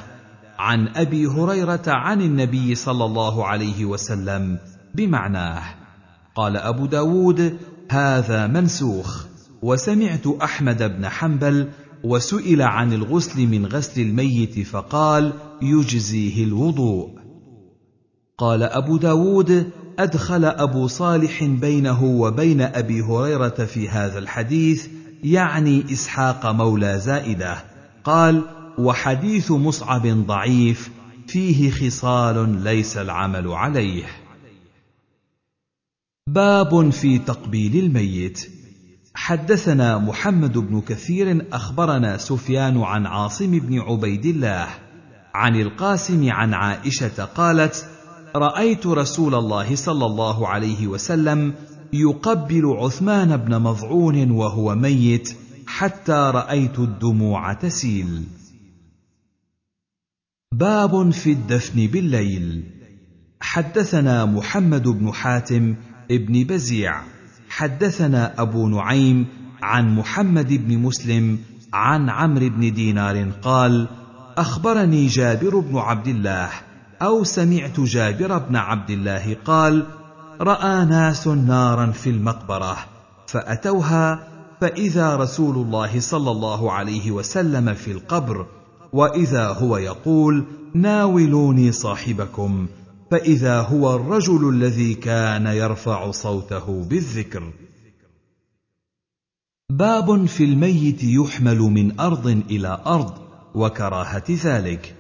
عن 0.60 0.88
أبي 0.88 1.28
هريرة 1.28 1.84
عن 1.88 2.22
النبي 2.22 2.76
صلى 2.76 3.06
الله 3.06 3.46
عليه 3.46 3.86
وسلم 3.86 4.60
بمعناه. 4.96 5.64
قال 6.36 6.58
أبو 6.58 6.86
داود 6.86 7.58
هذا 7.92 8.48
منسوخ 8.48 9.26
وسمعت 9.62 10.28
أحمد 10.28 10.84
بن 10.84 11.10
حنبل 11.10 11.70
وسئل 12.04 12.62
عن 12.62 12.94
الغسل 12.94 13.48
من 13.48 13.66
غسل 13.66 14.02
الميت 14.02 14.60
فقال 14.60 15.34
يجزيه 15.62 16.44
الوضوء. 16.44 17.10
قال 18.38 18.64
أبو 18.64 18.98
داود 18.98 19.72
أدخل 20.00 20.46
أبو 20.46 20.88
صالح 20.88 21.44
بينه 21.44 22.04
وبين 22.04 22.62
أبي 22.62 23.02
هريرة 23.02 23.50
في 23.66 23.90
هذا 23.90 24.20
الحديث 24.20 24.88
يعني 25.24 25.86
إسحاق 25.92 26.46
مولى 26.46 27.00
زائدة. 27.00 27.58
قال 28.04 28.44
وحديث 28.78 29.52
مصعب 29.52 30.08
ضعيف 30.08 30.90
فيه 31.28 31.72
خصال 31.72 32.64
ليس 32.64 32.98
العمل 32.98 33.48
عليه. 33.48 34.06
باب 36.28 36.90
في 36.90 37.18
تقبيل 37.18 37.86
الميت. 37.86 38.50
حدثنا 39.14 39.98
محمد 39.98 40.58
بن 40.58 40.82
كثير 40.82 41.46
أخبرنا 41.52 42.18
سفيان 42.18 42.82
عن 42.82 43.06
عاصم 43.06 43.60
بن 43.60 43.80
عبيد 43.80 44.26
الله 44.26 44.68
عن 45.34 45.62
القاسم 45.62 46.32
عن 46.32 46.54
عائشة 46.54 47.26
قالت 47.26 47.86
رأيت 48.36 48.88
رسول 48.88 49.36
الله 49.36 49.76
صلى 49.76 50.06
الله 50.06 50.48
عليه 50.48 50.88
وسلم 50.88 51.54
يقبل 51.94 52.66
عثمان 52.66 53.38
بن 53.38 53.62
مظعون 53.62 54.32
وهو 54.32 54.76
ميت 54.76 55.38
حتى 55.68 56.32
رأيت 56.34 56.80
الدموع 56.80 57.54
تسيل. 57.54 58.24
باب 60.54 61.10
في 61.10 61.32
الدفن 61.32 61.88
بالليل. 61.88 62.64
حدثنا 63.42 64.26
محمد 64.26 64.88
بن 64.88 65.14
حاتم 65.14 65.76
ابن 66.12 66.44
بزيع. 66.44 67.02
حدثنا 67.50 68.42
أبو 68.42 68.68
نعيم 68.68 69.28
عن 69.62 69.96
محمد 69.96 70.54
بن 70.54 70.78
مسلم 70.78 71.40
عن 71.74 72.10
عمرو 72.10 72.50
بن 72.50 72.74
دينار 72.74 73.32
قال 73.32 73.88
أخبرني 74.38 75.08
جابر 75.08 75.60
بن 75.60 75.78
عبد 75.78 76.08
الله 76.08 76.50
أو 77.02 77.24
سمعت 77.24 77.80
جابر 77.80 78.38
بن 78.38 78.56
عبد 78.56 78.90
الله 78.90 79.38
قال 79.46 79.86
رأى 80.42 80.86
ناس 80.86 81.28
نارا 81.28 81.92
في 81.92 82.10
المقبرة 82.10 82.78
فأتوها 83.28 84.28
فإذا 84.62 85.16
رسول 85.16 85.56
الله 85.56 86.00
صلى 86.00 86.32
الله 86.32 86.72
عليه 86.72 87.12
وسلم 87.12 87.74
في 87.74 87.92
القبر 87.92 88.46
وإذا 88.94 89.48
هو 89.48 89.78
يقول 89.78 90.46
ناولوني 90.74 91.72
صاحبكم 91.72 92.68
فإذا 93.12 93.62
هو 93.62 93.96
الرجل 93.96 94.50
الذي 94.50 94.94
كان 94.94 95.46
يرفع 95.46 96.12
صوته 96.12 96.86
بالذكر. 96.90 97.44
باب 99.72 100.26
في 100.26 100.44
الميت 100.44 101.04
يحمل 101.04 101.58
من 101.58 102.00
أرض 102.00 102.28
إلى 102.28 102.82
أرض 102.86 103.14
وكراهة 103.56 104.24
ذلك. 104.30 104.96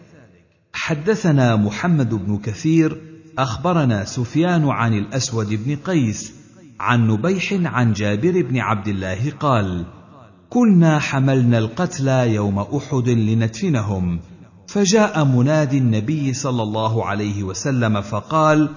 حدثنا 0.74 1.56
محمد 1.56 2.14
بن 2.14 2.38
كثير 2.38 3.02
أخبرنا 3.38 4.06
سفيان 4.06 4.70
عن 4.70 4.94
الأسود 4.94 5.54
بن 5.66 5.76
قيس 5.76 6.34
عن 6.80 7.08
نبيح 7.08 7.54
عن 7.54 7.94
جابر 7.94 8.42
بن 8.42 8.58
عبد 8.58 8.88
الله 8.88 9.32
قال 9.40 9.86
كنا 10.50 11.00
حملنا 11.00 11.58
القتلى 11.58 12.34
يوم 12.34 12.60
أحد 12.60 13.10
لندفنهم 13.10 14.20
فجاء 14.68 15.26
منادي 15.26 15.78
النبي 15.78 16.34
صلى 16.34 16.64
الله 16.64 17.06
عليه 17.06 17.44
وسلم 17.44 18.02
فقال 18.02 18.70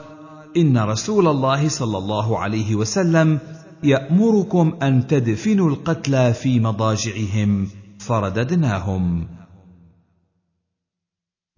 إن 0.56 0.78
رسول 0.78 1.28
الله 1.28 1.68
صلى 1.68 1.98
الله 1.98 2.38
عليه 2.38 2.74
وسلم 2.74 3.38
يأمركم 3.82 4.72
أن 4.82 5.06
تدفنوا 5.06 5.70
القتلى 5.70 6.32
في 6.34 6.60
مضاجعهم. 6.60 7.68
فرددناهم. 7.98 9.26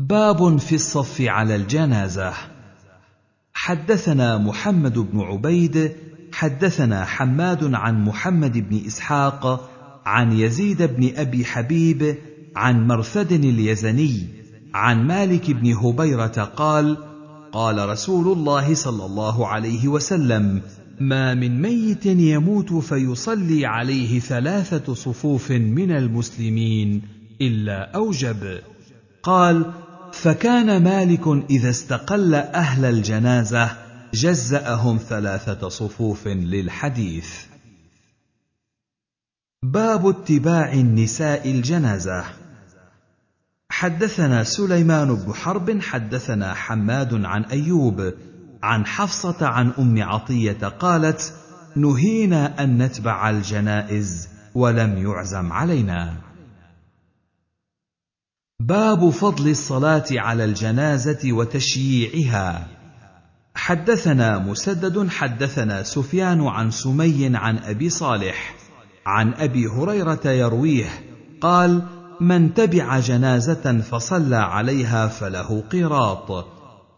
باب 0.00 0.56
في 0.56 0.74
الصف 0.74 1.20
على 1.20 1.56
الجنازة. 1.56 2.32
حدثنا 3.54 4.38
محمد 4.38 4.98
بن 4.98 5.20
عبيد 5.20 5.92
حدثنا 6.32 7.04
حماد 7.04 7.74
عن 7.74 8.04
محمد 8.04 8.58
بن 8.58 8.86
إسحاق 8.86 9.70
عن 10.06 10.32
يزيد 10.32 10.82
بن 10.82 11.10
أبي 11.16 11.44
حبيب 11.44 12.16
عن 12.56 12.86
مرثد 12.86 13.32
اليزني 13.32 14.28
عن 14.74 15.06
مالك 15.06 15.50
بن 15.50 15.72
هبيرة 15.72 16.52
قال 16.56 16.96
قال 17.52 17.88
رسول 17.88 18.38
الله 18.38 18.74
صلى 18.74 19.06
الله 19.06 19.46
عليه 19.46 19.88
وسلم 19.88 20.62
ما 21.00 21.34
من 21.34 21.62
ميت 21.62 22.06
يموت 22.06 22.72
فيصلي 22.72 23.66
عليه 23.66 24.20
ثلاثة 24.20 24.94
صفوف 24.94 25.50
من 25.50 25.90
المسلمين 25.90 27.02
إلا 27.40 27.96
أوجب 27.96 28.58
قال 29.22 29.83
فكان 30.14 30.82
مالك 30.84 31.26
إذا 31.50 31.70
استقل 31.70 32.34
أهل 32.34 32.84
الجنازة 32.84 33.70
جزأهم 34.14 34.98
ثلاثة 35.08 35.68
صفوف 35.68 36.28
للحديث. 36.28 37.34
باب 39.62 40.06
اتباع 40.06 40.72
النساء 40.72 41.50
الجنازة. 41.50 42.24
حدثنا 43.70 44.44
سليمان 44.44 45.14
بن 45.14 45.34
حرب 45.34 45.80
حدثنا 45.80 46.54
حماد 46.54 47.24
عن 47.24 47.44
أيوب 47.44 48.12
عن 48.62 48.86
حفصة 48.86 49.46
عن 49.46 49.72
أم 49.78 50.02
عطية 50.02 50.68
قالت 50.68 51.34
نهينا 51.76 52.64
أن 52.64 52.82
نتبع 52.82 53.30
الجنائز 53.30 54.28
ولم 54.54 54.98
يعزم 54.98 55.52
علينا. 55.52 56.14
باب 58.68 59.10
فضل 59.10 59.50
الصلاة 59.50 60.04
على 60.10 60.44
الجنازة 60.44 61.32
وتشييعها. 61.32 62.66
حدثنا 63.54 64.38
مسدد 64.38 65.08
حدثنا 65.08 65.82
سفيان 65.82 66.46
عن 66.46 66.70
سمي 66.70 67.30
عن 67.34 67.58
أبي 67.58 67.90
صالح 67.90 68.54
عن 69.06 69.34
أبي 69.34 69.66
هريرة 69.66 70.20
يرويه 70.26 70.88
قال 71.40 71.82
من 72.20 72.54
تبع 72.54 72.98
جنازة 72.98 73.80
فصلى 73.80 74.36
عليها 74.36 75.06
فله 75.06 75.64
قيراط 75.72 76.46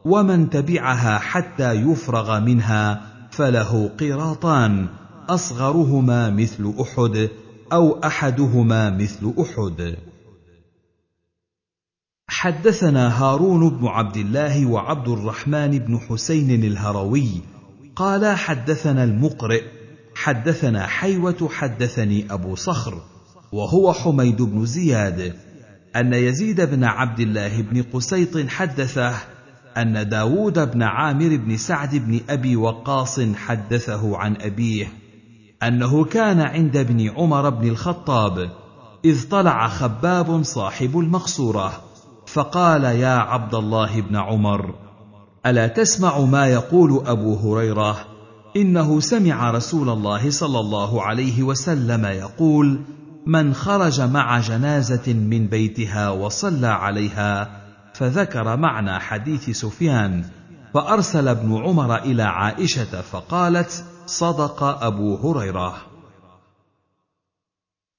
ومن 0.04 0.50
تبعها 0.50 1.18
حتى 1.18 1.72
يفرغ 1.72 2.40
منها 2.40 3.02
فله 3.30 3.90
قيراطان 4.00 4.88
أصغرهما 5.28 6.30
مثل 6.30 6.74
أحد 6.80 7.28
أو 7.72 8.00
أحدهما 8.04 8.90
مثل 8.90 9.34
أحد. 9.40 9.96
حدثنا 12.38 13.22
هارون 13.22 13.68
بن 13.70 13.86
عبد 13.86 14.16
الله 14.16 14.66
وعبد 14.66 15.08
الرحمن 15.08 15.78
بن 15.78 15.98
حسين 15.98 16.64
الهروي. 16.64 17.28
قال 17.96 18.36
حدثنا 18.36 19.04
المقرئ 19.04 19.62
حدثنا 20.14 20.86
حيوة 20.86 21.48
حدثني 21.52 22.26
أبو 22.30 22.54
صخر 22.54 23.02
وهو 23.52 23.92
حميد 23.92 24.42
بن 24.42 24.66
زياد. 24.66 25.34
أن 25.96 26.14
يزيد 26.14 26.60
بن 26.60 26.84
عبد 26.84 27.20
الله 27.20 27.62
بن 27.62 27.82
قسيط 27.82 28.48
حدثه 28.48 29.14
أن 29.76 30.08
داود 30.08 30.70
بن 30.70 30.82
عامر 30.82 31.36
بن 31.36 31.56
سعد 31.56 31.94
بن 31.94 32.20
أبي 32.30 32.56
وقاص 32.56 33.20
حدثه 33.20 34.16
عن 34.16 34.36
أبيه 34.40 34.86
أنه 35.62 36.04
كان 36.04 36.40
عند 36.40 36.76
ابن 36.76 37.10
عمر 37.10 37.50
بن 37.50 37.68
الخطاب 37.68 38.50
إذ 39.04 39.28
طلع 39.28 39.68
خباب 39.68 40.42
صاحب 40.42 40.98
المقصورة. 40.98 41.85
فقال 42.36 42.84
يا 42.84 43.16
عبد 43.16 43.54
الله 43.54 44.00
بن 44.00 44.16
عمر 44.16 44.74
ألا 45.46 45.66
تسمع 45.66 46.20
ما 46.20 46.46
يقول 46.46 47.06
أبو 47.06 47.34
هريرة؟ 47.36 47.96
إنه 48.56 49.00
سمع 49.00 49.50
رسول 49.50 49.88
الله 49.88 50.30
صلى 50.30 50.60
الله 50.60 51.02
عليه 51.02 51.42
وسلم 51.42 52.04
يقول 52.04 52.80
من 53.26 53.54
خرج 53.54 54.00
مع 54.00 54.40
جنازة 54.40 55.12
من 55.12 55.46
بيتها 55.46 56.10
وصلى 56.10 56.66
عليها 56.66 57.60
فذكر 57.94 58.56
معنى 58.56 59.00
حديث 59.00 59.50
سفيان 59.50 60.24
فأرسل 60.74 61.28
ابن 61.28 61.56
عمر 61.56 61.96
إلى 61.96 62.22
عائشة 62.22 63.00
فقالت 63.00 63.84
صدق 64.06 64.62
أبو 64.62 65.16
هريرة. 65.16 65.76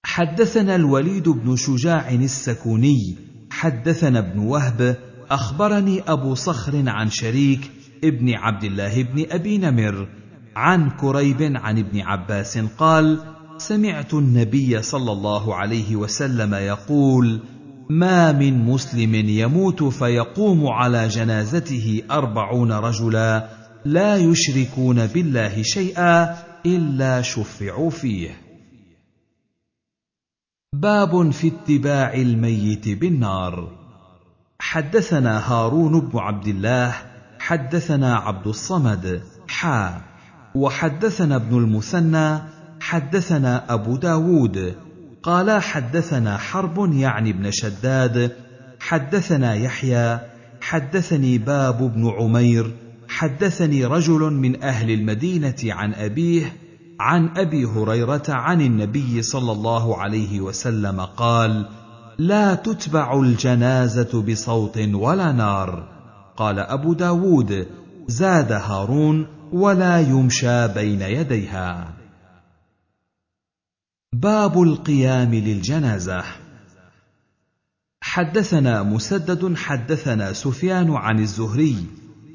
حدثنا 0.03 0.75
الوليد 0.75 1.29
بن 1.29 1.55
شجاع 1.55 2.09
السكوني 2.09 3.26
حدثنا 3.58 4.20
ابن 4.20 4.39
وهب 4.39 4.97
أخبرني 5.32 6.01
أبو 6.08 6.36
صخر 6.36 6.84
عن 6.88 7.10
شريك 7.10 7.72
ابن 8.03 8.34
عبد 8.34 8.64
الله 8.64 9.03
بن 9.03 9.26
أبي 9.32 9.58
نمر 9.58 10.08
عن 10.55 10.89
كريب 10.89 11.41
عن 11.41 11.80
ابن 11.80 11.99
عباس 11.99 12.58
قال 12.58 13.20
سمعت 13.58 14.14
النبي 14.14 14.82
صلى 14.82 15.12
الله 15.12 15.55
عليه 15.55 15.95
وسلم 15.95 16.53
يقول 16.53 17.39
ما 17.89 18.32
من 18.32 18.66
مسلم 18.66 19.16
يموت 19.16 19.84
فيقوم 19.84 20.68
على 20.68 21.08
جنازته 21.08 22.01
أربعون 22.12 22.72
رجلا 22.72 23.49
لا 23.86 24.16
يشركون 24.16 25.05
بالله 25.05 25.62
شيئا 25.64 26.36
إلا 26.66 27.22
شفعوا 27.22 27.89
فيه. 27.89 28.47
باب 30.74 31.32
في 31.32 31.47
اتباع 31.47 32.13
الميت 32.13 32.89
بالنار. 32.89 33.72
حدثنا 34.59 35.51
هارون 35.51 35.99
بن 35.99 36.20
عبد 36.20 36.47
الله 36.47 36.95
حدثنا 37.39 38.15
عبد 38.15 38.47
الصمد 38.47 39.22
حا. 39.47 40.01
وحدثنا 40.55 41.36
ابن 41.36 41.57
المثنى 41.57 42.39
حدثنا 42.82 43.74
أبو 43.74 43.97
داود. 43.97 44.76
قال 45.24 45.61
حدثنا 45.61 46.38
حرب 46.38 46.93
يعني 46.93 47.30
ابن 47.30 47.51
شداد 47.51 48.36
حدثنا 48.80 49.55
يحيى 49.55 50.20
حدثني 50.61 51.38
باب 51.38 51.93
بن 51.93 52.09
عمير 52.20 52.74
حدثني 53.09 53.86
رجل 53.86 54.34
من 54.34 54.63
أهل 54.63 54.91
المدينة 54.91 55.55
عن 55.63 55.93
أبيه 55.93 56.53
عن 57.00 57.38
أبي 57.38 57.66
هريرة 57.66 58.24
عن 58.30 58.62
النبي 58.62 59.22
صلى 59.22 59.52
الله 59.52 59.98
عليه 59.98 60.41
وسلم 60.41 61.02
قال 61.02 61.70
لا 62.18 62.56
تتبع 62.56 63.20
الجنازة 63.20 64.22
بصوت 64.22 64.78
ولا 64.78 65.32
نار. 65.32 65.98
قال 66.38 66.60
أبو 66.60 66.93
داود 66.93 67.68
زاد 68.08 68.52
هارون 68.52 69.28
ولا 69.54 70.00
يمشى 70.00 70.68
بين 70.68 71.02
يديها. 71.02 71.93
باب 74.14 74.62
القيام 74.62 75.34
للجنازة. 75.34 76.24
حدثنا 78.02 78.84
مسدد 78.84 79.56
حدثنا 79.56 80.34
سفيان 80.34 80.91
عن 80.91 81.20
الزهري 81.20 81.86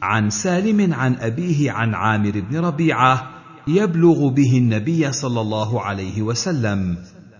عن 0.02 0.30
سالم 0.30 0.94
عن 0.94 1.14
أبيه 1.14 1.72
عن 1.72 1.94
عامر 1.94 2.40
بن 2.40 2.58
ربيعة 2.58 3.41
يبلغ 3.68 4.28
به 4.28 4.58
النبي 4.58 5.12
صلى 5.12 5.40
الله 5.40 5.80
عليه 5.80 6.22
وسلم 6.22 6.96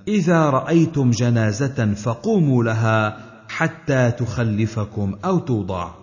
إذا 0.09 0.51
رأيتم 0.51 1.11
جنازة 1.11 1.95
فقوموا 1.95 2.65
لها 2.65 3.17
حتى 3.49 4.11
تخلفكم 4.11 5.15
أو 5.25 5.39
توضع. 5.39 5.95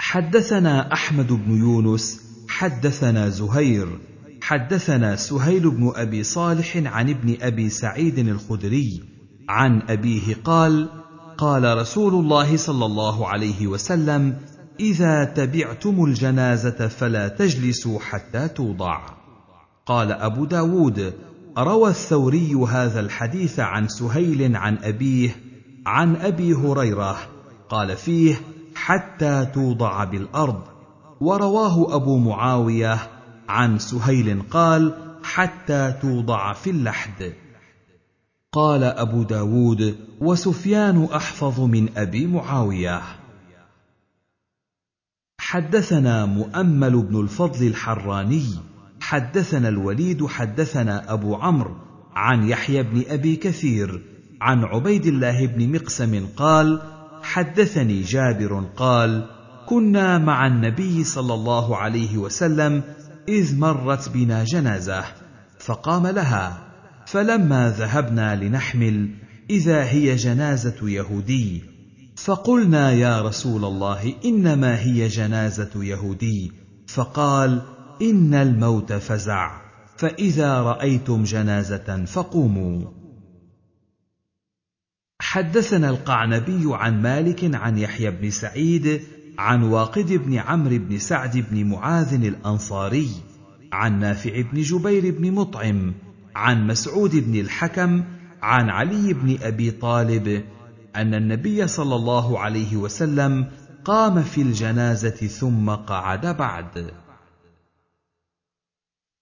حدثنا 0.00 0.92
أحمد 0.92 1.32
بن 1.32 1.56
يونس 1.56 2.20
حدثنا 2.48 3.28
زهير 3.28 3.98
حدثنا 4.42 5.16
سهيل 5.16 5.70
بن 5.70 5.92
أبي 5.96 6.22
صالح 6.22 6.76
عن 6.76 7.10
ابن 7.10 7.36
أبي 7.40 7.68
سعيد 7.68 8.18
الخدري 8.18 9.02
عن 9.48 9.82
أبيه 9.88 10.34
قال 10.44 10.88
قال 11.38 11.78
رسول 11.78 12.14
الله 12.14 12.56
صلى 12.56 12.84
الله 12.84 13.28
عليه 13.28 13.66
وسلم 13.66 14.36
إذا 14.82 15.24
تبعتم 15.24 16.04
الجنازة 16.04 16.88
فلا 16.88 17.28
تجلسوا 17.28 18.00
حتى 18.00 18.48
توضع. 18.48 19.00
قال 19.86 20.12
أبو 20.12 20.44
داود 20.44 21.12
روى 21.58 21.90
الثوري 21.90 22.54
هذا 22.54 23.00
الحديث 23.00 23.60
عن 23.60 23.88
سهيل 23.88 24.56
عن 24.56 24.78
أبيه 24.82 25.36
عن 25.86 26.16
أبي 26.16 26.54
هريرة 26.54 27.16
قال 27.68 27.96
فيه 27.96 28.34
حتى 28.74 29.46
توضع 29.54 30.04
بالأرض. 30.04 30.62
ورواه 31.20 31.96
أبو 31.96 32.18
معاوية 32.18 32.98
عن 33.48 33.78
سهيل 33.78 34.42
قال 34.50 34.94
حتى 35.22 35.94
توضع 36.02 36.52
في 36.52 36.70
اللحد. 36.70 37.32
قال 38.52 38.84
أبو 38.84 39.22
داود 39.22 39.96
وسفيان 40.20 41.08
أحفظ 41.14 41.60
من 41.60 41.88
أبي 41.96 42.26
معاوية. 42.26 43.21
حدثنا 45.52 46.26
مؤمل 46.26 47.02
بن 47.02 47.20
الفضل 47.20 47.66
الحراني 47.66 48.44
حدثنا 49.00 49.68
الوليد 49.68 50.26
حدثنا 50.26 51.12
أبو 51.12 51.34
عمرو 51.34 51.76
عن 52.14 52.48
يحيى 52.48 52.82
بن 52.82 53.02
أبي 53.08 53.36
كثير 53.36 54.02
عن 54.40 54.64
عبيد 54.64 55.06
الله 55.06 55.46
بن 55.46 55.72
مقسم 55.72 56.26
قال 56.36 56.82
حدثني 57.22 58.02
جابر 58.02 58.64
قال 58.76 59.26
كنا 59.66 60.18
مع 60.18 60.46
النبي 60.46 61.04
صلى 61.04 61.34
الله 61.34 61.76
عليه 61.76 62.16
وسلم 62.18 62.82
إذ 63.28 63.58
مرت 63.58 64.08
بنا 64.08 64.44
جنازة 64.44 65.04
فقام 65.58 66.06
لها 66.06 66.62
فلما 67.06 67.70
ذهبنا 67.70 68.36
لنحمل 68.36 69.10
إذا 69.50 69.84
هي 69.84 70.16
جنازة 70.16 70.88
يهودي. 70.88 71.71
فقلنا 72.16 72.92
يا 72.92 73.22
رسول 73.22 73.64
الله 73.64 74.14
إنما 74.24 74.80
هي 74.80 75.08
جنازة 75.08 75.84
يهودي. 75.84 76.52
فقال 76.86 77.62
إن 78.02 78.34
الموت 78.34 78.92
فزع. 78.92 79.60
فإذا 79.96 80.62
رأيتم 80.62 81.24
جنازة 81.24 82.04
فقوموا. 82.04 83.02
حدثنا 85.20 85.90
القعنبي 85.90 86.62
عن 86.66 87.02
مالك 87.02 87.54
عن 87.54 87.78
يحيى 87.78 88.10
بن 88.10 88.30
سعيد 88.30 89.02
عن 89.38 89.62
واقد 89.62 90.12
بن 90.12 90.34
عمرو 90.34 90.78
بن 90.78 90.98
سعد 90.98 91.46
بن 91.50 91.64
معاذ 91.64 92.14
الأنصاري 92.14 93.08
عن 93.72 93.98
نافع 93.98 94.40
بن 94.40 94.60
جبير 94.60 95.18
بن 95.18 95.32
مطعم 95.32 95.94
عن 96.34 96.66
مسعود 96.66 97.16
بن 97.16 97.40
الحكم 97.40 98.04
عن 98.42 98.70
علي 98.70 99.12
بن 99.12 99.38
أبي 99.42 99.70
طالب 99.70 100.44
أن 100.96 101.14
النبي 101.14 101.66
صلى 101.66 101.94
الله 101.94 102.38
عليه 102.38 102.76
وسلم 102.76 103.46
قام 103.84 104.22
في 104.22 104.42
الجنازة 104.42 105.10
ثم 105.10 105.70
قعد 105.70 106.26
بعد. 106.36 106.90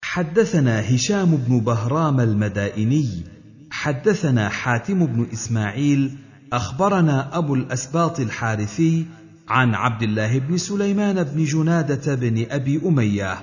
حدثنا 0.03 0.95
هشام 0.95 1.37
بن 1.37 1.61
بهرام 1.61 2.21
المدائني 2.21 3.25
حدثنا 3.71 4.49
حاتم 4.49 5.07
بن 5.07 5.27
إسماعيل 5.33 6.17
أخبرنا 6.53 7.39
أبو 7.39 7.55
الأسباط 7.55 8.21
الحارثي 8.21 9.07
عن 9.49 9.75
عبد 9.75 10.03
الله 10.03 10.39
بن 10.39 10.57
سليمان 10.57 11.23
بن 11.23 11.45
جنادة 11.45 12.15
بن 12.15 12.47
أبي 12.51 12.81
أمية 12.87 13.39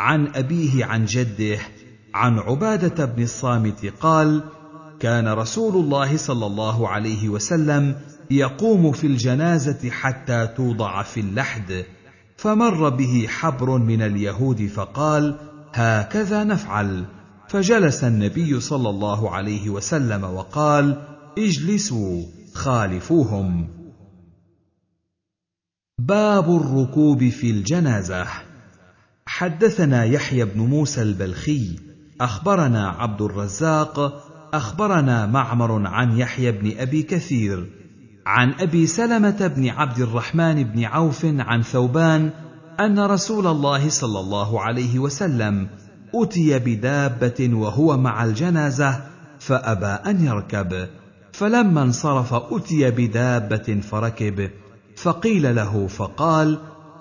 عن 0.00 0.26
أبيه 0.26 0.84
عن 0.84 1.04
جده 1.04 1.58
عن 2.14 2.38
عبادة 2.38 3.04
بن 3.04 3.22
الصامت 3.22 3.86
قال 4.00 4.42
كان 5.00 5.28
رسول 5.28 5.84
الله 5.84 6.16
صلى 6.16 6.46
الله 6.46 6.88
عليه 6.88 7.28
وسلم 7.28 7.96
يقوم 8.30 8.92
في 8.92 9.06
الجنازة 9.06 9.90
حتى 9.90 10.46
توضع 10.46 11.02
في 11.02 11.20
اللحد 11.20 11.84
فمر 12.36 12.88
به 12.88 13.26
حبر 13.28 13.78
من 13.78 14.02
اليهود 14.02 14.66
فقال 14.66 15.36
هكذا 15.72 16.44
نفعل. 16.44 17.04
فجلس 17.48 18.04
النبي 18.04 18.60
صلى 18.60 18.90
الله 18.90 19.30
عليه 19.30 19.70
وسلم 19.70 20.24
وقال 20.24 21.02
اجلسوا 21.38 22.22
خالفوهم. 22.54 23.68
باب 25.98 26.56
الركوب 26.56 27.28
في 27.28 27.50
الجنازة. 27.50 28.26
حدثنا 29.26 30.04
يحيى 30.04 30.44
بن 30.44 30.60
موسى 30.60 31.02
البلخي 31.02 31.76
أخبرنا 32.20 32.88
عبد 32.88 33.22
الرزاق 33.22 34.25
أخبرنا 34.54 35.26
معمر 35.26 35.86
عن 35.86 36.18
يحيى 36.18 36.52
بن 36.52 36.72
أبي 36.78 37.02
كثير 37.02 37.66
عن 38.26 38.54
أبي 38.60 38.86
سلمة 38.86 39.46
بن 39.56 39.68
عبد 39.68 39.98
الرحمن 39.98 40.64
بن 40.64 40.84
عوف 40.84 41.24
عن 41.24 41.62
ثوبان 41.62 42.30
أن 42.80 42.98
رسول 42.98 43.46
الله 43.46 43.88
صلى 43.88 44.20
الله 44.20 44.60
عليه 44.60 44.98
وسلم 44.98 45.68
أتي 46.14 46.58
بدابة 46.58 47.50
وهو 47.52 47.96
مع 47.96 48.24
الجنازة 48.24 49.00
فأبى 49.38 50.10
أن 50.10 50.24
يركب 50.24 50.88
فلما 51.32 51.82
انصرف 51.82 52.34
أتي 52.34 52.90
بدابة 52.90 53.80
فركب 53.80 54.50
فقيل 54.96 55.56
له 55.56 55.86
فقال 55.86 56.58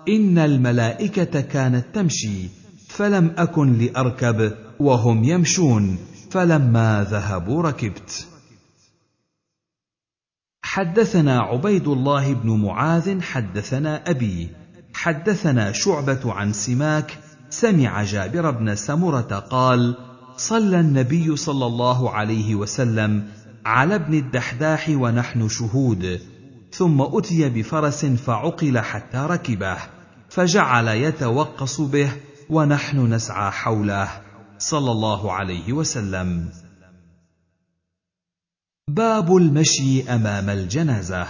إن 0.09 0.37
الملائكة 0.37 1.41
كانت 1.41 1.85
تمشي 1.93 2.49
فلم 2.89 3.31
أكن 3.37 3.77
لأركب 3.77 4.51
وهم 4.79 5.23
يمشون. 5.23 5.97
فلما 6.35 7.07
ذهبوا 7.09 7.63
ركبت. 7.63 8.27
حدثنا 10.63 11.39
عبيد 11.39 11.87
الله 11.87 12.33
بن 12.33 12.49
معاذ 12.49 13.21
حدثنا 13.21 14.09
أبي. 14.09 14.49
حدثنا 14.93 15.71
شعبة 15.71 16.33
عن 16.33 16.53
سماك. 16.53 17.19
سمع 17.49 18.03
جابر 18.03 18.51
بن 18.51 18.75
سمرة 18.75 19.45
قال 19.49 19.97
صلى 20.37 20.79
النبي 20.79 21.35
صلى 21.35 21.65
الله 21.65 22.11
عليه 22.11 22.55
وسلم 22.55 23.29
على 23.65 23.95
ابن 23.95 24.13
الدحداح 24.13 24.89
ونحن 24.89 25.47
شهود. 25.47 26.21
ثم 26.71 27.01
أتي 27.01 27.49
بفرس 27.49 28.05
فعقل 28.05 28.79
حتى 28.79 29.17
ركبه 29.17 29.77
فجعل 30.29 30.87
يتوقص 30.87 31.81
به 31.81 32.11
ونحن 32.49 33.13
نسعى 33.13 33.51
حوله. 33.51 34.24
صلى 34.57 34.91
الله 34.91 35.31
عليه 35.31 35.73
وسلم. 35.73 36.49
باب 38.89 39.35
المشي 39.35 40.09
أمام 40.15 40.49
الجنازة. 40.49 41.27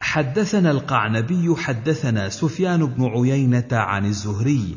حدثنا 0.00 0.70
القعنبي 0.70 1.56
حدثنا 1.56 2.28
سفيان 2.28 2.86
بن 2.86 3.04
عيينة 3.04 3.68
عن 3.72 4.06
الزهري 4.06 4.76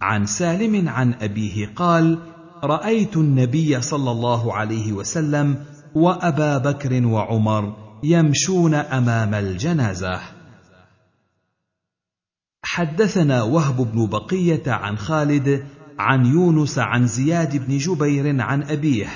عن 0.00 0.26
سالم 0.26 0.88
عن 0.88 1.14
أبيه 1.14 1.72
قال 1.76 2.18
رأيت 2.64 3.16
النبي 3.16 3.80
صلى 3.80 4.10
الله 4.10 4.54
عليه 4.54 4.92
وسلم 4.92 5.64
وأبا 5.94 6.58
بكر 6.58 7.06
وعمر 7.06 7.76
يمشون 8.04 8.74
أمام 8.74 9.34
الجنازة. 9.34 10.20
حدثنا 12.64 13.42
وهب 13.42 13.76
بن 13.76 14.06
بقية 14.06 14.72
عن 14.72 14.98
خالد 14.98 15.66
عن 15.98 16.26
يونس 16.26 16.78
عن 16.78 17.06
زياد 17.06 17.66
بن 17.66 17.78
جبير 17.78 18.42
عن 18.42 18.62
أبيه 18.62 19.08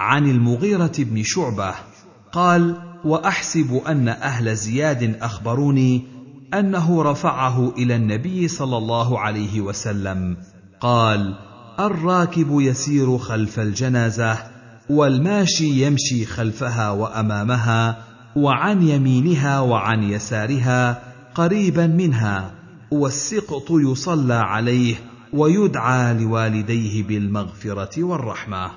عن 0.00 0.30
المغيرة 0.30 0.92
بن 0.98 1.22
شعبة 1.22 1.74
قال 2.32 2.76
وأحسب 3.04 3.82
أن 3.86 4.08
أهل 4.08 4.56
زياد 4.56 5.16
أخبروني 5.22 6.02
أنه 6.54 7.02
رفعه 7.02 7.72
إلى 7.78 7.96
النبي 7.96 8.48
صلى 8.48 8.76
الله 8.76 9.18
عليه 9.18 9.60
وسلم 9.60 10.36
قال 10.80 11.34
الراكب 11.80 12.60
يسير 12.60 13.18
خلف 13.18 13.60
الجنازة 13.60 14.38
والماشي 14.90 15.86
يمشي 15.86 16.26
خلفها 16.26 16.90
وأمامها 16.90 17.98
وعن 18.36 18.82
يمينها 18.82 19.60
وعن 19.60 20.02
يسارها 20.02 21.02
قريبا 21.34 21.86
منها 21.86 22.50
والسقط 22.90 23.70
يصلى 23.70 24.34
عليه 24.34 24.94
ويدعى 25.32 26.14
لوالديه 26.14 27.02
بالمغفرة 27.02 28.04
والرحمة. 28.04 28.70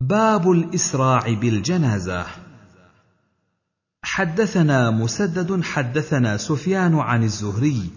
باب 0.00 0.50
الإسراع 0.50 1.34
بالجنازة. 1.34 2.26
حدثنا 4.02 4.90
مسدد 4.90 5.62
حدثنا 5.62 6.36
سفيان 6.36 6.94
عن 6.94 7.22
الزهري 7.22 7.90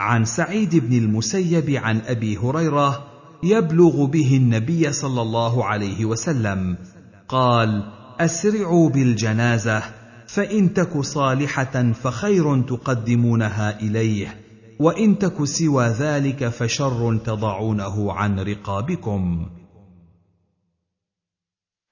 عن 0.00 0.24
سعيد 0.24 0.76
بن 0.76 0.98
المسيب 0.98 1.70
عن 1.70 2.00
أبي 2.00 2.36
هريرة 2.36 3.06
يبلغ 3.42 4.04
به 4.04 4.36
النبي 4.36 4.92
صلى 4.92 5.22
الله 5.22 5.64
عليه 5.64 6.04
وسلم 6.04 6.76
قال 7.28 7.92
أسرعوا 8.20 8.90
بالجنازة 8.90 9.82
فإن 10.26 10.74
تك 10.74 11.00
صالحة 11.00 11.92
فخير 11.92 12.62
تقدمونها 12.62 13.80
إليه. 13.80 14.43
وإن 14.78 15.18
تك 15.18 15.44
سوى 15.44 15.86
ذلك 15.86 16.48
فشر 16.48 17.16
تضعونه 17.16 18.12
عن 18.12 18.40
رقابكم. 18.40 19.46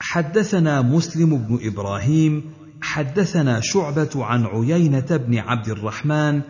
حدثنا 0.01 0.83
مسلم 0.83 1.37
بن 1.37 1.59
إبراهيم 1.63 2.53
حدثنا 2.83 3.61
شعبة 3.61 4.11
عن 4.17 4.47
عيينة 4.47 5.07
بن 5.11 5.39
عبد 5.39 5.69
الرحمن 5.69 6.41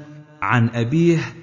عن 0.42 0.68
أبيه 0.68 1.34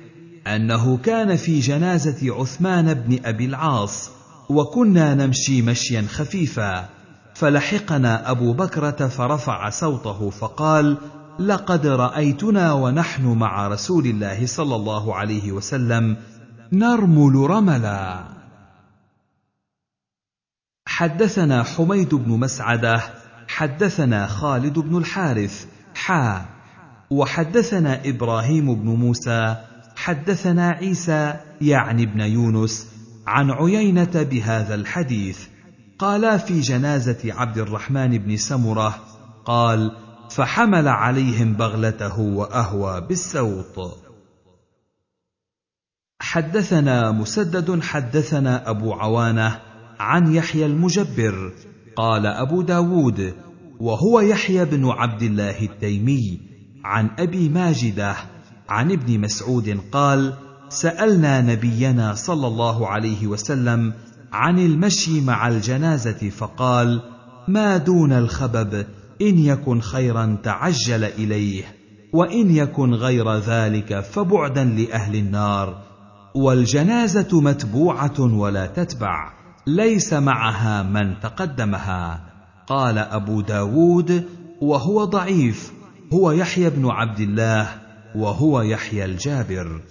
أنه 0.48 0.98
كان 0.98 1.36
في 1.36 1.60
جنازة 1.60 2.36
عثمان 2.36 2.94
بن 2.94 3.20
أبي 3.26 3.46
العاص 3.46 4.12
وكنا 4.50 5.14
نمشي 5.16 5.62
مشيا 5.62 6.02
خفيفا 6.02 6.90
فلحقنا 7.34 8.32
أبو 8.32 8.54
بكرة 8.54 9.08
فرفع 9.08 9.70
صوته 9.70 10.30
فقال 10.30 10.98
لقد 11.40 11.88
رأيتنا 11.88 12.74
ونحن 12.74 13.26
مع 13.26 13.68
رسول 13.68 14.06
الله 14.06 14.46
صلى 14.46 14.76
الله 14.76 15.16
عليه 15.16 15.52
وسلم 15.52 16.18
نرمل 16.72 17.36
رملا. 17.36 18.24
حدثنا 20.88 21.64
حميد 21.64 22.16
بن 22.16 22.32
مسعدة 22.32 23.02
حدثنا 23.48 24.28
خالد 24.28 24.80
بن 24.80 24.98
الحارث 24.98 25.66
حا. 25.96 26.46
وحدثنا 27.10 28.02
إبراهيم 28.06 28.76
بن 28.76 28.90
موسى 28.90 29.56
حدثنا 29.96 30.70
عيسى 30.70 31.34
يعني 31.62 32.04
ابن 32.04 32.20
يونس 32.20 32.88
عن 33.28 33.52
عيينة 33.52 34.28
بهذا 34.32 34.76
الحديث. 34.76 35.48
قالا 36.00 36.38
في 36.38 36.60
جنازة 36.60 37.34
عبد 37.34 37.58
الرحمن 37.58 38.18
بن 38.18 38.38
سمرة 38.38 38.96
قال 39.46 40.09
فحمل 40.30 40.88
عليهم 40.88 41.54
بغلته 41.54 42.20
وأهوى 42.20 43.02
بالسوط. 43.02 43.98
حدثنا 46.22 47.12
مسدد 47.12 47.82
حدثنا 47.84 48.70
أبو 48.70 48.94
عوانة 48.94 49.60
عن 50.00 50.36
يحيى 50.36 50.66
المجبر 50.66 51.54
قال 51.96 52.26
أبو 52.26 52.62
داود 52.62 53.34
وهو 53.80 54.20
يحيى 54.20 54.66
بن 54.66 54.90
عبد 54.90 55.22
الله 55.22 55.62
التيمي 55.62 56.40
عن 56.84 57.10
أبي 57.20 57.50
ماجدة 57.50 58.16
عن 58.70 58.92
ابن 58.92 59.20
مسعود 59.20 59.80
قال 59.92 60.34
سألنا 60.70 61.42
نبينا 61.42 62.14
صلى 62.14 62.48
الله 62.48 62.88
عليه 62.88 63.28
وسلم 63.28 63.94
عن 64.32 64.60
المشي 64.60 65.22
مع 65.22 65.48
الجنازة 65.48 66.30
فقال 66.30 67.02
ما 67.48 67.78
دون 67.78 68.14
الخبب؟ 68.14 68.86
إن 69.22 69.39
يكن 69.39 69.82
خيرا 69.82 70.38
تعجل 70.43 71.03
إليه 71.03 71.63
وإن 72.13 72.55
يكن 72.55 72.93
غير 72.93 73.36
ذلك 73.36 73.99
فبعدا 73.99 74.63
لأهل 74.63 75.15
النار. 75.15 75.82
والجنازة 76.36 77.41
متبوعة 77.41 78.20
ولا 78.20 78.65
تتبع 78.65 79.34
ليس 79.67 80.13
معها 80.13 80.84
من 80.84 81.20
تقدمها. 81.20 82.26
قال 82.67 82.97
أبو 82.97 83.41
داود 83.41 84.26
وهو 84.61 85.03
ضعيف 85.03 85.72
هو 86.13 86.32
يحيى 86.32 86.70
بن 86.70 86.86
عبد 86.86 87.20
الله 87.20 87.67
وهو 88.15 88.61
يحيى 88.61 89.05
الجابر. 89.05 89.82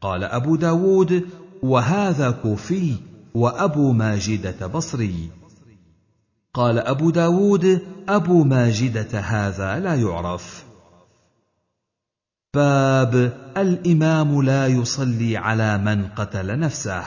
قال 0.00 0.24
أبو 0.24 0.56
داود 0.56 1.24
وهذا 1.62 2.30
كوفي 2.30 2.94
وأبو 3.34 3.92
ماجدة 3.92 4.66
بصري. 4.66 5.41
قال 6.54 6.78
أبو 6.78 7.10
داود 7.10 7.82
أبو 8.08 8.44
ماجدة 8.44 9.20
هذا 9.20 9.78
لا 9.78 9.94
يعرف. 9.94 10.64
باب 12.54 13.14
الإمام 13.56 14.42
لا 14.42 14.66
يصلي 14.66 15.36
على 15.36 15.78
من 15.78 16.08
قتل 16.08 16.58
نفسه. 16.58 17.04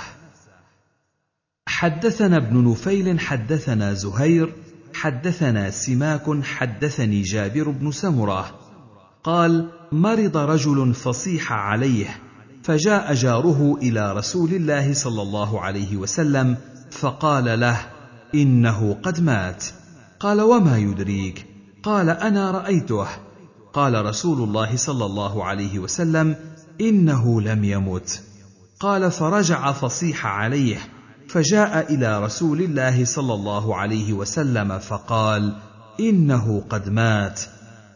حدثنا 1.68 2.38
ابن 2.38 2.72
نفيل 2.72 3.20
حدثنا 3.20 3.94
زهير 3.94 4.54
حدثنا 4.94 5.70
سماك 5.70 6.44
حدثني 6.44 7.22
جابر 7.22 7.70
بن 7.70 7.92
سمرة. 7.92 8.60
قال 9.24 9.70
مرض 9.92 10.38
رجل 10.38 10.94
فصيح 10.94 11.54
عليه 11.54 12.22
فجاء 12.64 13.14
جاره 13.14 13.78
إلى 13.82 14.14
رسول 14.14 14.54
الله 14.54 14.94
صلى 14.94 15.22
الله 15.22 15.62
عليه 15.62 15.98
وسلم 15.98 16.58
فقال 16.92 17.60
له 17.60 17.95
إنه 18.42 18.98
قد 19.04 19.22
مات. 19.22 19.66
قال 20.20 20.42
وما 20.42 20.78
يدريك؟ 20.78 21.46
قال 21.84 22.10
أنا 22.10 22.52
رأيته. 22.52 23.08
قال 23.74 24.06
رسول 24.06 24.42
الله 24.42 24.78
صلى 24.78 25.06
الله 25.06 25.44
عليه 25.44 25.80
وسلم 25.80 26.36
إنه 26.82 27.42
لم 27.42 27.64
يمت. 27.64 28.24
قال 28.80 29.12
فرجع 29.12 29.72
فصيح 29.72 30.26
عليه. 30.26 30.78
فجاء 31.30 31.94
إلى 31.94 32.24
رسول 32.24 32.62
الله 32.62 33.06
صلى 33.06 33.34
الله 33.34 33.76
عليه 33.76 34.14
وسلم 34.14 34.80
فقال 34.80 35.56
إنه 36.00 36.64
قد 36.70 36.90
مات. 36.90 37.42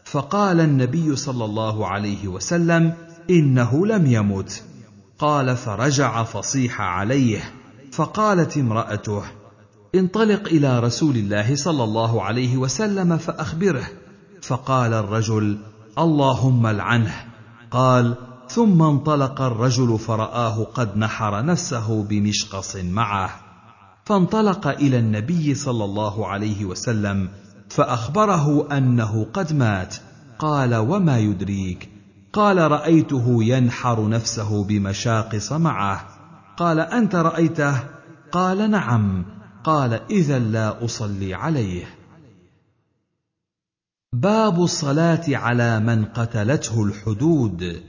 فقال 0.04 0.60
النبي 0.60 1.16
صلى 1.16 1.44
الله 1.44 1.86
عليه 1.86 2.28
وسلم 2.28 2.92
إنه 3.30 3.86
لم 3.86 4.06
يمت. 4.06 4.62
قال 5.18 5.56
فرجع 5.56 6.22
فصيح 6.22 6.80
عليه. 6.80 7.52
فقالت 7.92 8.56
امرأته 8.56 9.39
انطلق 9.94 10.46
إلى 10.46 10.80
رسول 10.80 11.16
الله 11.16 11.54
صلى 11.54 11.84
الله 11.84 12.22
عليه 12.22 12.56
وسلم 12.56 13.16
فأخبره 13.16 13.88
فقال 14.42 14.92
الرجل 14.92 15.58
اللهم 15.98 16.66
العنه 16.66 17.14
قال 17.70 18.14
ثم 18.48 18.82
انطلق 18.82 19.40
الرجل 19.40 19.98
فرآه 19.98 20.64
قد 20.64 20.96
نحر 20.96 21.44
نفسه 21.44 22.02
بمشقص 22.02 22.76
معه. 22.76 23.30
فانطلق 24.04 24.66
إلى 24.66 24.98
النبي 24.98 25.54
صلى 25.54 25.84
الله 25.84 26.26
عليه 26.26 26.64
وسلم 26.64 27.28
فأخبره 27.68 28.68
أنه 28.76 29.26
قد 29.32 29.52
مات. 29.52 29.96
قال 30.38 30.74
وما 30.74 31.18
يدريك. 31.18 31.88
قال 32.32 32.70
رأيته 32.70 33.44
ينحر 33.44 34.08
نفسه 34.08 34.64
بمشاقص 34.64 35.52
معه. 35.52 36.06
قال 36.56 36.80
أنت 36.80 37.14
رأيته؟ 37.14 37.80
قال 38.32 38.70
نعم. 38.70 39.39
قال 39.64 40.00
إذا 40.10 40.38
لا 40.38 40.84
أصلي 40.84 41.34
عليه. 41.34 41.84
باب 44.12 44.62
الصلاة 44.62 45.24
على 45.28 45.80
من 45.80 46.04
قتلته 46.04 46.84
الحدود. 46.84 47.82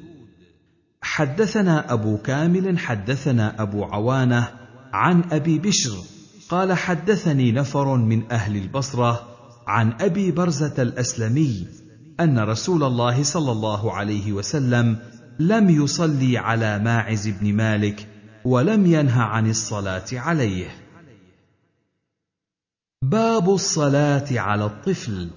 حدثنا 1.02 1.94
أبو 1.94 2.18
كامل 2.18 2.80
حدثنا 2.80 3.62
أبو 3.62 3.84
عوانة 3.84 4.48
عن 4.94 5.24
أبي 5.32 5.60
بشر 5.60 5.98
قال 6.50 6.74
حدثني 6.74 7.52
نفر 7.52 7.96
من 7.96 8.32
أهل 8.32 8.58
البصرة 8.58 9.28
عن 9.68 9.94
أبي 10.02 10.32
برزة 10.32 10.82
الأسلمي 10.82 11.68
أن 12.20 12.40
رسول 12.40 12.84
الله 12.84 13.24
صلى 13.24 13.52
الله 13.52 13.94
عليه 13.94 14.34
وسلم 14.34 14.98
لم 15.40 15.70
يصلي 15.70 16.38
على 16.38 16.80
ماعز 16.80 17.28
بن 17.28 17.54
مالك 17.54 18.08
ولم 18.46 18.86
ينه 18.86 19.22
عن 19.22 19.50
الصلاة 19.50 20.06
عليه. 20.14 20.81
باب 23.04 23.50
الصلاة 23.50 24.26
على 24.32 24.66
الطفل. 24.66 25.30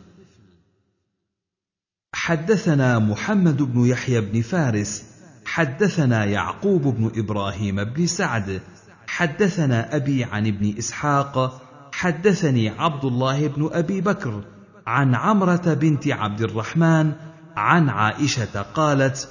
حدثنا 2.14 2.98
محمد 2.98 3.62
بن 3.62 3.86
يحيى 3.86 4.20
بن 4.20 4.42
فارس 4.42 5.04
حدثنا 5.44 6.24
يعقوب 6.24 6.82
بن 6.82 7.10
إبراهيم 7.16 7.84
بن 7.84 8.06
سعد 8.06 8.60
حدثنا 9.06 9.96
أبي 9.96 10.24
عن 10.24 10.46
ابن 10.46 10.74
إسحاق 10.78 11.62
حدثني 11.92 12.68
عبد 12.68 13.04
الله 13.04 13.46
بن 13.48 13.70
أبي 13.72 14.00
بكر 14.00 14.44
عن 14.86 15.14
عمرة 15.14 15.74
بنت 15.74 16.08
عبد 16.08 16.40
الرحمن 16.40 17.12
عن 17.56 17.88
عائشة 17.88 18.62
قالت 18.62 19.28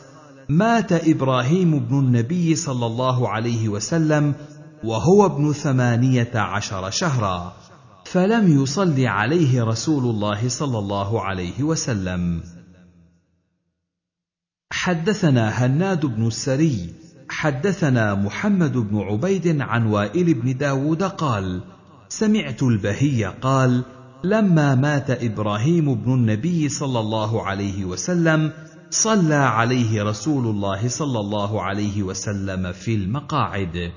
مات 0.50 0.92
إبراهيم 0.92 1.80
بن 1.80 2.00
النبي 2.00 2.56
صلى 2.56 2.86
الله 2.86 3.30
عليه 3.30 3.70
وسلم 3.70 4.36
وهو 4.84 5.26
ابن 5.26 5.54
ثمانية 5.54 6.32
عشر 6.36 6.90
شهرا. 6.90 7.63
فلم 8.14 8.64
يصل 8.64 9.06
عليه 9.06 9.64
رسول 9.64 10.04
الله 10.06 10.50
صلى 10.50 10.80
الله 10.80 11.22
عليه 11.22 11.64
وسلم. 11.64 12.44
حدثنا 14.72 15.50
هناد 15.50 16.06
بن 16.06 16.28
السري 16.28 16.94
حدثنا 17.30 18.16
محمد 18.16 18.78
بن 18.78 19.00
عبيد 19.00 19.62
عن 19.62 19.86
وائل 19.86 20.34
بن 20.34 20.58
داود 20.58 21.04
قال 21.04 21.64
سمعت 22.10 22.64
البهي 22.64 23.26
قال 23.26 23.84
لما 24.24 24.76
مات 24.76 25.12
إبراهيم 25.12 25.96
بن 25.96 26.14
النبي 26.14 26.70
صلى 26.70 27.00
الله 27.00 27.44
عليه 27.44 27.86
وسلم 27.86 28.52
صلى 28.90 29.36
عليه 29.36 30.04
رسول 30.04 30.46
الله 30.48 30.88
صلى 30.88 31.20
الله 31.20 31.62
عليه 31.62 32.04
وسلم 32.04 32.72
في 32.72 32.96
المقاعد. 32.96 33.92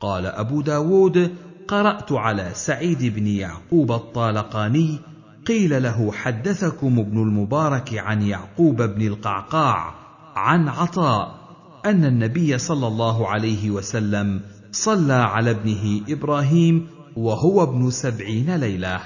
قال 0.00 0.26
أبو 0.26 0.60
داود 0.60 1.34
قرأت 1.68 2.12
على 2.12 2.50
سعيد 2.54 3.14
بن 3.14 3.26
يعقوب 3.26 3.92
الطالقاني 3.92 4.98
قيل 5.46 5.82
له 5.82 6.12
حدثكم 6.12 6.98
ابن 6.98 7.22
المبارك 7.22 7.94
عن 7.94 8.22
يعقوب 8.22 8.82
بن 8.82 9.06
القعقاع 9.06 9.94
عن 10.36 10.68
عطاء 10.68 11.44
أن 11.86 12.04
النبي 12.04 12.58
صلى 12.58 12.86
الله 12.86 13.28
عليه 13.28 13.70
وسلم 13.70 14.40
صلى 14.72 15.14
على 15.14 15.50
ابنه 15.50 16.00
إبراهيم 16.08 16.86
وهو 17.16 17.62
ابن 17.62 17.90
سبعين 17.90 18.56
ليلة. 18.56 19.00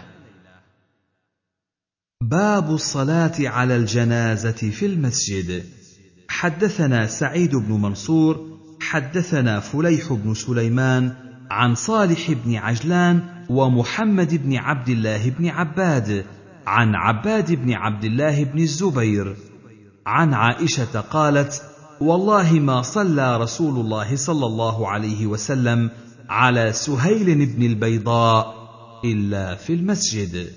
باب 2.22 2.74
الصلاة 2.74 3.34
على 3.40 3.76
الجنازة 3.76 4.70
في 4.70 4.86
المسجد. 4.86 5.64
حدثنا 6.28 7.06
سعيد 7.06 7.56
بن 7.56 7.72
منصور 7.72 8.58
حدثنا 8.80 9.60
فليح 9.60 10.12
بن 10.12 10.34
سليمان 10.34 11.27
عن 11.50 11.74
صالح 11.74 12.32
بن 12.32 12.54
عجلان 12.54 13.44
ومحمد 13.50 14.34
بن 14.34 14.56
عبد 14.56 14.88
الله 14.88 15.30
بن 15.30 15.48
عباد 15.48 16.24
عن 16.66 16.94
عباد 16.94 17.52
بن 17.52 17.72
عبد 17.72 18.04
الله 18.04 18.44
بن 18.44 18.58
الزبير. 18.58 19.36
عن 20.06 20.34
عائشة 20.34 21.00
قالت 21.00 21.62
والله 22.00 22.52
ما 22.52 22.82
صلى 22.82 23.36
رسول 23.36 23.80
الله 23.80 24.16
صلى 24.16 24.46
الله 24.46 24.88
عليه 24.88 25.26
وسلم 25.26 25.90
على 26.28 26.72
سهيل 26.72 27.46
بن 27.46 27.62
البيضاء 27.62 28.54
إلا 29.04 29.54
في 29.54 29.74
المسجد. 29.74 30.52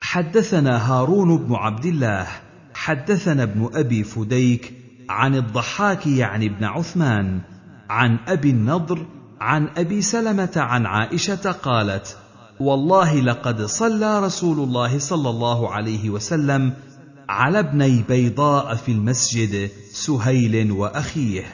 حدثنا 0.00 0.92
هارون 0.92 1.36
بن 1.36 1.54
عبد 1.54 1.86
الله 1.86 2.26
حدثنا 2.74 3.42
ابن 3.42 3.70
أبي 3.74 4.04
فديك 4.04 4.72
عن 5.08 5.34
الضحاك 5.34 6.06
يعني 6.06 6.46
ابن 6.46 6.64
عثمان. 6.64 7.40
عن 7.90 8.18
أبي 8.28 8.50
النضر 8.50 9.06
عن 9.40 9.68
أبي 9.76 10.02
سلمة 10.02 10.52
عن 10.56 10.86
عائشة 10.86 11.52
قالت 11.52 12.16
والله 12.60 13.20
لقد 13.20 13.62
صلى 13.62 14.20
رسول 14.20 14.58
الله 14.58 14.98
صلى 14.98 15.30
الله 15.30 15.70
عليه 15.70 16.10
وسلم 16.10 16.72
على 17.28 17.58
ابني 17.58 18.02
بيضاء 18.08 18.74
في 18.74 18.92
المسجد 18.92 19.70
سهيل 19.92 20.72
وأخيه. 20.72 21.44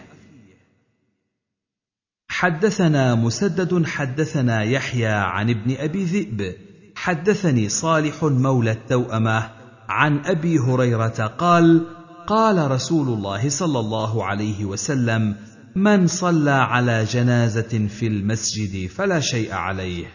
حدثنا 2.29 3.15
مسدد 3.15 3.87
حدثنا 3.87 4.63
يحيى 4.63 5.07
عن 5.07 5.51
ابن 5.51 5.77
أبي 5.79 6.05
ذئب. 6.05 6.55
حدثني 6.97 7.69
صالح 7.69 8.25
مولى 8.25 8.71
التوأمة 8.71 9.51
عن 9.89 10.19
أبي 10.27 10.59
هريرة 10.59 11.35
قال 11.39 11.87
قال 12.27 12.71
رسول 12.71 13.09
الله 13.09 13.49
صلى 13.49 13.81
الله 13.81 14.25
عليه 14.25 14.65
وسلم 14.65 15.37
من 15.77 16.07
صلى 16.07 16.51
على 16.51 17.05
جنازة 17.05 17.89
في 17.89 18.07
المسجد 18.07 18.89
فلا 18.91 19.21
شيء 19.21 19.53
عليه. 19.53 20.07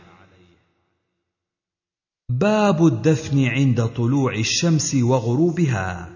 باب 2.30 2.86
الدفن 2.86 3.46
عند 3.46 3.86
طلوع 3.86 4.34
الشمس 4.36 4.96
وغروبها. 4.96 6.10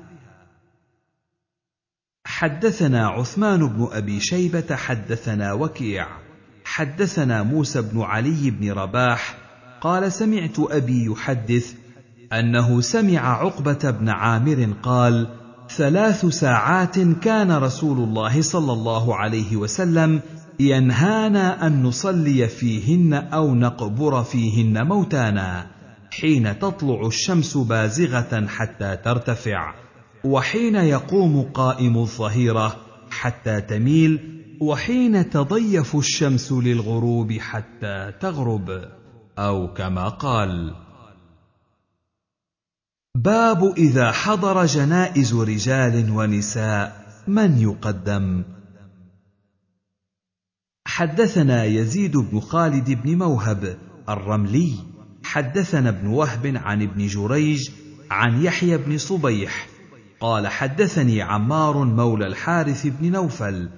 حدثنا 2.25 3.07
عثمان 3.07 3.67
بن 3.67 3.87
أبي 3.91 4.19
شيبة 4.19 4.75
حدثنا 4.75 5.53
وكيع 5.53 6.07
حدثنا 6.65 7.43
موسى 7.43 7.81
بن 7.81 8.01
علي 8.01 8.51
بن 8.51 8.71
رباح 8.71 9.37
قال 9.81 10.11
سمعت 10.11 10.59
أبي 10.59 11.05
يحدث 11.05 11.75
أنه 12.33 12.81
سمع 12.81 13.19
عقبة 13.19 13.91
بن 13.91 14.09
عامر 14.09 14.73
قال 14.83 15.44
ثلاث 15.69 16.25
ساعات 16.25 16.99
كان 16.99 17.51
رسول 17.51 17.97
الله 17.97 18.41
صلى 18.41 18.73
الله 18.73 19.15
عليه 19.15 19.55
وسلم 19.55 20.21
ينهانا 20.59 21.67
أن 21.67 21.83
نصلي 21.83 22.47
فيهن 22.47 23.13
أو 23.13 23.55
نقبر 23.55 24.23
فيهن 24.23 24.87
موتانا 24.87 25.67
حين 26.11 26.59
تطلع 26.59 27.07
الشمس 27.07 27.57
بازغة 27.57 28.47
حتى 28.47 28.97
ترتفع 29.03 29.73
وحين 30.23 30.75
يقوم 30.75 31.41
قائم 31.41 31.97
الظهيرة 31.97 32.75
حتى 33.11 33.61
تميل 33.61 34.41
وحين 34.61 35.29
تضيف 35.29 35.95
الشمس 35.95 36.51
للغروب 36.51 37.33
حتى 37.33 38.11
تغرب 38.19 38.81
أو 39.39 39.73
كما 39.73 40.09
قال 40.09 40.84
باب 43.15 43.73
إذا 43.77 44.11
حضر 44.11 44.65
جنائز 44.65 45.33
رجال 45.33 46.11
ونساء 46.11 47.05
من 47.27 47.57
يقدم؟ 47.57 48.43
حدثنا 50.87 51.63
يزيد 51.63 52.17
بن 52.17 52.39
خالد 52.39 52.91
بن 53.03 53.17
موهب 53.17 53.77
الرملي 54.09 54.73
حدثنا 55.23 55.89
ابن 55.89 56.07
وهب 56.07 56.53
عن 56.55 56.81
ابن 56.81 57.07
جريج 57.07 57.69
عن 58.11 58.41
يحيى 58.43 58.77
بن 58.77 58.97
صبيح 58.97 59.67
قال 60.19 60.47
حدثني 60.47 61.21
عمار 61.21 61.83
مولى 61.83 62.27
الحارث 62.27 62.87
بن 62.87 63.11
نوفل 63.11 63.69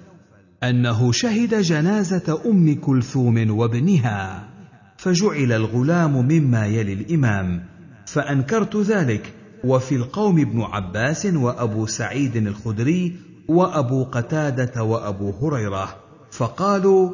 أنه 0.62 1.12
شهد 1.12 1.54
جنازة 1.54 2.42
أم 2.46 2.80
كلثوم 2.80 3.50
وابنها 3.50 4.48
فجعل 4.96 5.52
الغلام 5.52 6.12
مما 6.12 6.66
يلي 6.66 6.92
الإمام 6.92 7.78
فأنكرت 8.08 8.76
ذلك 8.76 9.34
وفي 9.64 9.96
القوم 9.96 10.40
ابن 10.40 10.62
عباس 10.62 11.26
وأبو 11.26 11.86
سعيد 11.86 12.36
الخدري 12.36 13.16
وأبو 13.48 14.04
قتادة 14.04 14.82
وأبو 14.82 15.30
هريرة 15.30 15.96
فقالوا 16.30 17.10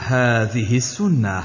هذه 0.00 0.76
السنة. 0.76 1.44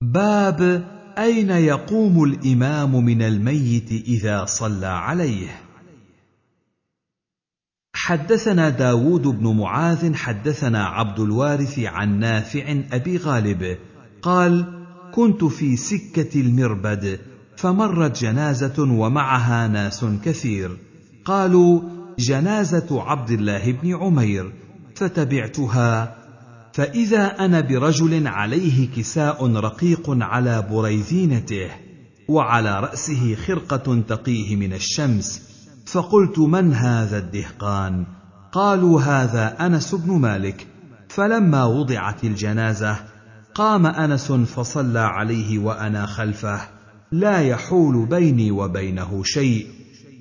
باب 0.00 0.88
أين 1.18 1.50
يقوم 1.50 2.24
الإمام 2.24 3.04
من 3.04 3.22
الميت 3.22 3.92
إذا 3.92 4.44
صلى 4.44 4.86
عليه؟ 4.86 5.64
حدثنا 7.94 8.68
داود 8.68 9.22
بن 9.22 9.56
معاذ 9.56 10.14
حدثنا 10.14 10.84
عبد 10.84 11.20
الوارث 11.20 11.78
عن 11.78 12.18
نافع 12.18 12.82
أبي 12.92 13.16
غالب 13.16 13.78
قال 14.22 14.84
كنت 15.12 15.44
في 15.44 15.76
سكة 15.76 16.40
المربد 16.40 17.20
فمرت 17.56 18.20
جنازة 18.20 18.82
ومعها 18.82 19.68
ناس 19.68 20.04
كثير. 20.24 20.76
قالوا 21.24 21.80
جنازة 22.18 23.02
عبد 23.02 23.30
الله 23.30 23.72
بن 23.72 23.94
عمير 23.94 24.52
فتبعتها. 24.94 26.16
فإذا 26.72 27.26
أنا 27.26 27.60
برجل 27.60 28.26
عليه 28.26 28.88
كساء 28.96 29.52
رقيق 29.52 30.04
على 30.08 30.66
بريذينته 30.70 31.70
وعلى 32.28 32.80
رأسه 32.80 33.34
خرقة 33.34 34.02
تقيه 34.08 34.56
من 34.56 34.72
الشمس 34.72 35.42
فقلت 35.86 36.38
من 36.38 36.72
هذا 36.72 37.18
الدهقان؟ 37.18 38.06
قالوا 38.52 39.00
هذا 39.00 39.66
أنس 39.66 39.94
بن 39.94 40.12
مالك. 40.12 40.66
فلما 41.08 41.64
وضعت 41.64 42.24
الجنازة 42.24 42.96
قام 43.54 43.86
أنس 43.86 44.32
فصلى 44.32 44.98
عليه 44.98 45.58
وأنا 45.58 46.06
خلفه. 46.06 46.73
لا 47.14 47.40
يحول 47.40 48.06
بيني 48.06 48.50
وبينه 48.50 49.22
شيء. 49.22 49.66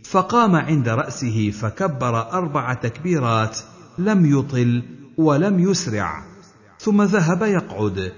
فقام 0.03 0.56
عند 0.56 0.90
رأسه 0.90 1.52
فكبر 1.52 2.32
أربع 2.32 2.74
تكبيرات 2.74 3.60
لم 3.98 4.40
يطل 4.40 4.84
ولم 5.18 5.60
يسرع. 5.60 6.24
ثم 6.80 7.02
ذهب 7.02 7.41
يقعد. 7.41 8.11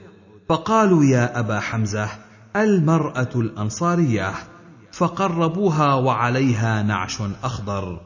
فقالوا 0.50 1.04
يا 1.04 1.40
أبا 1.40 1.60
حمزة 1.60 2.10
المرأة 2.56 3.30
الأنصارية. 3.36 4.34
فقربوها 4.92 5.94
وعليها 5.94 6.84
نعش 6.84 7.22
أخضر. 7.44 8.02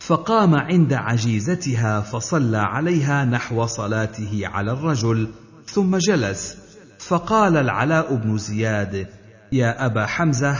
فقام 0.00 0.54
عند 0.54 0.92
عجيزتها 0.92 2.00
فصلى 2.00 2.58
عليها 2.58 3.24
نحو 3.24 3.66
صلاته 3.66 4.40
على 4.44 4.72
الرجل 4.72 5.28
ثم 5.66 5.96
جلس. 5.96 6.56
فقال 6.98 7.56
العلاء 7.56 8.14
بن 8.14 8.38
زياد 8.38 9.08
يا 9.52 9.86
أبا 9.86 10.06
حمزة 10.06 10.56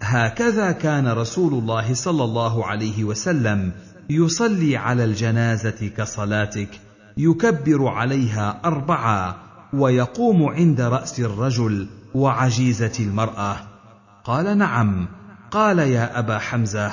هكذا 0.00 0.72
كان 0.72 1.08
رسول 1.08 1.54
الله 1.54 1.94
صلى 1.94 2.24
الله 2.24 2.66
عليه 2.66 3.04
وسلم 3.04 3.72
يصلي 4.10 4.76
على 4.76 5.04
الجنازة 5.04 5.90
كصلاتك 5.96 6.68
يكبر 7.16 7.88
عليها 7.88 8.60
اربعا 8.64 9.34
ويقوم 9.72 10.48
عند 10.48 10.80
رأس 10.80 11.20
الرجل 11.20 11.88
وعجيزة 12.14 12.92
المرأة. 13.00 13.56
قال 14.24 14.58
نعم. 14.58 15.08
قال 15.50 15.78
يا 15.78 16.18
أبا 16.18 16.38
حمزة 16.38 16.92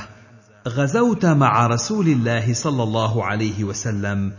غزوت 0.67 1.25
مع 1.25 1.67
رسول 1.67 2.07
الله 2.07 2.53
صلى 2.53 2.83
الله 2.83 3.25
عليه 3.25 3.63
وسلم. 3.63 4.33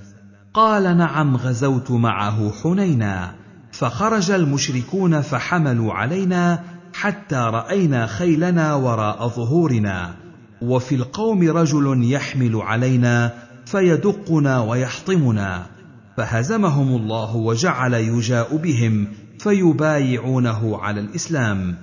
قال 0.54 0.96
نعم 0.96 1.36
غزوت 1.36 1.90
معه 1.90 2.52
حنينا 2.62 3.34
فخرج 3.72 4.30
المشركون 4.30 5.20
فحملوا 5.20 5.92
علينا 5.92 6.75
حتى 7.00 7.36
رأينا 7.36 8.06
خيلنا 8.06 8.74
وراء 8.74 9.28
ظهورنا. 9.28 10.14
وفي 10.62 10.94
القوم 10.94 11.50
رجل 11.50 12.12
يحمل 12.12 12.56
علينا 12.56 13.34
فيدقنا 13.66 14.60
ويحطمنا. 14.60 15.66
فهزمهم 16.16 16.96
الله 16.96 17.36
وجعل 17.36 17.94
يجاء 17.94 18.56
بهم 18.56 19.08
فيبايعونه 19.38 20.78
على 20.78 21.00
الإسلام. 21.00 21.76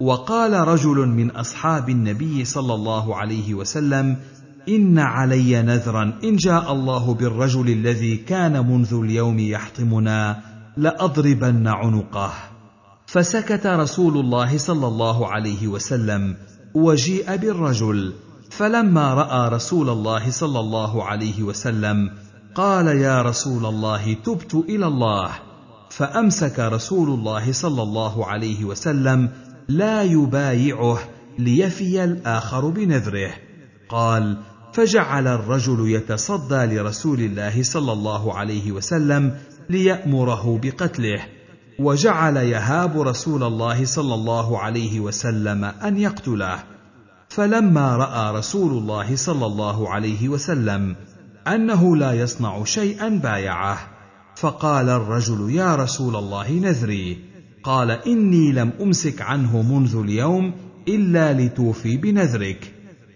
وقال 0.00 0.68
رجل 0.68 1.08
من 1.08 1.30
أصحاب 1.30 1.88
النبي 1.90 2.44
صلى 2.44 2.74
الله 2.74 3.16
عليه 3.16 3.54
وسلم 3.54 4.16
إن 4.68 4.98
علي 4.98 5.62
نذرا 5.62 6.12
إن 6.24 6.36
جاء 6.36 6.72
الله 6.72 7.14
بالرجل 7.14 7.68
الذي 7.68 8.16
كان 8.16 8.66
منذ 8.66 8.94
اليوم 9.04 9.38
يحطمنا 9.38 10.40
لأضربن 10.76 11.66
عنقه. 11.66 12.55
فسكت 13.06 13.66
رسول 13.66 14.18
الله 14.18 14.58
صلى 14.58 14.86
الله 14.86 15.28
عليه 15.28 15.68
وسلم 15.68 16.36
وجيء 16.74 17.36
بالرجل 17.36 18.12
فلما 18.50 19.14
رأى 19.14 19.48
رسول 19.48 19.88
الله 19.88 20.30
صلى 20.30 20.60
الله 20.60 21.04
عليه 21.04 21.42
وسلم 21.42 22.10
قال 22.54 22.86
يا 22.86 23.22
رسول 23.22 23.66
الله 23.66 24.12
تبت 24.12 24.54
إلى 24.54 24.86
الله 24.86 25.30
فأمسك 25.90 26.58
رسول 26.58 27.08
الله 27.08 27.52
صلى 27.52 27.82
الله 27.82 28.26
عليه 28.26 28.64
وسلم 28.64 29.30
لا 29.68 30.02
يبايعه 30.02 30.98
ليفي 31.38 32.04
الآخر 32.04 32.68
بنذره. 32.68 33.30
قال 33.88 34.36
فجعل 34.72 35.26
الرجل 35.26 35.90
يتصدى 35.90 36.76
لرسول 36.76 37.20
الله 37.20 37.62
صلى 37.62 37.92
الله 37.92 38.34
عليه 38.34 38.72
وسلم 38.72 39.38
ليأمره 39.70 40.60
بقتله. 40.62 41.35
وجعل 41.78 42.36
يهاب 42.36 43.00
رسول 43.00 43.42
الله 43.42 43.84
صلى 43.84 44.14
الله 44.14 44.58
عليه 44.58 45.00
وسلم 45.00 45.64
أن 45.64 45.98
يقتله 45.98 46.58
فلما 47.28 47.96
رأى 47.96 48.38
رسول 48.38 48.72
الله 48.72 49.16
صلى 49.16 49.46
الله 49.46 49.88
عليه 49.88 50.28
وسلم 50.28 50.96
أنه 51.46 51.96
لا 51.96 52.12
يصنع 52.12 52.64
شيئا 52.64 53.08
بايعه 53.08 53.78
فقال 54.36 54.88
الرجل 54.88 55.50
يا 55.50 55.74
رسول 55.74 56.16
الله 56.16 56.52
نذري. 56.52 57.18
قال 57.62 57.90
إني 57.90 58.52
لم 58.52 58.72
أمسك 58.80 59.22
عنه 59.22 59.62
منذ 59.62 59.96
اليوم 59.96 60.52
إلا 60.88 61.32
لتوفي 61.32 61.96
بنذرك. 61.96 62.74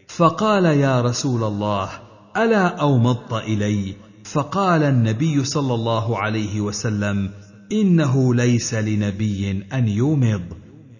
فقال 0.08 0.64
يا 0.64 1.00
رسول 1.00 1.44
الله 1.44 1.88
ألا 2.36 2.66
أومضت 2.66 3.32
إلي؟ 3.32 3.94
فقال 4.24 4.82
النبي 4.82 5.44
صلى 5.44 5.74
الله 5.74 6.18
عليه 6.18 6.60
وسلم 6.60 7.30
إنه 7.72 8.34
ليس 8.34 8.74
لنبي 8.74 9.64
أن 9.72 9.88
يومض. 9.88 10.42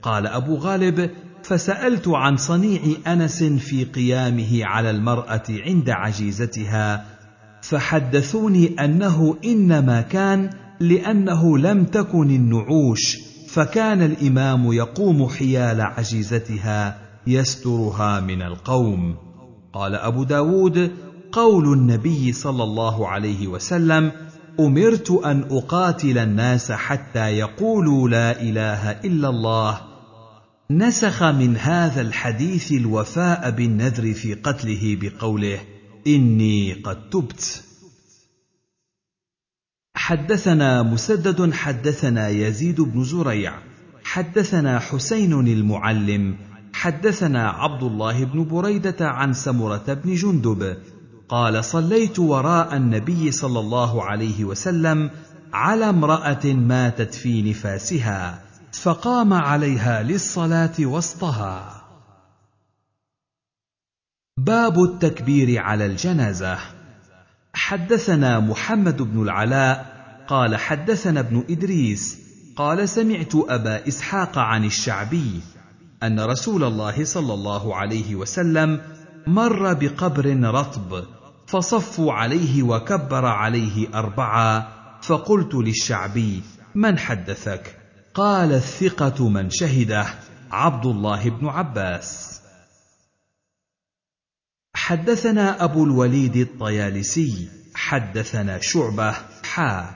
قال 0.03 0.27
أبو 0.27 0.55
غالب 0.57 1.11
فسألت 1.43 2.09
عن 2.09 2.37
صنيع 2.37 2.81
أنس 3.07 3.43
في 3.43 3.85
قيامه 3.85 4.65
على 4.65 4.91
المرأة 4.91 5.43
عند 5.49 5.91
عجيزتها 5.91 7.07
فحدثوني 7.63 8.85
أنه 8.85 9.37
إنما 9.45 10.01
كان 10.01 10.51
لأنه 10.81 11.59
لم 11.59 11.85
تكن 11.85 12.31
النعوش 12.31 13.17
فكان 13.49 14.03
الإمام 14.03 14.73
يقوم 14.73 15.29
حيال 15.29 15.81
عجيزتها 15.81 16.99
يسترها 17.27 18.21
من 18.21 18.43
القوم. 18.43 19.17
قال 19.73 19.95
أبو 19.95 20.25
داود 20.25 20.91
قول 21.33 21.73
النبي 21.73 22.33
صلى 22.33 22.63
الله 22.63 23.09
عليه 23.09 23.47
وسلم 23.47 24.13
أمرت 24.61 25.11
أن 25.11 25.43
أقاتل 25.51 26.19
الناس 26.19 26.73
حتى 26.73 27.39
يقولوا 27.39 28.09
لا 28.09 28.43
إله 28.43 28.91
إلا 28.91 29.29
الله. 29.29 29.81
نسخ 30.71 31.23
من 31.23 31.57
هذا 31.57 32.01
الحديث 32.01 32.73
الوفاء 32.73 33.51
بالنذر 33.51 34.15
في 34.15 34.35
قتله 34.35 34.99
بقوله 35.01 35.61
إني 36.07 36.73
قد 36.73 37.11
تبت. 37.11 37.63
حدثنا 39.95 40.83
مسدد 40.83 41.53
حدثنا 41.53 42.29
يزيد 42.29 42.81
بن 42.81 43.05
زريع 43.05 43.53
حدثنا 44.05 44.79
حسين 44.79 45.33
المعلم 45.33 46.37
حدثنا 46.73 47.51
عبد 47.51 47.83
الله 47.83 48.25
بن 48.25 48.45
بريدة 48.45 49.09
عن 49.09 49.33
سمرة 49.33 49.95
بن 50.05 50.15
جندب 50.15 50.77
قال 51.31 51.65
صليت 51.65 52.19
وراء 52.19 52.77
النبي 52.77 53.33
صلى 53.33 53.61
الله 53.61 54.05
عليه 54.05 54.45
وسلم 54.45 55.11
على 55.53 55.91
امرأة 55.91 56.45
ماتت 56.45 57.15
في 57.15 57.43
نفاسها 57.43 58.43
فقام 58.73 59.33
عليها 59.33 60.03
للصلاة 60.03 60.75
وسطها. 60.81 61.83
باب 64.37 64.83
التكبير 64.83 65.63
على 65.63 65.87
الجنازة. 65.87 66.59
حدثنا 67.55 68.41
محمد 68.41 69.03
بن 69.03 69.23
العلاء 69.23 70.01
قال 70.29 70.57
حدثنا 70.57 71.21
ابن 71.21 71.45
إدريس 71.51 72.19
قال 72.57 72.89
سمعت 72.89 73.35
أبا 73.35 73.89
إسحاق 73.89 74.39
عن 74.39 74.65
الشعبي 74.65 75.41
أن 76.03 76.21
رسول 76.21 76.65
الله 76.65 77.05
صلى 77.05 77.35
الله 77.35 77.77
عليه 77.77 78.15
وسلم 78.15 78.81
مر 79.27 79.73
بقبر 79.75 80.41
رطب 80.45 81.20
فصفوا 81.51 82.13
عليه 82.13 82.63
وكبر 82.63 83.27
عليه 83.27 83.89
اربعا 83.95 84.69
فقلت 85.03 85.55
للشعبي 85.55 86.43
من 86.75 86.99
حدثك؟ 86.99 87.77
قال 88.15 88.53
الثقة 88.53 89.29
من 89.29 89.51
شهده 89.51 90.07
عبد 90.51 90.87
الله 90.87 91.31
بن 91.31 91.49
عباس. 91.49 92.41
حدثنا 94.75 95.65
أبو 95.65 95.85
الوليد 95.85 96.37
الطيالسي 96.37 97.49
حدثنا 97.75 98.59
شعبة 98.63 99.15
حا. 99.45 99.95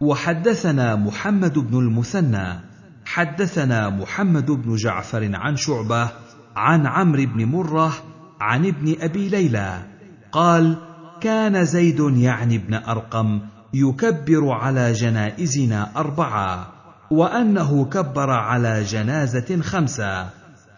وحدثنا 0.00 0.96
محمد 0.96 1.58
بن 1.58 1.78
المثنى 1.78 2.60
حدثنا 3.04 3.90
محمد 3.90 4.50
بن 4.50 4.76
جعفر 4.76 5.30
عن 5.34 5.56
شعبة 5.56 6.10
عن 6.56 6.86
عمرو 6.86 7.26
بن 7.26 7.44
مرة 7.44 7.92
عن 8.40 8.66
ابن 8.66 8.96
أبي 9.00 9.28
ليلى. 9.28 9.96
قال 10.32 10.85
كان 11.20 11.64
زيد 11.64 12.00
يعني 12.00 12.56
ابن 12.56 12.74
أرقم 12.74 13.40
يكبر 13.74 14.50
على 14.50 14.92
جنائزنا 14.92 15.90
أربعة 15.96 16.72
وأنه 17.10 17.84
كبر 17.84 18.30
على 18.30 18.82
جنازة 18.82 19.60
خمسة. 19.62 20.30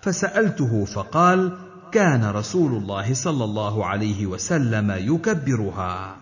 فسألته 0.02 0.84
فقال 0.84 1.58
كان 1.92 2.24
رسول 2.24 2.82
الله 2.82 3.14
صلى 3.14 3.44
الله 3.44 3.86
عليه 3.86 4.26
وسلم 4.26 4.90
يكبرها. 4.90 6.16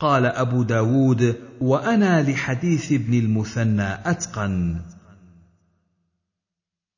قال 0.00 0.26
أبو 0.26 0.62
داود 0.62 1.36
وأنا 1.60 2.22
لحديث 2.22 2.92
ابن 2.92 3.14
المثنى 3.14 3.94
أتقن. 4.10 4.80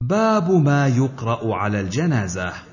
باب 0.02 0.50
ما 0.50 0.86
يقرأ 0.86 1.54
على 1.54 1.80
الجنازة. 1.80 2.67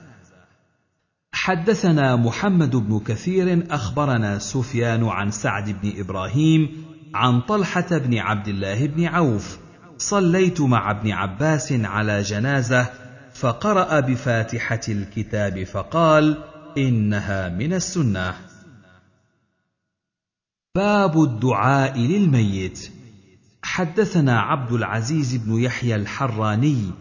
حدثنا 1.36 2.16
محمد 2.16 2.76
بن 2.76 2.99
كثير 2.99 3.68
أخبرنا 3.72 4.40
سفيان 4.40 5.03
عن 5.03 5.32
سعد 5.32 5.70
بن 5.70 5.99
إبراهيم 5.99 6.86
عن 7.14 7.41
طلحة 7.41 7.98
بن 7.98 8.18
عبد 8.18 8.48
الله 8.48 8.88
بن 8.88 9.06
عوف. 9.06 9.60
صليت 9.98 10.62
مع 10.62 10.91
ابن 10.91 11.12
عباس 11.12 11.72
على 11.72 12.22
جنازة 12.22 12.90
فقرأ 13.34 13.99
بفاتحة 13.99 14.80
الكتاب 14.90 15.64
فقال 15.64 16.44
إنها 16.78 17.49
من 17.49 17.74
السنة. 17.74 18.34
باب 20.76 21.24
الدعاء 21.24 21.99
للميت. 21.99 22.91
حدثنا 23.64 24.40
عبد 24.40 24.72
العزيز 24.72 25.36
بن 25.36 25.60
يحيى 25.62 25.95
الحراني. 25.95 26.91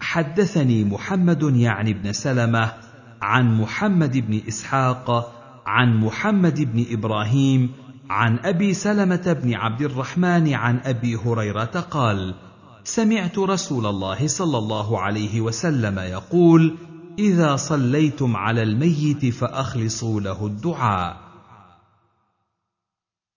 حدثني 0.00 0.84
محمد 0.84 1.42
يعني 1.56 1.92
بن 1.92 2.12
سلمة 2.12 2.91
عن 3.22 3.60
محمد 3.60 4.18
بن 4.18 4.40
إسحاق 4.48 5.32
عن 5.66 5.96
محمد 5.96 6.60
بن 6.60 6.86
إبراهيم 6.90 7.72
عن 8.10 8.38
أبي 8.38 8.74
سلمة 8.74 9.36
بن 9.42 9.54
عبد 9.54 9.82
الرحمن 9.82 10.54
عن 10.54 10.80
أبي 10.84 11.16
هريرة 11.16 11.86
قال 11.90 12.34
سمعت 12.84 13.38
رسول 13.38 13.86
الله 13.86 14.26
صلى 14.26 14.58
الله 14.58 15.00
عليه 15.00 15.40
وسلم 15.40 15.98
يقول 15.98 16.76
إذا 17.18 17.56
صليتم 17.56 18.36
على 18.36 18.62
الميت 18.62 19.26
فأخلصوا 19.26 20.20
له 20.20 20.46
الدعاء. 20.46 21.16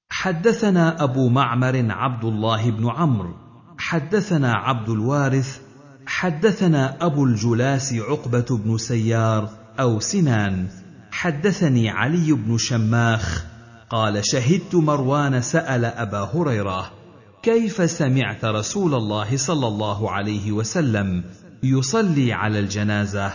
حدثنا 0.09 1.03
أبو 1.03 1.29
معمر 1.29 1.85
عبد 1.89 2.25
الله 2.25 2.71
بن 2.71 2.89
عمرو 2.89 3.33
حدثنا 3.77 4.53
عبد 4.53 4.89
الوارث 4.89 5.61
حدثنا 6.07 7.05
أبو 7.05 7.25
الجلاس 7.25 7.93
عقبة 7.93 8.45
بن 8.49 8.77
سيار 8.77 9.64
أو 9.79 9.99
سنان. 9.99 10.67
حدثني 11.11 11.89
علي 11.89 12.31
بن 12.31 12.57
شماخ. 12.57 13.45
قال 13.89 14.25
شهدت 14.25 14.75
مروان 14.75 15.41
سأل 15.41 15.85
أبا 15.85 16.29
هريرة 16.33 16.91
كيف 17.43 17.91
سمعت 17.91 18.45
رسول 18.45 18.93
الله 18.93 19.37
صلى 19.37 19.67
الله 19.67 20.11
عليه 20.11 20.51
وسلم 20.51 21.23
يصلي 21.63 22.33
على 22.33 22.59
الجنازة؟ 22.59 23.33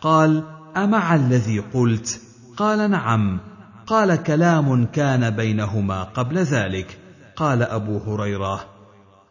قال 0.00 0.44
أمع 0.76 1.14
الذي 1.14 1.58
قلت. 1.58 2.20
قال 2.56 2.90
نعم. 2.90 3.40
قال 3.86 4.22
كلام 4.22 4.86
كان 4.86 5.30
بينهما 5.30 6.02
قبل 6.02 6.38
ذلك. 6.38 6.98
قال 7.36 7.62
أبو 7.62 7.98
هريرة 7.98 8.64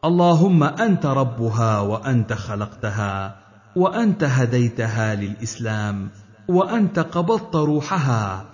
اللهم 0.05 0.63
أنت 0.63 1.05
ربها 1.05 1.79
وأنت 1.79 2.33
خلقتها 2.33 3.35
وأنت 3.75 4.23
هديتها 4.23 5.15
للإسلام. 5.15 6.09
وأنت 6.49 6.99
قبضت 6.99 7.55
روحها 7.55 8.45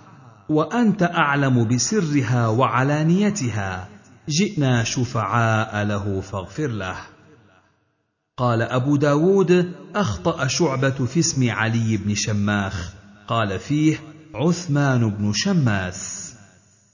وأنت 0.48 1.02
أعلم 1.02 1.68
بسرها 1.68 2.48
وعلانيتها. 2.48 3.88
جئنا 4.28 4.84
شفعاء 4.84 5.84
له 5.84 6.20
فاغفر 6.20 6.66
له. 6.66 6.96
قال 8.36 8.62
أبو 8.62 8.96
داود 8.96 9.72
أخطأ 9.94 10.46
شعبة 10.46 10.90
في 10.90 11.20
اسم 11.20 11.50
علي 11.50 11.96
بن 11.96 12.14
شماخ. 12.14 12.92
قال 13.28 13.58
فيه 13.58 13.96
عثمان 14.34 15.10
بن 15.10 15.32
شماس. 15.34 16.34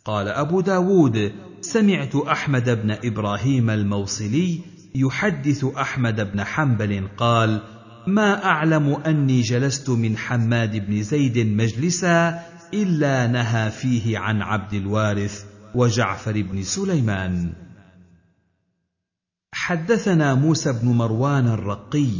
قال 0.04 0.28
أبو 0.28 0.60
داود 0.60 1.32
سمعت 1.60 2.16
أحمد 2.16 2.70
بن 2.70 2.96
إبراهيم 3.04 3.70
الموصلي 3.70 4.60
يحدث 4.94 5.64
أحمد 5.64 6.32
بن 6.32 6.44
حنبل 6.44 7.08
قال 7.16 7.60
ما 8.06 8.44
أعلم 8.44 8.94
أني 9.06 9.40
جلست 9.40 9.90
من 9.90 10.16
حماد 10.16 10.86
بن 10.86 11.02
زيد 11.02 11.38
مجلسا 11.38 12.42
إلا 12.74 13.26
نهى 13.26 13.70
فيه 13.70 14.18
عن 14.18 14.42
عبد 14.42 14.74
الوارث 14.74 15.44
وجعفر 15.74 16.42
بن 16.42 16.62
سليمان. 16.62 17.52
حدثنا 19.54 20.34
موسى 20.34 20.72
بن 20.72 20.88
مروان 20.88 21.48
الرقي 21.48 22.10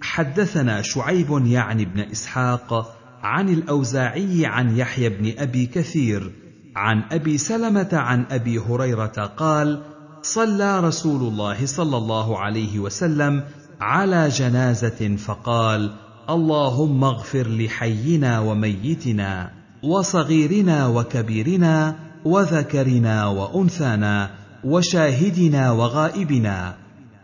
حدثنا 0.00 0.82
شعيب 0.82 1.46
يعني 1.46 1.84
بن 1.84 2.00
إسحاق 2.00 2.96
عن 3.22 3.48
الأوزاعي 3.48 4.46
عن 4.46 4.76
يحيى 4.76 5.08
بن 5.08 5.32
أبي 5.38 5.66
كثير 5.66 6.32
عن 6.76 7.02
أبي 7.12 7.38
سلمة 7.38 7.88
عن 7.92 8.26
أبي 8.30 8.58
هريرة 8.58 9.32
قال 9.36 9.82
صلى 10.22 10.80
رسول 10.80 11.20
الله 11.20 11.66
صلى 11.66 11.96
الله 11.96 12.38
عليه 12.38 12.78
وسلم 12.78 13.44
على 13.80 14.28
جنازة 14.28 15.16
فقال 15.16 15.92
اللهم 16.30 17.04
اغفر 17.04 17.48
لحينا 17.48 18.40
وميتنا 18.40 19.50
وصغيرنا 19.82 20.86
وكبيرنا 20.86 21.96
وذكرنا 22.24 23.26
وأنثانا 23.26 24.30
وشاهدنا 24.64 25.70
وغائبنا. 25.70 26.74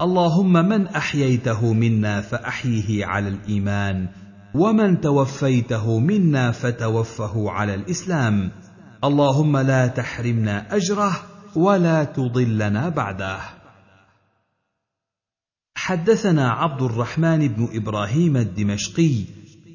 اللهم 0.01 0.53
من 0.53 0.87
أحييته 0.87 1.73
منا 1.73 2.21
فأحيه 2.21 3.07
على 3.07 3.29
الإيمان 3.29 4.09
ومن 4.55 5.01
توفيته 5.01 5.99
منا 5.99 6.51
فتوفه 6.51 7.51
على 7.51 7.75
الإسلام. 7.75 8.51
اللهم 9.05 9.57
لا 9.57 9.87
تحرمنا 9.87 10.77
أجره 10.77 11.13
ولا 11.57 12.05
تضلنا 12.05 12.89
بعده. 12.89 13.62
حدثنا 15.85 16.51
عبد 16.51 16.83
الرحمن 16.83 17.49
بن 17.49 17.69
إبراهيم 17.73 18.37
الدمشقي 18.37 19.25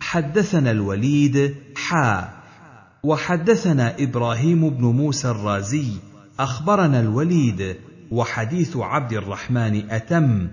حدثنا 0.01 0.71
الوليد 0.71 1.55
حا 1.75 2.29
وحدثنا 3.03 3.95
إبراهيم 3.99 4.69
بن 4.69 4.85
موسى 4.85 5.29
الرازي 5.29 5.88
أخبرنا 6.39 6.99
الوليد 6.99 7.75
وحديث 8.11 8.77
عبد 8.77 9.13
الرحمن 9.13 9.91
أتم. 9.91 10.47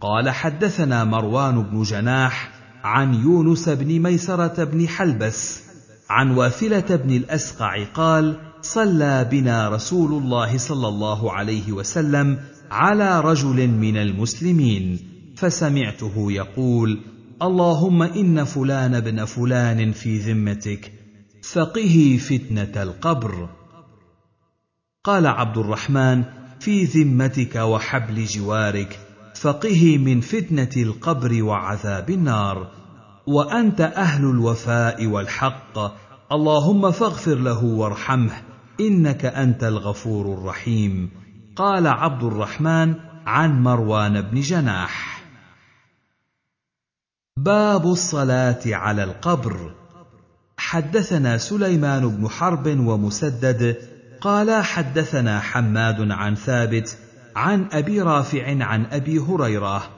قال 0.00 0.30
حدثنا 0.30 1.04
مروان 1.04 1.62
بن 1.62 1.82
جناح 1.82 2.50
عن 2.84 3.14
يونس 3.14 3.68
بن 3.68 3.98
ميسرة 3.98 4.64
بن 4.64 4.88
حلبس 4.88 5.62
عن 6.10 6.30
واثلة 6.30 6.96
بن 6.96 7.10
الأسقع 7.16 7.84
قال 7.84 8.36
صلى 8.62 9.28
بنا 9.30 9.68
رسول 9.68 10.22
الله 10.22 10.58
صلى 10.58 10.88
الله 10.88 11.32
عليه 11.32 11.72
وسلم 11.72 12.38
على 12.70 13.20
رجل 13.20 13.68
من 13.68 13.96
المسلمين 13.96 14.98
فسمعته 15.36 16.32
يقول 16.32 17.00
اللهم 17.42 18.02
إن 18.02 18.44
فلان 18.44 19.00
بن 19.00 19.24
فلان 19.24 19.92
في 19.92 20.18
ذمتك 20.18 20.92
فقه 21.52 22.18
فتنة 22.20 22.82
القبر. 22.82 23.48
قال 25.04 25.26
عبد 25.26 25.58
الرحمن 25.58 26.24
في 26.60 26.84
ذمتك 26.84 27.56
وحبل 27.56 28.24
جوارك 28.24 28.98
فقه 29.34 29.98
من 29.98 30.20
فتنة 30.20 30.70
القبر 30.76 31.42
وعذاب 31.42 32.10
النار. 32.10 32.70
وأنت 33.26 33.80
أهل 33.80 34.24
الوفاء 34.24 35.06
والحق 35.06 35.78
اللهم 36.32 36.90
فاغفر 36.90 37.34
له 37.34 37.64
وارحمه 37.64 38.32
إنك 38.80 39.24
أنت 39.24 39.64
الغفور 39.64 40.38
الرحيم. 40.38 41.23
قال 41.56 41.86
عبد 41.86 42.24
الرحمن 42.24 42.94
عن 43.26 43.62
مروان 43.62 44.20
بن 44.20 44.40
جناح. 44.40 45.24
باب 47.36 47.86
الصلاة 47.86 48.60
على 48.66 49.04
القبر. 49.04 49.74
حدثنا 50.56 51.38
سليمان 51.38 52.08
بن 52.08 52.28
حرب 52.28 52.66
ومسدد 52.66 53.76
قال 54.20 54.64
حدثنا 54.64 55.40
حماد 55.40 56.10
عن 56.10 56.34
ثابت 56.34 56.98
عن 57.36 57.68
أبي 57.72 58.00
رافع 58.00 58.64
عن 58.64 58.86
أبي 58.86 59.18
هريرة 59.18 59.90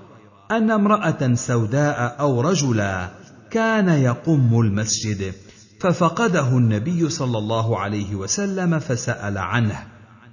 أن 0.50 0.70
امرأة 0.70 1.34
سوداء 1.34 2.16
أو 2.20 2.40
رجلا 2.40 3.08
كان 3.50 3.88
يقم 3.88 4.60
المسجد 4.60 5.34
ففقده 5.80 6.48
النبي 6.48 7.08
صلى 7.08 7.38
الله 7.38 7.78
عليه 7.78 8.14
وسلم 8.14 8.78
فسأل 8.78 9.38
عنه 9.38 9.86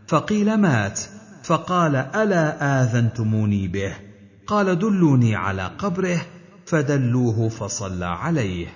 فقيل 0.08 0.58
مات. 0.58 1.00
فقال 1.44 1.96
ألا 1.96 2.84
آذنتموني 2.84 3.68
به؟ 3.68 3.96
قال 4.48 4.80
دلوني 4.80 5.36
على 5.36 5.64
قبره. 5.78 6.26
فدلوه 6.66 7.50
فصلى 7.50 8.06
عليه. 8.06 8.68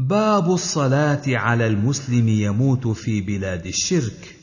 باب 0.00 0.52
الصلاة 0.52 1.22
على 1.26 1.66
المسلم 1.66 2.28
يموت 2.28 2.88
في 2.88 3.20
بلاد 3.20 3.66
الشرك. 3.66 4.36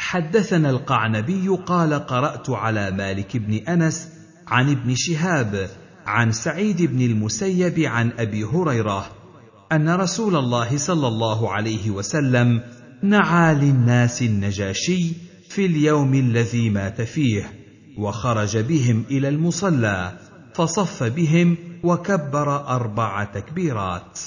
حدثنا 0.00 0.70
القعنبي 0.70 1.48
قال 1.48 1.94
قرأت 1.94 2.50
على 2.50 2.90
مالك 2.90 3.36
بن 3.36 3.54
أنس 3.54 4.08
عن 4.46 4.70
ابن 4.70 4.94
شهاب 4.94 5.70
عن 6.06 6.32
سعيد 6.32 6.82
بن 6.82 7.00
المسيب 7.00 7.80
عن 7.80 8.12
أبي 8.18 8.44
هريرة 8.44 9.10
أن 9.72 9.88
رسول 9.88 10.36
الله 10.36 10.78
صلى 10.78 11.08
الله 11.08 11.52
عليه 11.52 11.90
وسلم 11.90 12.62
نعى 13.04 13.54
للناس 13.54 14.22
النجاشي 14.22 15.12
في 15.48 15.66
اليوم 15.66 16.14
الذي 16.14 16.70
مات 16.70 17.02
فيه 17.02 17.52
وخرج 17.98 18.58
بهم 18.58 19.04
إلى 19.10 19.28
المصلى 19.28 20.18
فصف 20.54 21.02
بهم 21.02 21.56
وكبر 21.84 22.68
أربع 22.68 23.24
تكبيرات. 23.24 24.20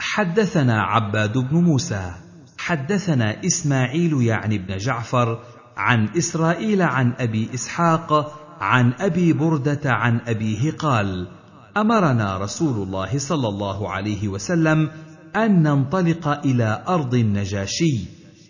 حدثنا 0.00 0.82
عباد 0.82 1.38
بن 1.38 1.56
موسى 1.56 2.12
حدثنا 2.58 3.44
إسماعيل 3.46 4.22
يعني 4.22 4.58
بن 4.58 4.76
جعفر 4.76 5.42
عن 5.76 6.08
إسرائيل 6.18 6.82
عن 6.82 7.12
أبي 7.18 7.48
إسحاق 7.54 8.40
عن 8.60 8.92
أبي 9.00 9.32
بردة 9.32 9.80
عن 9.84 10.20
أبيه 10.26 10.70
قال 10.70 11.28
أمرنا 11.76 12.38
رسول 12.38 12.82
الله 12.82 13.18
صلى 13.18 13.48
الله 13.48 13.90
عليه 13.90 14.28
وسلم 14.28 14.90
أن 15.36 15.62
ننطلق 15.62 16.28
إلى 16.28 16.84
أرض 16.88 17.14
النجاشي 17.14 17.98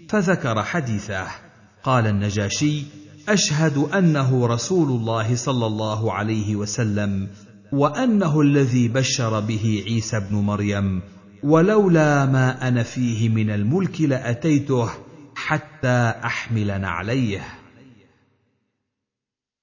فذكر 0.08 0.62
حديثه 0.62 1.26
قال 1.82 2.06
النجاشي 2.06 2.82
أشهد 3.28 3.78
أنه 3.78 4.46
رسول 4.46 4.88
الله 4.88 5.36
صلى 5.36 5.66
الله 5.66 6.12
عليه 6.12 6.56
وسلم 6.56 7.28
وأنه 7.72 8.40
الذي 8.40 8.88
بشر 8.88 9.40
به 9.40 9.84
عيسى 9.86 10.16
ابن 10.16 10.36
مريم 10.36 11.02
ولولا 11.42 12.26
ما 12.26 12.68
أنا 12.68 12.82
فيه 12.82 13.28
من 13.28 13.50
الملك 13.50 14.00
لأتيته 14.00 14.90
حتى 15.34 16.12
أحمل 16.24 16.80
نعليه 16.80 17.44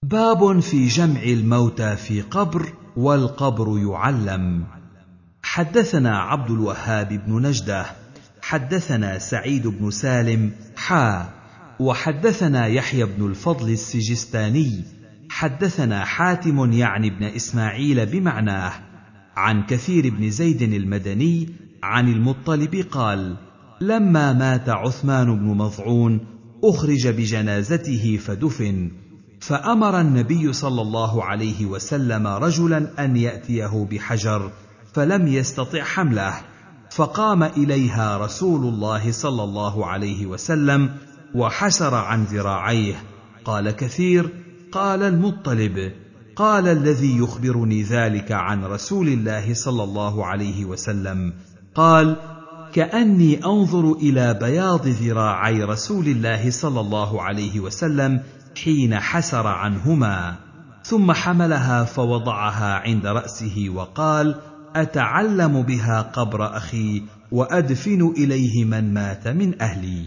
باب 0.03 0.59
في 0.59 0.87
جمع 0.87 1.23
الموتى 1.23 1.95
في 1.95 2.21
قبر 2.21 2.73
والقبر 2.97 3.79
يعلم. 3.79 4.80
حدثنا 5.53 6.17
عبد 6.17 6.51
الوهاب 6.51 7.21
بن 7.27 7.47
نجدة 7.47 7.85
حدثنا 8.41 9.19
سعيد 9.19 9.67
بن 9.67 9.91
سالم 9.91 10.51
حا 10.75 11.29
وحدثنا 11.79 12.67
يحيى 12.67 13.05
بن 13.05 13.25
الفضل 13.25 13.69
السجستاني 13.69 14.83
حدثنا 15.29 16.05
حاتم 16.05 16.71
يعني 16.71 17.09
بن 17.09 17.23
إسماعيل 17.23 18.05
بمعناه 18.05 18.73
عن 19.35 19.65
كثير 19.65 20.09
بن 20.09 20.29
زيد 20.29 20.61
المدني 20.61 21.49
عن 21.83 22.07
المطلب 22.07 22.85
قال 22.91 23.37
لما 23.81 24.33
مات 24.33 24.69
عثمان 24.69 25.39
بن 25.39 25.47
مظعون 25.57 26.19
أخرج 26.63 27.07
بجنازته 27.07 28.17
فدفن 28.17 28.91
فأمر 29.39 30.01
النبي 30.01 30.53
صلى 30.53 30.81
الله 30.81 31.23
عليه 31.23 31.65
وسلم 31.65 32.27
رجلا 32.27 33.05
أن 33.05 33.17
يأتيه 33.17 33.87
بحجر 33.91 34.51
فلم 34.93 35.27
يستطع 35.27 35.83
حمله 35.83 36.33
فقام 36.91 37.43
إليها 37.43 38.17
رسول 38.17 38.73
الله 38.73 39.11
صلى 39.11 39.43
الله 39.43 39.85
عليه 39.85 40.25
وسلم 40.25 40.89
وحسر 41.35 41.95
عن 41.95 42.23
ذراعيه. 42.23 43.03
قال 43.45 43.71
كثير 43.71 44.29
قال 44.71 45.03
المطلب 45.03 45.91
قال 46.35 46.67
الذي 46.67 47.17
يخبرني 47.17 47.83
ذلك 47.83 48.31
عن 48.31 48.65
رسول 48.65 49.07
الله 49.07 49.53
صلى 49.53 49.83
الله 49.83 50.25
عليه 50.25 50.65
وسلم. 50.65 51.33
قال 51.75 52.15
كأني 52.73 53.45
أنظر 53.45 53.91
إلى 53.91 54.33
بياض 54.33 54.87
ذراعي 54.87 55.63
رسول 55.63 56.07
الله 56.07 56.51
صلى 56.51 56.79
الله 56.79 57.21
عليه 57.21 57.59
وسلم 57.59 58.21
حين 58.63 58.99
حسر 58.99 59.47
عنهما 59.47 60.35
ثم 60.83 61.11
حملها 61.11 61.83
فوضعها 61.83 62.73
عند 62.73 63.05
رأسه 63.05 63.65
وقال 63.69 64.35
أتعلم 64.75 65.61
بها 65.61 66.01
قبر 66.01 66.57
أخي 66.57 67.03
وأدفن 67.31 68.13
إليه 68.17 68.65
من 68.65 68.93
مات 68.93 69.27
من 69.27 69.61
أهلي. 69.61 70.05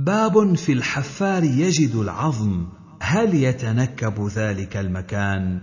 باب 0.00 0.54
في 0.54 0.72
الحفار 0.72 1.44
يجد 1.44 1.94
العظم 1.94 2.66
هل 3.00 3.34
يتنكب 3.34 4.26
ذلك 4.26 4.76
المكان؟ 4.76 5.60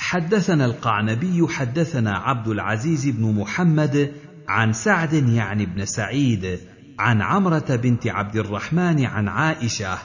حدثنا 0.00 0.64
القعنبي 0.64 1.48
حدثنا 1.48 2.16
عبد 2.16 2.48
العزيز 2.48 3.08
بن 3.08 3.40
محمد 3.40 4.12
عن 4.48 4.72
سعد 4.72 5.12
يعني 5.12 5.66
بن 5.66 5.84
سعيد 5.84 6.60
عن 6.98 7.22
عمرة 7.22 7.76
بنت 7.76 8.06
عبد 8.06 8.36
الرحمن 8.36 9.04
عن 9.04 9.28
عائشة 9.28 9.98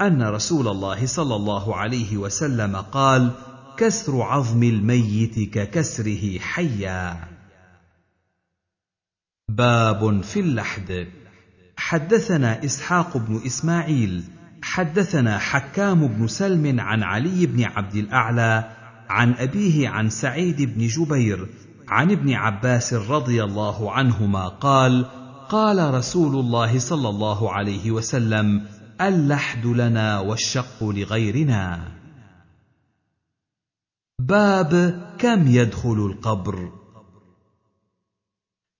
أن 0.00 0.22
رسول 0.22 0.68
الله 0.68 1.06
صلى 1.06 1.36
الله 1.36 1.76
عليه 1.76 2.16
وسلم 2.16 2.76
قال 2.76 3.30
كسر 3.80 4.22
عظم 4.22 4.62
الميت 4.62 5.54
ككسره 5.54 6.38
حيا. 6.38 7.28
باب 9.48 10.22
في 10.22 10.40
اللحد. 10.40 11.08
حدثنا 11.76 12.64
إسحاق 12.64 13.16
بن 13.16 13.40
إسماعيل 13.46 14.24
حدثنا 14.62 15.38
حكام 15.38 16.06
بن 16.06 16.26
سلم 16.26 16.80
عن 16.80 17.02
علي 17.02 17.46
بن 17.46 17.64
عبد 17.64 17.94
الأعلى 17.94 18.70
عن 19.08 19.34
أبيه 19.34 19.88
عن 19.88 20.10
سعيد 20.10 20.62
بن 20.62 20.86
جبير 20.86 21.48
عن 21.88 22.10
ابن 22.10 22.32
عباس 22.32 22.94
رضي 22.94 23.44
الله 23.44 23.92
عنهما 23.92 24.48
قال 24.48 25.06
قال 25.48 25.94
رسول 25.94 26.36
الله 26.36 26.78
صلى 26.78 27.08
الله 27.08 27.52
عليه 27.52 27.90
وسلم 27.90 28.66
اللحد 29.00 29.66
لنا 29.66 30.20
والشق 30.20 30.84
لغيرنا. 30.84 31.99
باب 34.28 35.00
كم 35.18 35.46
يدخل 35.48 36.10
القبر. 36.12 36.72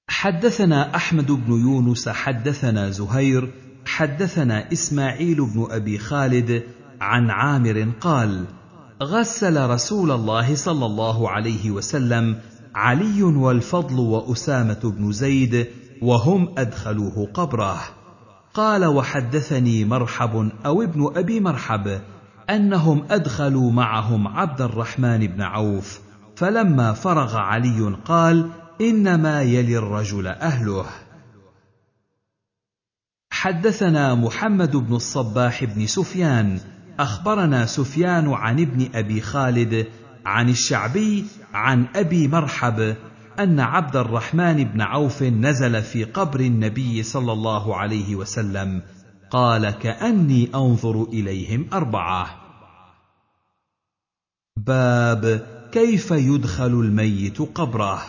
حدثنا 0.09 0.97
أحمد 0.97 1.33
بن 1.33 1.53
يونس 1.53 2.09
حدثنا 2.09 2.91
زهير 2.91 3.53
حدثنا 3.87 4.73
إسماعيل 4.73 5.45
بن 5.45 5.67
أبي 5.71 5.99
خالد 5.99 6.63
عن 7.01 7.31
عامر 7.31 7.93
قال 8.01 8.45
غسل 9.03 9.71
رسول 9.71 10.11
الله 10.11 10.55
صلى 10.55 10.87
الله 10.87 11.31
عليه 11.31 11.71
وسلم 11.71 12.41
علي 12.75 13.23
والفضل 13.23 13.99
وأسامة 13.99 14.81
بن 14.85 15.13
زيد 15.13 15.67
وهم 16.03 16.55
أدخلوه 16.59 17.29
قبره. 17.35 17.81
قال 18.55 18.85
وحدثني 18.85 19.85
مرحب 19.85 20.51
أو 20.67 20.83
ابن 20.83 21.13
أبي 21.17 21.41
مرحب 21.41 22.01
أنهم 22.51 23.07
أدخلوا 23.11 23.73
معهم 23.73 24.29
عبد 24.29 24.61
الرحمن 24.61 25.27
بن 25.27 25.43
عوف 25.43 26.01
فلما 26.37 26.93
فرغ 26.93 27.37
علي 27.37 27.97
قال 28.05 28.51
إنما 28.81 29.43
يلي 29.43 29.79
الرجل 29.79 30.27
أهله. 30.27 30.87
حدثنا 33.31 34.15
محمد 34.15 34.77
بن 34.77 34.95
الصباح 34.95 35.65
بن 35.65 35.87
سفيان 35.87 36.61
أخبرنا 36.99 37.67
سفيان 37.67 38.33
عن 38.33 38.61
ابن 38.61 38.89
أبي 38.95 39.21
خالد 39.21 39.87
عن 40.27 40.49
الشعبي 40.49 41.25
عن 41.55 41.87
أبي 41.97 42.29
مرحب 42.29 42.97
أن 43.39 43.61
عبد 43.61 43.97
الرحمن 43.97 44.65
بن 44.65 44.81
عوف 44.81 45.23
نزل 45.23 45.83
في 45.83 46.05
قبر 46.05 46.41
النبي 46.41 47.03
صلى 47.03 47.33
الله 47.33 47.77
عليه 47.77 48.17
وسلم 48.17 48.83
قال 49.31 49.71
كأني 49.71 50.51
أنظر 50.55 51.03
إليهم 51.03 51.67
أربعة. 51.73 52.40
باب 54.71 55.47
كيف 55.73 56.11
يدخل 56.11 56.67
الميت 56.67 57.43
قبره. 57.43 58.03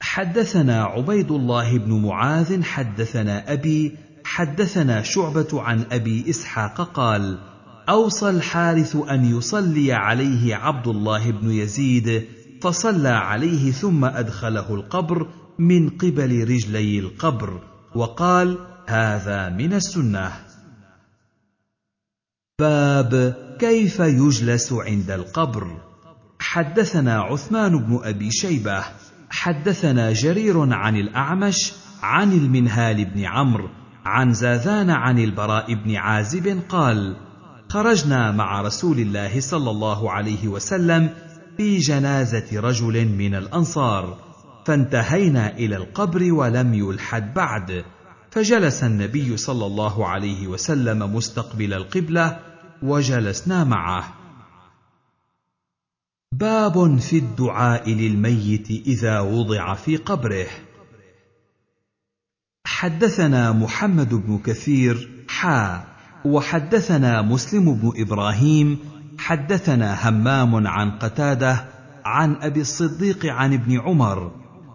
حدثنا 0.00 0.84
عبيد 0.84 1.30
الله 1.30 1.78
بن 1.78 2.02
معاذ 2.02 2.62
حدثنا 2.62 3.52
أبي 3.52 3.96
حدثنا 4.24 5.02
شعبة 5.02 5.48
عن 5.52 5.84
أبي 5.92 6.30
إسحاق 6.30 6.80
قال 6.80 7.38
أوصى 7.88 8.30
الحارث 8.30 8.96
أن 8.96 9.24
يصلي 9.24 9.92
عليه 9.92 10.54
عبد 10.54 10.88
الله 10.88 11.30
بن 11.30 11.50
يزيد 11.50 12.24
فصلى 12.62 13.08
عليه 13.08 13.72
ثم 13.72 14.04
أدخله 14.04 14.74
القبر 14.74 15.28
من 15.58 15.90
قبل 15.90 16.48
رجلي 16.48 16.98
القبر 16.98 17.60
وقال 17.94 18.58
هذا 18.86 19.48
من 19.48 19.72
السنة. 19.72 20.51
باب 22.62 23.36
كيف 23.58 24.00
يجلس 24.00 24.72
عند 24.72 25.10
القبر. 25.10 25.76
حدثنا 26.38 27.20
عثمان 27.20 27.78
بن 27.78 28.00
أبي 28.04 28.30
شيبة 28.30 28.84
حدثنا 29.30 30.12
جرير 30.12 30.72
عن 30.72 30.96
الأعمش 30.96 31.72
عن 32.02 32.32
المنهال 32.32 33.04
بن 33.04 33.24
عمرو 33.24 33.68
عن 34.04 34.32
زاذان 34.32 34.90
عن 34.90 35.18
البراء 35.18 35.74
بن 35.74 35.96
عازب 35.96 36.60
قال 36.68 37.16
خرجنا 37.68 38.30
مع 38.30 38.60
رسول 38.62 38.98
الله 38.98 39.40
صلى 39.40 39.70
الله 39.70 40.10
عليه 40.10 40.48
وسلم 40.48 41.10
في 41.56 41.78
جنازة 41.78 42.60
رجل 42.60 43.08
من 43.08 43.34
الأنصار 43.34 44.18
فانتهينا 44.66 45.56
إلى 45.56 45.76
القبر 45.76 46.32
ولم 46.32 46.74
يلحد 46.74 47.34
بعد 47.34 47.84
فجلس 48.30 48.84
النبي 48.84 49.36
صلى 49.36 49.66
الله 49.66 50.08
عليه 50.08 50.46
وسلم 50.46 51.14
مستقبل 51.14 51.74
القبلة 51.74 52.51
وجلسنا 52.82 53.64
معه. 53.64 54.14
باب 56.32 56.98
في 56.98 57.18
الدعاء 57.18 57.90
للميت 57.90 58.70
إذا 58.70 59.20
وضع 59.20 59.74
في 59.74 59.96
قبره. 59.96 60.46
حدثنا 62.66 63.52
محمد 63.52 64.14
بن 64.14 64.38
كثير 64.38 65.08
حا 65.28 65.84
وحدثنا 66.24 67.22
مسلم 67.22 67.74
بن 67.74 67.92
إبراهيم 67.96 68.78
حدثنا 69.18 70.08
همام 70.08 70.66
عن 70.66 70.90
قتادة 70.90 71.64
عن 72.04 72.34
أبي 72.34 72.60
الصديق 72.60 73.26
عن 73.26 73.52
ابن 73.52 73.80
عمر 73.80 74.32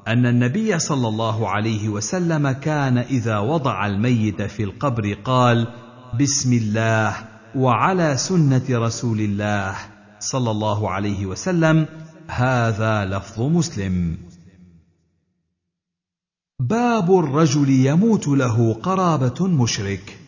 أن 0.07 0.25
النبي 0.25 0.79
صلى 0.79 1.07
الله 1.07 1.49
عليه 1.49 1.89
وسلم 1.89 2.51
كان 2.51 2.97
إذا 2.97 3.37
وضع 3.37 3.87
الميت 3.87 4.41
في 4.41 4.63
القبر 4.63 5.13
قال 5.13 5.67
بسم 6.19 6.53
الله 6.53 7.15
وعلى 7.55 8.17
سنة 8.17 8.65
رسول 8.69 9.19
الله 9.19 9.75
صلى 10.19 10.51
الله 10.51 10.89
عليه 10.89 11.25
وسلم 11.25 11.85
هذا 12.27 13.05
لفظ 13.05 13.41
مسلم. 13.41 14.17
باب 16.59 17.19
الرجل 17.19 17.69
يموت 17.69 18.27
له 18.27 18.73
قرابة 18.73 19.47
مشرك. 19.47 20.19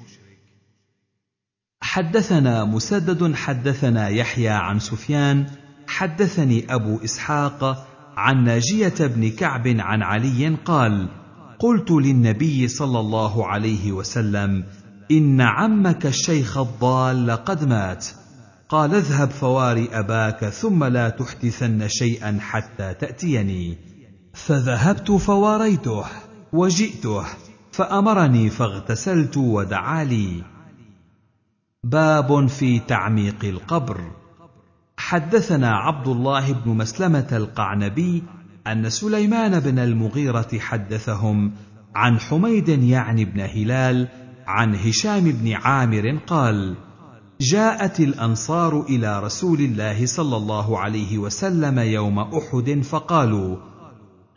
حدثنا 1.82 2.66
مسدد 2.66 3.36
حدثنا 3.36 4.10
يحيى 4.10 4.50
عن 4.50 4.80
سفيان 4.80 5.46
حدثني 5.88 6.74
أبو 6.74 7.00
إسحاق 7.04 7.88
عن 8.18 8.44
ناجية 8.44 9.08
بن 9.08 9.30
كعب 9.30 9.68
عن 9.68 10.02
علي 10.02 10.56
قال 10.66 11.10
قلت 11.60 11.92
للنبي 11.92 12.68
صلى 12.68 13.00
الله 13.00 13.48
عليه 13.48 13.92
وسلم 13.92 14.64
إن 15.12 15.42
عمك 15.42 16.06
الشيخ 16.06 16.58
الضال 16.58 17.32
قد 17.32 17.66
مات. 17.66 18.08
قال 18.70 18.96
اذهب 18.96 19.30
فواري 19.30 19.90
أباك 19.92 20.46
ثم 20.46 20.84
لا 20.84 21.10
تحدثن 21.10 21.88
شيئا 21.88 22.38
حتى 22.42 22.94
تأتيني. 22.94 23.78
فذهبت 24.34 25.12
فواريته 25.12 26.06
وجئته 26.54 27.26
فأمرني 27.72 28.50
فاغتسلت 28.50 29.38
ودعا 29.38 30.04
لي. 30.04 30.44
باب 31.84 32.48
في 32.48 32.80
تعميق 32.80 33.46
القبر. 33.46 34.12
حدثنا 34.98 35.70
عبد 35.76 36.08
الله 36.08 36.54
بن 36.54 36.72
مسلمة 36.72 37.28
القعنبي 37.32 38.24
أن 38.68 38.90
سليمان 38.90 39.60
بن 39.60 39.80
المغيرة 39.80 40.60
حدثهم 40.60 41.52
عن 41.96 42.20
حميد 42.20 42.70
يعني 42.70 43.26
بن 43.26 43.40
هلال 43.40 44.08
عن 44.50 44.76
هشام 44.76 45.24
بن 45.24 45.54
عامر 45.54 46.20
قال 46.28 46.76
جاءت 47.42 48.00
الأنصار 48.00 48.82
إلى 48.82 49.20
رسول 49.20 49.60
الله 49.60 50.06
صلى 50.06 50.38
الله 50.38 50.80
عليه 50.80 51.18
وسلم 51.18 51.80
يوم 51.80 52.20
أحد 52.20 52.82
فقالوا 52.84 53.58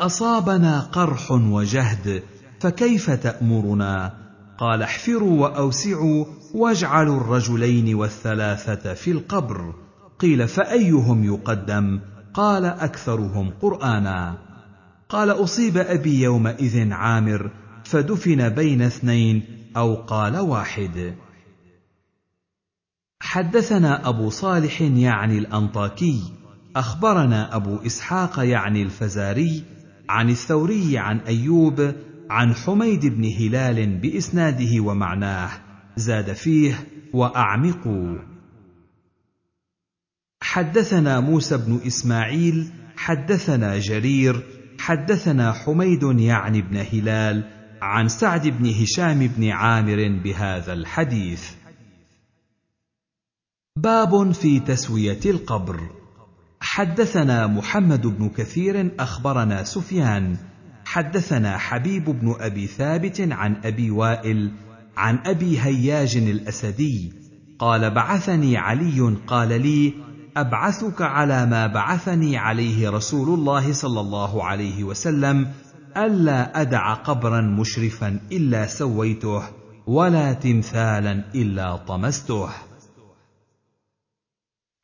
أصابنا 0.01 0.81
قرح 0.81 1.31
وجهد 1.31 2.23
فكيف 2.61 3.11
تأمرنا؟ 3.11 4.15
قال 4.59 4.83
احفروا 4.83 5.41
وأوسعوا 5.41 6.25
واجعلوا 6.55 7.21
الرجلين 7.21 7.95
والثلاثة 7.95 8.95
في 8.95 9.11
القبر. 9.11 9.75
قيل 10.19 10.49
فأيهم 10.49 11.25
يقدم؟ 11.25 12.01
قال 12.35 12.65
أكثرهم 12.65 13.51
قرآنا. 13.63 14.39
قال 15.09 15.31
أصيب 15.31 15.77
أبي 15.77 16.23
يومئذ 16.23 16.93
عامر 16.93 17.51
فدفن 17.85 18.49
بين 18.49 18.83
اثنين 18.83 19.43
أو 19.77 19.95
قال 19.95 20.37
واحد. 20.37 21.15
حدثنا 23.21 24.09
أبو 24.09 24.31
صالح 24.31 24.83
يعني 24.83 25.39
الأنطاكي 25.39 26.33
أخبرنا 26.77 27.57
أبو 27.57 27.77
إسحاق 27.87 28.39
يعني 28.39 28.83
الفزاري 28.83 29.65
عن 30.09 30.31
الثوري 30.31 30.99
عن 30.99 31.19
أيوب 31.19 31.95
عن 32.31 32.55
حميد 32.55 33.07
بن 33.07 33.25
هلال 33.25 34.01
بإسناده 34.01 34.81
ومعناه. 34.81 35.51
زاد 35.97 36.33
فيه 36.33 36.87
وأعمقوا. 37.13 38.19
حدثنا 40.43 41.21
موسى 41.21 41.57
بن 41.57 41.81
إسماعيل 41.87 42.73
حدثنا 42.97 43.79
جرير 43.79 44.43
حدثنا 44.79 45.53
حميد 45.53 46.03
يعني 46.03 46.63
بن 46.63 46.77
هلال 46.77 47.62
عن 47.83 48.09
سعد 48.09 48.49
بن 48.49 48.67
هشام 48.67 49.27
بن 49.27 49.51
عامر 49.51 50.21
بهذا 50.25 50.73
الحديث. 50.73 51.51
باب 53.77 54.33
في 54.33 54.61
تسوية 54.61 55.21
القبر. 55.27 55.81
حدثنا 56.61 57.47
محمد 57.47 58.07
بن 58.07 58.29
كثير 58.29 58.91
أخبرنا 58.99 59.65
سفيان. 59.65 60.37
حدثنا 60.85 61.59
حبيب 61.59 62.05
بن 62.05 62.35
أبي 62.41 62.67
ثابت 62.67 63.21
عن 63.21 63.57
أبي 63.65 63.91
وائل 63.91 64.53
عن 64.97 65.19
أبي 65.27 65.61
هياج 65.61 66.17
الأسدي. 66.17 67.13
قال 67.59 67.91
بعثني 67.91 68.57
علي 68.57 69.17
قال 69.27 69.49
لي 69.63 69.95
أبعثك 70.37 71.03
على 71.03 71.47
ما 71.47 71.67
بعثني 71.67 72.37
عليه 72.37 72.91
رسول 72.91 73.39
الله 73.39 73.73
صلى 73.73 74.01
الله 74.01 74.45
عليه 74.45 74.85
وسلم 74.85 75.53
ألا 75.97 76.61
أدع 76.61 76.95
قبرا 76.95 77.41
مشرفا 77.41 78.21
إلا 78.33 78.67
سويته 78.67 79.43
ولا 79.87 80.33
تمثالا 80.33 81.25
إلا 81.35 81.77
طمسته. 81.77 82.49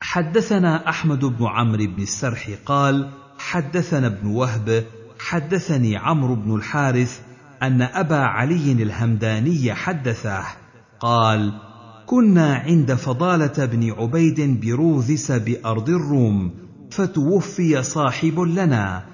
حدثنا 0.01 0.89
أحمد 0.89 1.25
بن 1.25 1.45
عمرو 1.45 1.85
بن 1.85 2.01
السرح 2.01 2.49
قال 2.65 3.09
حدثنا 3.37 4.07
ابن 4.07 4.27
وهب 4.27 4.85
حدثني 5.19 5.97
عمرو 5.97 6.35
بن 6.35 6.55
الحارث 6.55 7.21
أن 7.63 7.81
أبا 7.81 8.17
علي 8.17 8.71
الهمداني 8.71 9.73
حدثه 9.73 10.43
قال 10.99 11.53
كنا 12.05 12.55
عند 12.55 12.93
فضالة 12.93 13.65
بن 13.65 13.91
عبيد 13.91 14.61
بروذس 14.61 15.31
بأرض 15.31 15.89
الروم 15.89 16.53
فتوفي 16.91 17.83
صاحب 17.83 18.39
لنا 18.39 19.05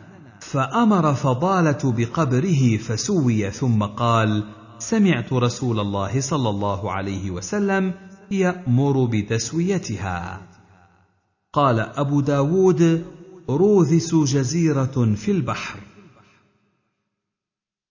فأمر 0.51 1.13
فضالة 1.13 1.91
بقبره 1.97 2.77
فسوي 2.77 3.51
ثم 3.51 3.83
قال 3.83 4.43
سمعت 4.79 5.33
رسول 5.33 5.79
الله 5.79 6.21
صلى 6.21 6.49
الله 6.49 6.91
عليه 6.91 7.31
وسلم 7.31 7.93
يأمر 8.31 9.05
بتسويتها 9.05 10.41
قال 11.53 11.79
أبو 11.79 12.21
داود 12.21 13.05
روذس 13.49 14.15
جزيرة 14.15 15.15
في 15.15 15.31
البحر. 15.31 15.79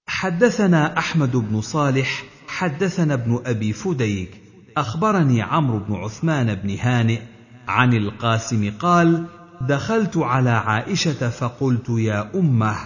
حدثنا 0.07 0.99
أحمد 0.99 1.37
بن 1.37 1.61
صالح 1.61 2.25
حدثنا 2.49 3.15
ابن 3.15 3.41
أبي 3.47 3.73
فديك 3.73 4.41
أخبرني 4.77 5.43
عمرو 5.43 5.79
بن 5.79 5.95
عثمان 5.95 6.55
بن 6.55 6.79
هانئ 6.79 7.21
عن 7.69 7.95
القاسم 7.95 8.73
قال 8.79 9.27
دخلت 9.61 10.17
على 10.17 10.51
عائشة 10.51 11.29
فقلت 11.29 11.89
يا 11.89 12.31
أمه 12.35 12.77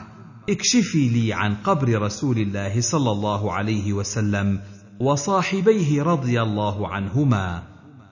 اكشفي 0.50 1.08
لي 1.08 1.32
عن 1.32 1.54
قبر 1.54 2.02
رسول 2.02 2.38
الله 2.38 2.80
صلى 2.80 3.10
الله 3.10 3.52
عليه 3.52 3.92
وسلم 3.92 4.60
وصاحبيه 5.00 6.02
رضي 6.02 6.42
الله 6.42 6.88
عنهما 6.88 7.62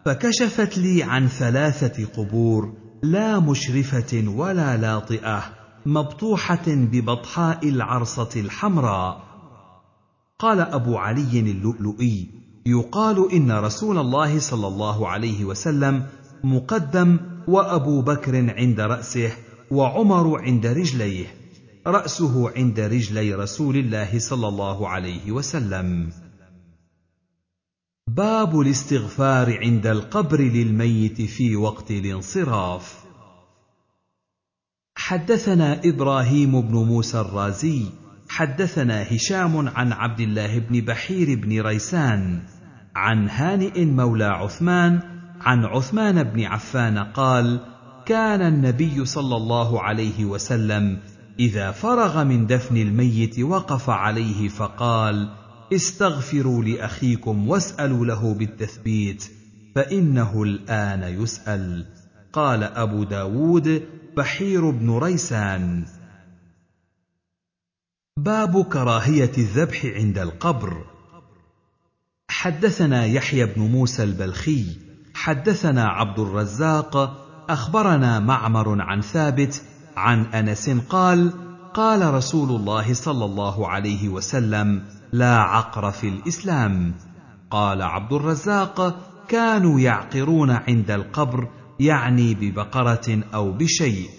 فكشفت 0.04 0.78
لي 0.78 1.02
عن 1.02 1.28
ثلاثة 1.28 2.04
قبور 2.06 2.72
لا 3.02 3.38
مشرفة 3.40 4.24
ولا 4.28 4.76
لاطئة 4.76 5.42
مبطوحة 5.86 6.64
ببطحاء 6.66 7.68
العرصة 7.68 8.40
الحمراء. 8.40 9.26
قال 10.38 10.60
أبو 10.60 10.96
علي 10.96 11.40
اللؤلؤي 11.40 12.30
يقال 12.66 13.32
إن 13.32 13.52
رسول 13.52 13.98
الله 13.98 14.38
صلى 14.38 14.66
الله 14.66 15.08
عليه 15.08 15.44
وسلم 15.44 16.06
مقدم 16.44 17.18
وأبو 17.48 18.02
بكر 18.02 18.55
عند 18.59 18.81
رأسه 18.81 19.32
وعمر 19.70 20.40
عند 20.40 20.66
رجليه. 20.66 21.27
رأسه 21.86 22.51
عند 22.56 22.81
رجلي 22.81 23.35
رسول 23.35 23.77
الله 23.77 24.18
صلى 24.18 24.48
الله 24.48 24.89
عليه 24.89 25.32
وسلم. 25.32 26.10
باب 28.09 28.60
الاستغفار 28.60 29.59
عند 29.59 29.86
القبر 29.86 30.40
للميت 30.40 31.23
في 31.23 31.56
وقت 31.56 31.90
الانصراف. 31.90 33.06
حدثنا 34.97 35.81
إبراهيم 35.85 36.60
بن 36.60 36.74
موسى 36.74 37.20
الرازي 37.20 37.86
حدثنا 38.28 39.02
هشام 39.02 39.68
عن 39.68 39.93
عبد 39.93 40.20
الله 40.20 40.59
بن 40.59 40.81
بحير 40.81 41.40
بن 41.40 41.60
ريسان 41.60 42.43
عن 42.97 43.28
هانئ 43.28 43.85
مولى 43.85 44.24
عثمان 44.24 45.15
عن 45.40 45.64
عثمان 45.64 46.22
بن 46.22 46.44
عفان 46.44 46.98
قال 46.98 47.60
كان 48.06 48.42
النبي 48.42 49.04
صلى 49.04 49.36
الله 49.36 49.82
عليه 49.82 50.24
وسلم 50.24 51.00
إذا 51.38 51.70
فرغ 51.70 52.24
من 52.24 52.46
دفن 52.46 52.76
الميت 52.76 53.38
وقف 53.38 53.90
عليه 53.90 54.48
فقال 54.48 55.28
استغفروا 55.72 56.64
لأخيكم 56.64 57.48
واسألوا 57.48 58.06
له 58.06 58.34
بالتثبيت 58.34 59.24
فإنه 59.74 60.42
الآن 60.42 61.02
يسأل. 61.22 61.86
قال 62.32 62.62
أبو 62.62 63.04
داود 63.04 63.82
بحير 64.16 64.70
بن 64.70 64.98
ريسان. 64.98 65.84
باب 68.18 68.64
كراهية 68.64 69.32
الذبح 69.38 69.84
عند 69.84 70.18
القبر. 70.18 70.84
حدثنا 72.28 73.06
يحيى 73.06 73.46
بن 73.46 73.62
موسى 73.62 74.04
البلخي 74.04 74.85
حدثنا 75.16 75.84
عبد 75.84 76.18
الرزاق 76.18 77.16
أخبرنا 77.48 78.20
معمر 78.20 78.82
عن 78.82 79.01
ثابت 79.01 79.62
عن 79.97 80.24
أنس 80.24 80.70
قال 80.70 81.32
قال 81.74 82.14
رسول 82.14 82.60
الله 82.60 82.94
صلى 82.94 83.24
الله 83.24 83.68
عليه 83.68 84.09
وسلم 84.09 84.82
لا 85.12 85.36
عقر 85.36 85.90
في 85.90 86.09
الإسلام. 86.09 86.94
قال 87.51 87.82
عبد 87.82 88.12
الرزاق 88.12 88.97
كانوا 89.28 89.80
يعقرون 89.80 90.51
عند 90.51 90.90
القبر 90.90 91.48
يعني 91.80 92.34
ببقرة 92.34 93.22
أو 93.34 93.52
بشيء. 93.52 94.10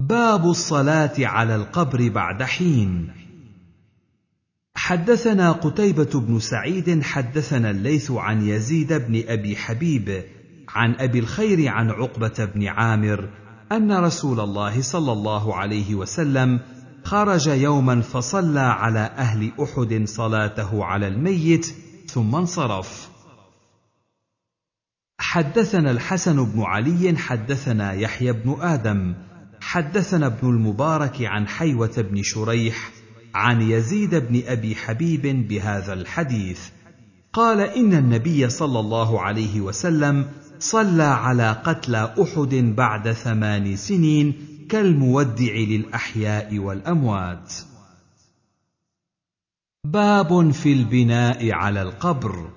باب 0.00 0.46
الصلاة 0.46 1.14
على 1.18 1.56
القبر 1.56 2.08
بعد 2.08 2.42
حين. 2.42 3.25
حدثنا 4.86 5.52
قتيبة 5.52 6.20
بن 6.20 6.38
سعيد 6.38 7.02
حدثنا 7.02 7.70
الليث 7.70 8.10
عن 8.10 8.48
يزيد 8.48 8.92
بن 8.92 9.22
أبي 9.28 9.56
حبيب 9.56 10.24
عن 10.68 10.94
أبي 10.94 11.18
الخير 11.18 11.68
عن 11.68 11.90
عقبة 11.90 12.44
بن 12.54 12.66
عامر 12.66 13.28
أن 13.72 13.92
رسول 13.92 14.40
الله 14.40 14.82
صلى 14.82 15.12
الله 15.12 15.54
عليه 15.54 15.94
وسلم 15.94 16.60
خرج 17.04 17.46
يوما 17.46 18.00
فصلى 18.00 18.60
على 18.60 18.98
أهل 18.98 19.52
أحد 19.62 20.02
صلاته 20.04 20.84
على 20.84 21.08
الميت 21.08 21.74
ثم 22.06 22.34
انصرف. 22.34 23.08
حدثنا 25.18 25.90
الحسن 25.90 26.44
بن 26.44 26.62
علي 26.62 27.16
حدثنا 27.16 27.92
يحيى 27.92 28.32
بن 28.32 28.56
آدم 28.60 29.14
حدثنا 29.60 30.26
ابن 30.26 30.48
المبارك 30.48 31.22
عن 31.22 31.48
حيوة 31.48 31.94
بن 32.10 32.22
شريح 32.22 32.95
عن 33.36 33.62
يزيد 33.62 34.14
بن 34.14 34.42
أبي 34.46 34.74
حبيب 34.74 35.48
بهذا 35.48 35.92
الحديث. 35.92 36.60
قال 37.32 37.60
إن 37.60 37.94
النبي 37.94 38.50
صلى 38.50 38.80
الله 38.80 39.20
عليه 39.20 39.60
وسلم 39.60 40.28
صلى 40.58 41.02
على 41.02 41.52
قتلى 41.64 42.14
أحد 42.22 42.54
بعد 42.76 43.12
ثمان 43.12 43.76
سنين 43.76 44.34
كالمودع 44.68 45.52
للأحياء 45.54 46.58
والأموات. 46.58 47.54
باب 49.84 50.50
في 50.50 50.72
البناء 50.72 51.52
على 51.52 51.82
القبر. 51.82 52.50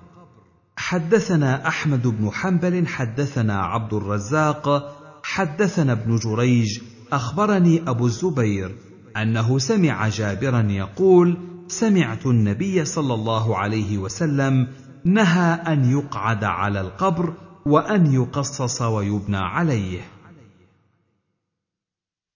حدثنا 0.76 1.68
أحمد 1.68 2.06
بن 2.06 2.30
حنبل 2.30 2.86
حدثنا 2.86 3.62
عبد 3.62 3.94
الرزاق 3.94 4.96
حدثنا 5.22 5.92
ابن 5.92 6.16
جريج 6.16 6.80
أخبرني 7.12 7.82
أبو 7.88 8.06
الزبير 8.06 8.76
أنه 9.16 9.58
سمع 9.58 10.08
جابرا 10.08 10.62
يقول 10.70 11.36
سمعت 11.68 12.26
النبي 12.26 12.84
صلى 12.84 13.14
الله 13.14 13.56
عليه 13.56 13.98
وسلم 13.98 14.68
نهى 15.04 15.52
أن 15.52 15.90
يقعد 15.90 16.44
على 16.44 16.80
القبر 16.80 17.34
وأن 17.66 18.12
يقصص 18.12 18.82
ويبنى 18.82 19.36
عليه. 19.36 20.00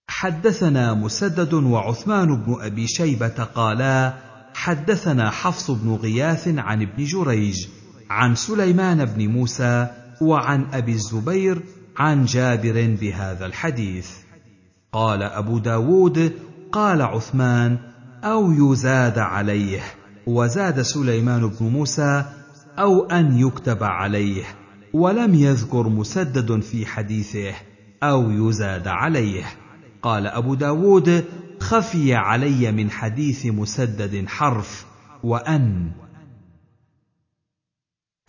حدثنا 0.07 0.93
مسدد 0.93 1.53
وعثمان 1.53 2.43
بن 2.43 2.55
أبي 2.61 2.87
شيبة 2.87 3.43
قالا 3.43 4.13
حدثنا 4.53 5.29
حفص 5.29 5.71
بن 5.71 5.95
غياث 5.95 6.47
عن 6.47 6.81
ابن 6.81 7.03
جريج 7.03 7.67
عن 8.09 8.35
سليمان 8.35 9.05
بن 9.05 9.27
موسى 9.27 9.87
وعن 10.21 10.65
أبي 10.73 10.91
الزبير 10.91 11.61
عن 11.97 12.25
جابر 12.25 12.97
بهذا 13.01 13.45
الحديث. 13.45 14.11
قال 14.91 15.23
أبو 15.23 15.57
داود 15.57 16.33
قال 16.75 17.01
عثمان 17.01 17.77
أو 18.23 18.51
يزاد 18.51 19.19
عليه 19.19 19.81
وزاد 20.27 20.81
سليمان 20.81 21.47
بن 21.47 21.65
موسى 21.65 22.25
أو 22.79 23.05
أن 23.05 23.37
يكتب 23.37 23.83
عليه 23.83 24.43
ولم 24.93 25.35
يذكر 25.35 25.89
مسدد 25.89 26.59
في 26.59 26.85
حديثه 26.85 27.53
أو 28.03 28.31
يزاد 28.31 28.87
عليه. 28.87 29.43
قال 30.01 30.27
أبو 30.27 30.55
داود 30.55 31.25
خفي 31.59 32.15
علي 32.15 32.71
من 32.71 32.91
حديث 32.91 33.45
مسدد 33.45 34.27
حرف 34.27 34.85
وأن. 35.23 35.91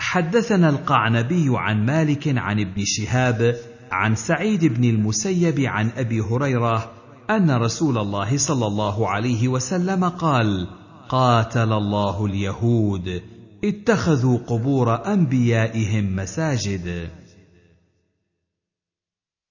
حدثنا 0.01 0.68
القعنبي 0.68 1.47
عن 1.51 1.86
مالك 1.86 2.39
عن 2.39 2.60
ابن 2.60 2.85
شهاب 2.85 3.56
عن 3.90 4.14
سعيد 4.14 4.64
بن 4.64 4.85
المسيب 4.85 5.60
عن 5.60 5.90
أبي 5.97 6.20
هريرة 6.20 6.95
أن 7.31 7.51
رسول 7.51 7.98
الله 7.98 8.39
صلى 8.39 8.66
الله 8.66 9.09
عليه 9.09 9.48
وسلم 9.48 10.05
قال 10.05 10.69
قاتل 11.09 11.73
الله 11.73 12.27
اليهود. 12.27 13.23
اتخذوا 13.65 14.39
قبور 14.39 15.12
أنبيائهم 15.12 16.16
مساجد. 16.16 17.11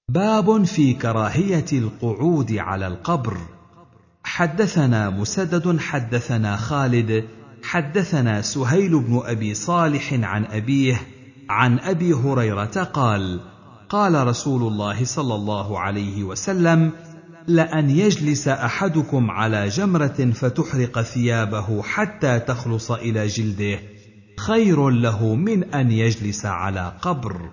باب 0.08 0.64
في 0.64 0.94
كراهية 0.94 1.66
القعود 1.72 2.52
على 2.52 2.86
القبر. 2.86 3.36
حدثنا 4.24 5.10
مسدد 5.10 5.78
حدثنا 5.78 6.56
خالد 6.56 7.24
حدثنا 7.62 8.42
سهيل 8.42 9.00
بن 9.00 9.20
أبي 9.24 9.54
صالح 9.54 10.12
عن 10.12 10.44
أبيه 10.44 11.00
عن 11.50 11.78
أبي 11.78 12.12
هريرة 12.12 12.82
قال 12.92 13.40
قال 13.88 14.26
رسول 14.26 14.62
الله 14.62 15.04
صلى 15.04 15.34
الله 15.34 15.80
عليه 15.80 16.24
وسلم 16.24 16.92
لأن 17.48 17.90
يجلس 17.90 18.48
أحدكم 18.48 19.30
على 19.30 19.68
جمرة 19.68 20.30
فتحرق 20.34 21.02
ثيابه 21.02 21.82
حتى 21.82 22.38
تخلص 22.38 22.90
إلى 22.90 23.26
جلده. 23.26 23.78
خير 24.38 24.90
له 24.90 25.34
من 25.34 25.74
أن 25.74 25.90
يجلس 25.90 26.46
على 26.46 26.92
قبر. 27.02 27.50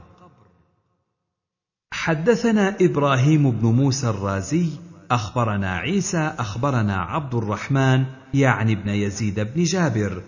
حدثنا 1.94 2.76
إبراهيم 2.82 3.52
بن 3.52 3.68
موسى 3.68 4.10
الرازي 4.10 4.70
أخبرنا 5.11 5.76
عيسى 5.76 6.34
أخبرنا 6.40 6.95
عبد 6.95 7.36
الرحمن 7.36 8.06
يعني 8.34 8.74
ابن 8.74 8.90
يزيد 8.90 9.40
بن 9.40 9.64
جابر. 9.64 10.22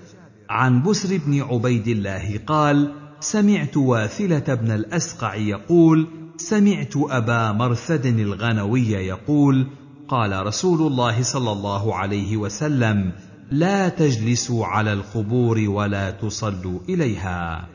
عن 0.50 0.84
بسر 0.84 1.18
بن 1.18 1.42
عبيد 1.42 1.88
الله 1.88 2.40
قال 2.48 2.94
سمعت 3.20 3.78
واثلة 3.78 4.54
بن 4.54 4.72
الأسقع 4.72 5.36
يقول 5.36 6.08
سمعت 6.38 6.94
أبا 6.98 7.52
مرثد 7.52 8.06
الغنوي 8.06 8.92
يقول 8.92 9.68
قال 10.08 10.46
رسول 10.46 10.88
الله 10.88 11.24
صلى 11.24 11.52
الله 11.52 11.96
عليه 11.96 12.38
وسلم 12.38 13.12
لا 13.52 13.90
تجلسوا 13.90 14.66
على 14.66 14.94
القبور 14.94 15.60
ولا 15.60 16.12
تصلوا 16.12 16.80
إليها. 16.90 17.70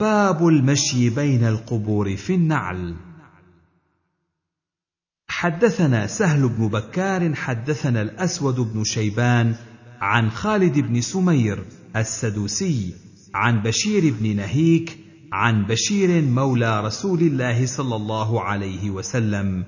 باب 0.00 0.48
المشي 0.48 1.10
بين 1.10 1.44
القبور 1.44 2.16
في 2.16 2.34
النعل. 2.34 2.94
حدثنا 5.28 6.06
سهل 6.06 6.48
بن 6.48 6.68
بكار 6.68 7.34
حدثنا 7.34 8.02
الأسود 8.02 8.60
بن 8.60 8.84
شيبان 8.84 9.54
عن 10.00 10.30
خالد 10.30 10.78
بن 10.78 11.00
سمير 11.00 11.64
السدوسي 11.96 12.94
عن 13.34 13.62
بشير 13.62 14.14
بن 14.20 14.36
نهيك 14.36 15.05
عن 15.32 15.64
بشير 15.66 16.22
مولى 16.22 16.80
رسول 16.80 17.20
الله 17.20 17.66
صلى 17.66 17.96
الله 17.96 18.42
عليه 18.42 18.90
وسلم 18.90 19.64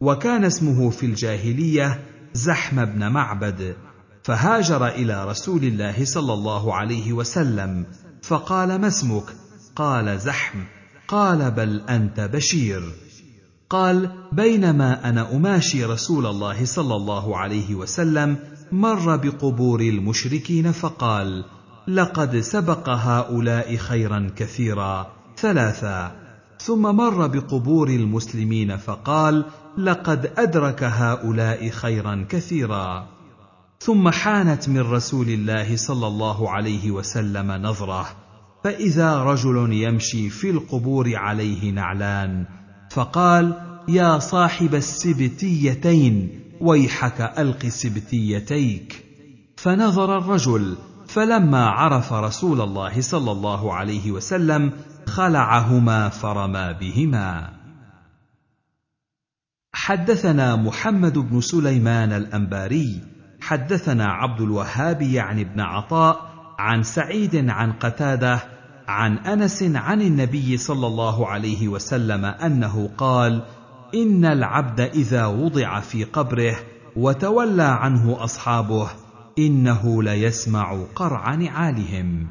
وكان 0.00 0.44
اسمه 0.44 0.90
في 0.90 1.06
الجاهلية 1.06 2.00
زحم 2.34 2.84
بن 2.84 3.08
معبد 3.08 3.76
فهاجر 4.22 4.86
إلى 4.86 5.28
رسول 5.28 5.64
الله 5.64 6.04
صلى 6.04 6.32
الله 6.32 6.74
عليه 6.74 7.12
وسلم 7.12 7.86
فقال 8.22 8.80
ما 8.80 8.86
اسمك؟ 8.86 9.24
قال 9.76 10.18
زحم. 10.20 10.58
قال 11.08 11.50
بل 11.50 11.82
أنت 11.88 12.20
بشير. 12.20 12.82
قال 13.70 14.10
بينما 14.32 15.08
أنا 15.08 15.36
أماشي 15.36 15.84
رسول 15.84 16.26
الله 16.26 16.64
صلى 16.64 16.96
الله 16.96 17.36
عليه 17.36 17.74
وسلم 17.74 18.36
مر 18.72 19.16
بقبور 19.16 19.80
المشركين 19.80 20.72
فقال 20.72 21.44
لقد 21.88 22.36
سبق 22.36 22.88
هؤلاء 22.88 23.76
خيرا 23.76 24.30
كثيرا. 24.36 25.12
ثلاثا 25.36 26.12
ثم 26.58 26.82
مر 26.82 27.26
بقبور 27.26 27.88
المسلمين 27.88 28.76
فقال 28.76 29.44
لقد 29.78 30.32
أدرك 30.38 30.82
هؤلاء 30.82 31.68
خيرا 31.68 32.26
كثيرا. 32.28 33.08
ثم 33.80 34.10
حانت 34.10 34.68
من 34.68 34.80
رسول 34.80 35.28
الله 35.28 35.76
صلى 35.76 36.06
الله 36.06 36.50
عليه 36.50 36.90
وسلم 36.90 37.52
نظرة. 37.52 38.06
فإذا 38.64 39.22
رجل 39.22 39.72
يمشي 39.72 40.30
في 40.30 40.50
القبور 40.50 41.16
عليه 41.16 41.70
نعلان 41.70 42.44
فقال 42.90 43.54
يا 43.88 44.18
صاحب 44.18 44.74
السبتيتين 44.74 46.40
ويحك 46.60 47.20
ألق 47.38 47.66
سبتيتيك. 47.66 49.04
فنظر 49.56 50.18
الرجل 50.18 50.76
فلما 51.16 51.66
عرف 51.66 52.12
رسول 52.12 52.60
الله 52.60 53.00
صلى 53.00 53.32
الله 53.32 53.74
عليه 53.74 54.10
وسلم 54.10 54.72
خلعهما 55.06 56.08
فرمى 56.08 56.74
بهما. 56.80 57.52
حدثنا 59.72 60.56
محمد 60.56 61.18
بن 61.18 61.40
سليمان 61.40 62.12
الأنباري 62.12 63.00
حدثنا 63.40 64.04
عبد 64.04 64.40
الوهاب 64.40 65.02
يعني 65.02 65.42
ابن 65.42 65.60
عطاء 65.60 66.20
عن 66.58 66.82
سعيد 66.82 67.50
عن 67.50 67.72
قتادة 67.72 68.40
عن 68.88 69.18
أنس 69.18 69.62
عن 69.62 70.02
النبي 70.02 70.56
صلى 70.56 70.86
الله 70.86 71.28
عليه 71.28 71.68
وسلم 71.68 72.24
أنه 72.24 72.90
قال 72.98 73.42
إن 73.94 74.24
العبد 74.24 74.80
إذا 74.80 75.26
وضع 75.26 75.80
في 75.80 76.04
قبره 76.04 76.56
وتولى 76.96 77.62
عنه 77.62 78.24
أصحابه 78.24 79.05
إنه 79.38 80.02
ليسمع 80.02 80.84
قرع 80.94 81.34
نعالهم. 81.34 82.26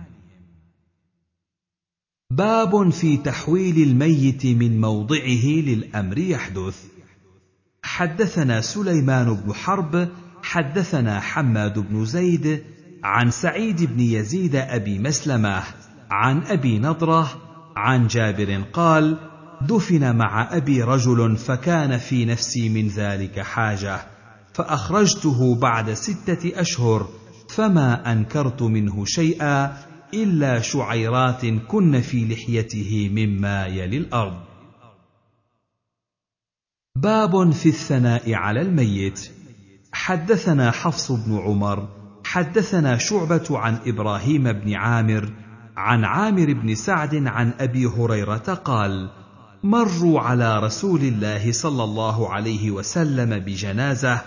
باب 2.32 2.90
في 2.90 3.18
تحويل 3.18 3.90
الميت 3.90 4.46
من 4.46 4.82
موضعه 4.82 5.46
للأمر 5.46 6.18
يحدث. 6.18 6.86
حدثنا 7.84 8.62
سليمان 8.62 9.34
بن 9.34 9.54
حرب 9.54 10.10
حدثنا 10.44 11.20
حماد 11.20 11.80
بن 11.80 12.06
زيد 12.06 12.64
عن 13.04 13.32
سعيد 13.32 13.84
بن 13.84 14.00
يزيد 14.00 14.56
أبي 14.56 15.00
مسلمة 15.00 15.64
عن 16.10 16.42
أبي 16.44 16.80
نضرة 16.80 17.42
عن 17.76 18.08
جابر 18.08 18.62
قال 18.74 19.18
دفن 19.62 20.16
مع 20.16 20.58
أبي 20.58 20.84
رجل 20.84 21.38
فكان 21.38 21.98
في 21.98 22.26
نفسي 22.26 22.70
من 22.70 22.88
ذلك 22.88 23.40
حاجة. 23.40 24.15
فأخرجته 24.56 25.56
بعد 25.56 25.94
ستة 25.94 26.62
أشهر 26.62 27.10
فما 27.50 28.12
أنكرت 28.12 28.62
منه 28.62 29.06
شيئا 29.06 29.78
إلا 30.14 30.60
شعيرات 30.60 31.46
كن 31.46 32.02
في 32.02 32.26
لحيته 32.26 33.10
مما 33.12 33.66
يلي 33.66 33.98
الأرض. 33.98 34.38
باب 36.96 37.52
في 37.52 37.70
الثناء 37.70 38.34
على 38.34 38.62
الميت. 38.62 39.32
حدثنا 39.94 40.72
حفص 40.72 41.12
بن 41.12 41.38
عمر 41.38 41.88
حدثنا 42.24 42.98
شعبة 42.98 43.46
عن 43.50 43.80
إبراهيم 43.86 44.52
بن 44.52 44.74
عامر 44.74 45.34
عن 45.78 46.06
عامر 46.06 46.54
بن 46.54 46.76
سعد 46.76 47.28
عن 47.28 47.54
أبي 47.60 47.86
هريرة 47.86 48.62
قال 48.66 49.10
مروا 49.64 50.20
على 50.22 50.60
رسول 50.60 51.02
الله 51.02 51.52
صلى 51.52 51.84
الله 51.84 52.34
عليه 52.34 52.72
وسلم 52.72 53.40
بجنازة 53.40 54.22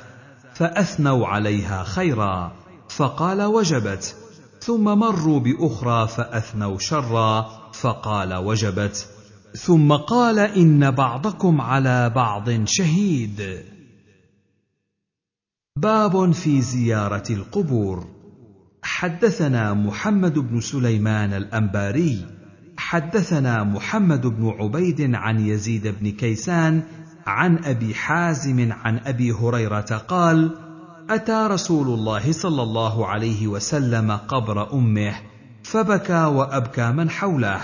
فأثنوا 0.58 1.26
عليها 1.26 1.82
خيرا. 1.82 2.52
فقال 2.88 3.42
وجبت. 3.42 4.16
ثم 4.60 4.84
مروا 4.84 5.40
بأخرى 5.40 6.08
فأثنوا 6.08 6.78
شرا. 6.78 7.46
فقال 7.72 8.34
وجبت. 8.34 9.08
ثم 9.52 9.92
قال 9.92 10.38
إن 10.38 10.90
بعضكم 10.90 11.60
على 11.60 12.10
بعض 12.10 12.64
شهيد. 12.64 13.64
باب 15.76 16.32
في 16.32 16.60
زيارة 16.60 17.24
القبور. 17.30 18.06
حدثنا 18.82 19.74
محمد 19.74 20.38
بن 20.38 20.60
سليمان 20.60 21.32
الأنباري. 21.32 22.26
حدثنا 22.76 23.64
محمد 23.64 24.26
بن 24.26 24.48
عبيد 24.48 25.14
عن 25.14 25.46
يزيد 25.46 25.86
بن 26.00 26.10
كيسان 26.10 26.82
عن 27.28 27.64
أبي 27.64 27.94
حازم 27.94 28.72
عن 28.72 28.98
أبي 28.98 29.32
هريرة 29.32 30.02
قال 30.08 30.50
أتى 31.10 31.46
رسول 31.50 31.86
الله 31.86 32.32
صلى 32.32 32.62
الله 32.62 33.06
عليه 33.06 33.46
وسلم 33.46 34.12
قبر 34.12 34.72
أمه 34.72 35.14
فبكى 35.62 36.24
وأبكى 36.24 36.92
من 36.92 37.10
حوله. 37.10 37.60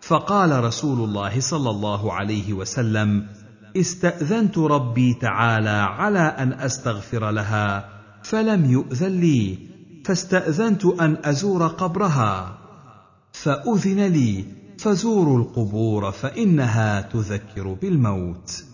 فقال 0.00 0.64
رسول 0.64 1.08
الله 1.08 1.40
صلى 1.40 1.70
الله 1.70 2.12
عليه 2.12 2.52
وسلم 2.52 3.26
استأذنت 3.76 4.58
ربي 4.58 5.14
تعالى 5.14 5.70
على 5.70 6.18
أن 6.18 6.52
أستغفر 6.52 7.30
لها 7.30 7.88
فلم 8.22 8.70
يؤذن 8.70 9.20
لي 9.20 9.58
فاستأذنت 10.04 10.84
أن 10.84 11.16
أزور 11.24 11.66
قبرها. 11.66 12.58
فأذن 13.32 14.06
لي 14.06 14.44
فزوروا 14.78 15.38
القبور 15.38 16.10
فإنها 16.10 17.00
تذكر 17.00 17.72
بالموت. 17.72 18.71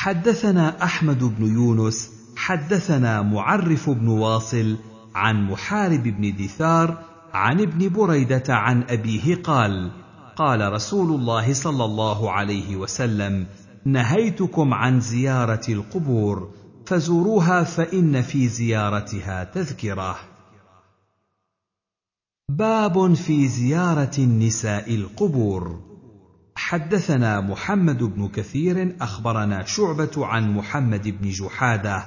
حدثنا 0.00 0.84
أحمد 0.84 1.24
بن 1.24 1.44
يونس 1.46 2.10
حدثنا 2.36 3.22
معرف 3.22 3.90
بن 3.90 4.08
واصل 4.08 4.76
عن 5.14 5.42
محارب 5.42 6.02
بن 6.02 6.36
دثار 6.36 7.04
عن 7.32 7.60
ابن 7.60 7.88
بريدة 7.88 8.42
عن 8.48 8.82
أبيه 8.82 9.34
قال 9.34 9.90
قال 10.36 10.72
رسول 10.72 11.20
الله 11.20 11.52
صلى 11.52 11.84
الله 11.84 12.30
عليه 12.30 12.76
وسلم 12.76 13.46
نهيتكم 13.84 14.74
عن 14.74 15.00
زيارة 15.00 15.64
القبور 15.68 16.50
فزوروها 16.86 17.62
فإن 17.62 18.22
في 18.22 18.48
زيارتها 18.48 19.44
تذكرة. 19.44 20.16
باب 22.50 23.14
في 23.14 23.48
زيارة 23.48 24.18
النساء 24.18 24.94
القبور. 24.94 25.89
حدثنا 26.60 27.40
محمد 27.40 28.02
بن 28.02 28.28
كثير 28.28 28.96
أخبرنا 29.00 29.64
شعبة 29.64 30.26
عن 30.26 30.54
محمد 30.54 31.08
بن 31.08 31.30
جحادة. 31.30 32.04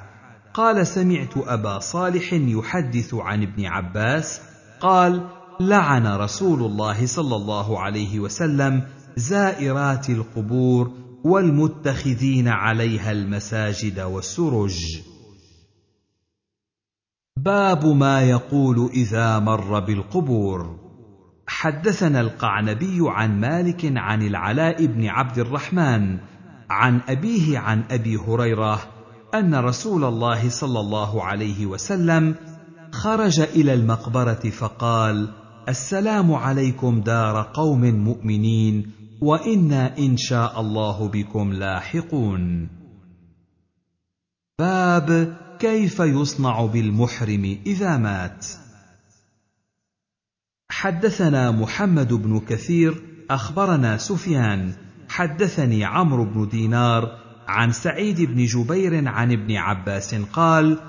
قال 0.54 0.88
سمعت 0.88 1.38
أبا 1.38 1.80
صالح 1.80 2.34
يحدث 2.34 3.14
عن 3.14 3.44
ابن 3.44 3.66
عباس. 3.66 4.42
قال 4.80 5.28
لعن 5.60 6.08
رسول 6.08 6.64
الله 6.64 7.06
صلى 7.06 7.36
الله 7.36 7.80
عليه 7.80 8.20
وسلم 8.20 8.84
زائرات 9.16 10.10
القبور 10.10 10.92
والمتخذين 11.24 12.48
عليها 12.48 13.12
المساجد 13.12 14.00
والسرج. 14.00 15.02
باب 17.38 17.86
ما 17.86 18.22
يقول 18.22 18.90
إذا 18.94 19.40
مر 19.40 19.80
بالقبور. 19.80 20.83
حدثنا 21.64 22.22
القعنبي 22.22 23.00
عن 23.02 23.40
مالك 23.40 23.98
عن 23.98 24.22
العلاء 24.22 24.86
بن 24.86 25.06
عبد 25.06 25.40
الرحمن 25.40 26.18
عن 26.70 27.02
أبيه 27.08 27.60
عن 27.60 27.84
أبي 27.92 28.18
هريرة 28.18 28.80
أن 29.34 29.56
رسول 29.56 30.04
الله 30.04 30.50
صلى 30.50 30.80
الله 30.80 31.24
عليه 31.24 31.66
وسلم 31.66 32.36
خرج 32.92 33.40
إلى 33.40 33.74
المقبرة 33.74 34.50
فقال 34.50 35.34
السلام 35.70 36.34
عليكم 36.34 37.02
دار 37.02 37.52
قوم 37.54 37.82
مؤمنين 37.82 38.92
وإنا 39.22 39.98
إن 39.98 40.18
شاء 40.18 40.62
الله 40.62 41.08
بكم 41.08 41.54
لاحقون. 41.54 42.70
باب 44.60 45.38
كيف 45.60 46.00
يصنع 46.00 46.66
بالمحرم 46.66 47.58
إذا 47.66 47.98
مات؟ 47.98 48.63
حدثنا 50.74 51.52
محمد 51.52 52.14
بن 52.14 52.40
كثير 52.40 53.02
أخبرنا 53.30 53.98
سفيان. 53.98 54.74
حدثني 55.10 55.86
عمرو 55.86 56.26
بن 56.26 56.48
دينار 56.48 57.18
عن 57.48 57.72
سعيد 57.72 58.22
بن 58.22 58.46
جبير 58.46 59.08
عن 59.08 59.32
ابن 59.32 59.56
عباس 59.56 60.16
قال 60.16 60.80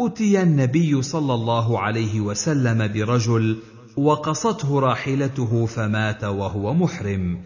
اتي 0.00 0.42
النبي 0.42 1.02
صلى 1.02 1.34
الله 1.34 1.80
عليه 1.80 2.20
وسلم 2.20 2.92
برجل 2.92 3.58
وقصته 3.96 4.80
راحلته 4.80 5.66
فمات 5.66 6.24
وهو 6.24 6.74
محرم 6.74 7.40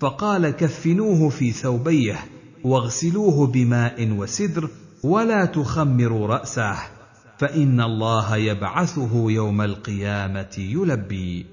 فقال 0.00 0.50
كفنوه 0.50 1.28
في 1.28 1.52
ثوبيه 1.52 2.18
واغسلوه 2.64 3.46
بماء 3.46 4.10
وسدر 4.10 4.68
ولا 5.04 5.44
تخمروا 5.44 6.26
رأسه. 6.26 6.99
فإن 7.40 7.80
الله 7.80 8.36
يبعثه 8.36 9.30
يوم 9.30 9.60
القيامة 9.60 10.54
يلبي. 10.58 11.46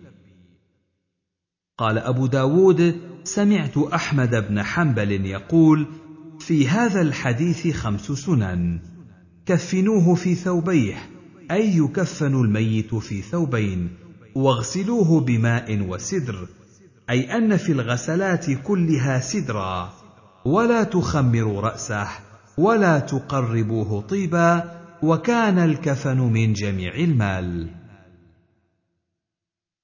قال 1.78 1.98
أبو 1.98 2.26
داود 2.26 3.02
سمعت 3.24 3.78
أحمد 3.78 4.48
بن 4.50 4.64
حنبل 4.64 5.12
يقول 5.26 5.88
في 6.40 6.68
هذا 6.68 7.02
الحديث 7.02 7.76
خمس 7.76 8.12
سنن. 8.12 8.80
كفنوه 9.46 10.16
في 10.16 10.36
ثوبيه 10.36 11.10
أي 11.52 11.78
يكفن 11.78 12.34
الميت 12.34 12.96
في 12.96 13.22
ثوبين 13.22 13.90
واغسلوه 14.36 15.20
بماء 15.20 15.82
وسدر 15.82 16.48
أي 17.10 17.38
أن 17.38 17.58
في 17.58 17.72
الغسلات 17.72 18.52
كلها 18.52 19.20
سدرا. 19.20 19.94
ولا 20.46 20.84
تخمروا 20.84 21.62
رأسه 21.62 22.08
ولا 22.58 23.00
تقربوه 23.00 24.02
طيبا 24.02 24.77
وكان 25.04 25.60
الكفن 25.60 26.18
من 26.18 26.54
جميع 26.54 26.96
المال. 26.96 27.70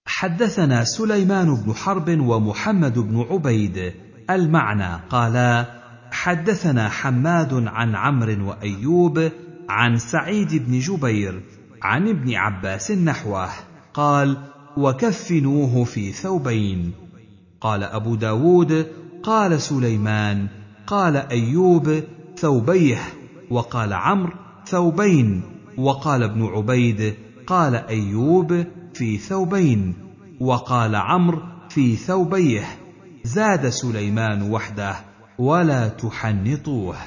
حدثنا 0.06 0.84
سليمان 0.84 1.56
بن 1.56 1.73
حرب 1.73 2.10
ومحمد 2.10 2.99
بن 2.99 3.26
عبيد 3.30 3.94
المعنى 4.30 5.02
قالا 5.10 5.65
حدثنا 6.11 6.90
حماد 6.90 7.53
عن 7.68 7.95
عمرو 7.95 8.49
وأيوب 8.49 9.31
عن 9.69 9.98
سعيد 9.98 10.65
بن 10.65 10.80
جبير 10.80 11.44
عن 11.81 12.07
ابن 12.07 12.35
عباس 12.35 12.91
نحوه 12.91 13.49
قال 13.94 14.38
وكفنوه 14.77 15.84
في 15.84 16.11
ثوبين. 16.11 16.91
قال 17.61 17.84
أبو 17.84 18.15
داود 18.15 18.88
قال 19.23 19.61
سليمان 19.61 20.48
قال 20.88 21.15
أيوب 21.18 22.03
ثوبيه. 22.38 23.02
وقال 23.49 23.94
عمرو 23.94 24.43
ثوبين. 24.65 25.41
وقال 25.77 26.23
ابن 26.23 26.45
عبيد 26.45 27.15
قال 27.48 27.76
أيوب 27.76 28.65
في 28.94 29.18
ثوبين. 29.18 29.94
وقال 30.40 30.95
عمرو 30.95 31.41
في 31.69 31.95
ثوبيه. 31.95 32.65
زاد 33.23 33.69
سليمان 33.69 34.41
وحده 34.41 34.95
ولا 35.38 35.88
تحنطوه. 35.88 36.98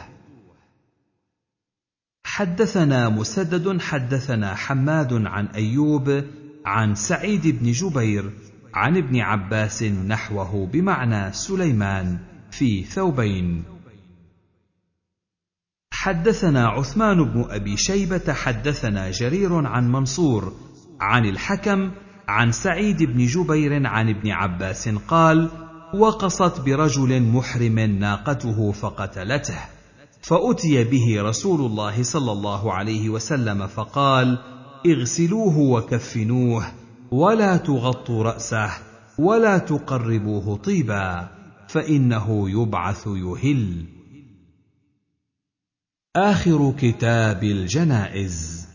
حدثنا 2.24 3.08
مسدد 3.08 3.80
حدثنا 3.80 4.54
حماد 4.54 5.12
عن 5.12 5.46
أيوب 5.46 6.24
عن 6.64 6.94
سعيد 6.94 7.46
بن 7.46 7.72
جبير 7.72 8.32
عن 8.74 8.96
ابن 8.96 9.20
عباس 9.20 9.82
نحوه 9.82 10.66
بمعنى 10.66 11.32
سليمان 11.32 12.18
في 12.50 12.82
ثوبين. 12.82 13.75
حدثنا 16.06 16.66
عثمان 16.66 17.24
بن 17.24 17.44
أبي 17.50 17.76
شيبة 17.76 18.32
حدثنا 18.32 19.10
جرير 19.10 19.66
عن 19.66 19.92
منصور 19.92 20.52
عن 21.00 21.26
الحكم 21.26 21.90
عن 22.28 22.52
سعيد 22.52 23.02
بن 23.02 23.26
جبير 23.26 23.86
عن 23.86 24.08
ابن 24.08 24.30
عباس 24.30 24.88
قال 24.88 25.50
وقصت 25.94 26.60
برجل 26.60 27.22
محرم 27.22 27.78
ناقته 27.78 28.72
فقتلته 28.72 29.58
فأتي 30.22 30.84
به 30.84 31.22
رسول 31.22 31.60
الله 31.60 32.02
صلى 32.02 32.32
الله 32.32 32.72
عليه 32.72 33.10
وسلم 33.10 33.66
فقال 33.66 34.38
اغسلوه 34.86 35.58
وكفنوه 35.58 36.64
ولا 37.10 37.56
تغطوا 37.56 38.24
رأسه 38.24 38.70
ولا 39.18 39.58
تقربوه 39.58 40.56
طيبا 40.56 41.28
فإنه 41.68 42.50
يبعث 42.50 43.06
يهل. 43.06 43.95
آخر 46.16 46.72
كتاب 46.78 47.44
الجنائز. 47.44 48.65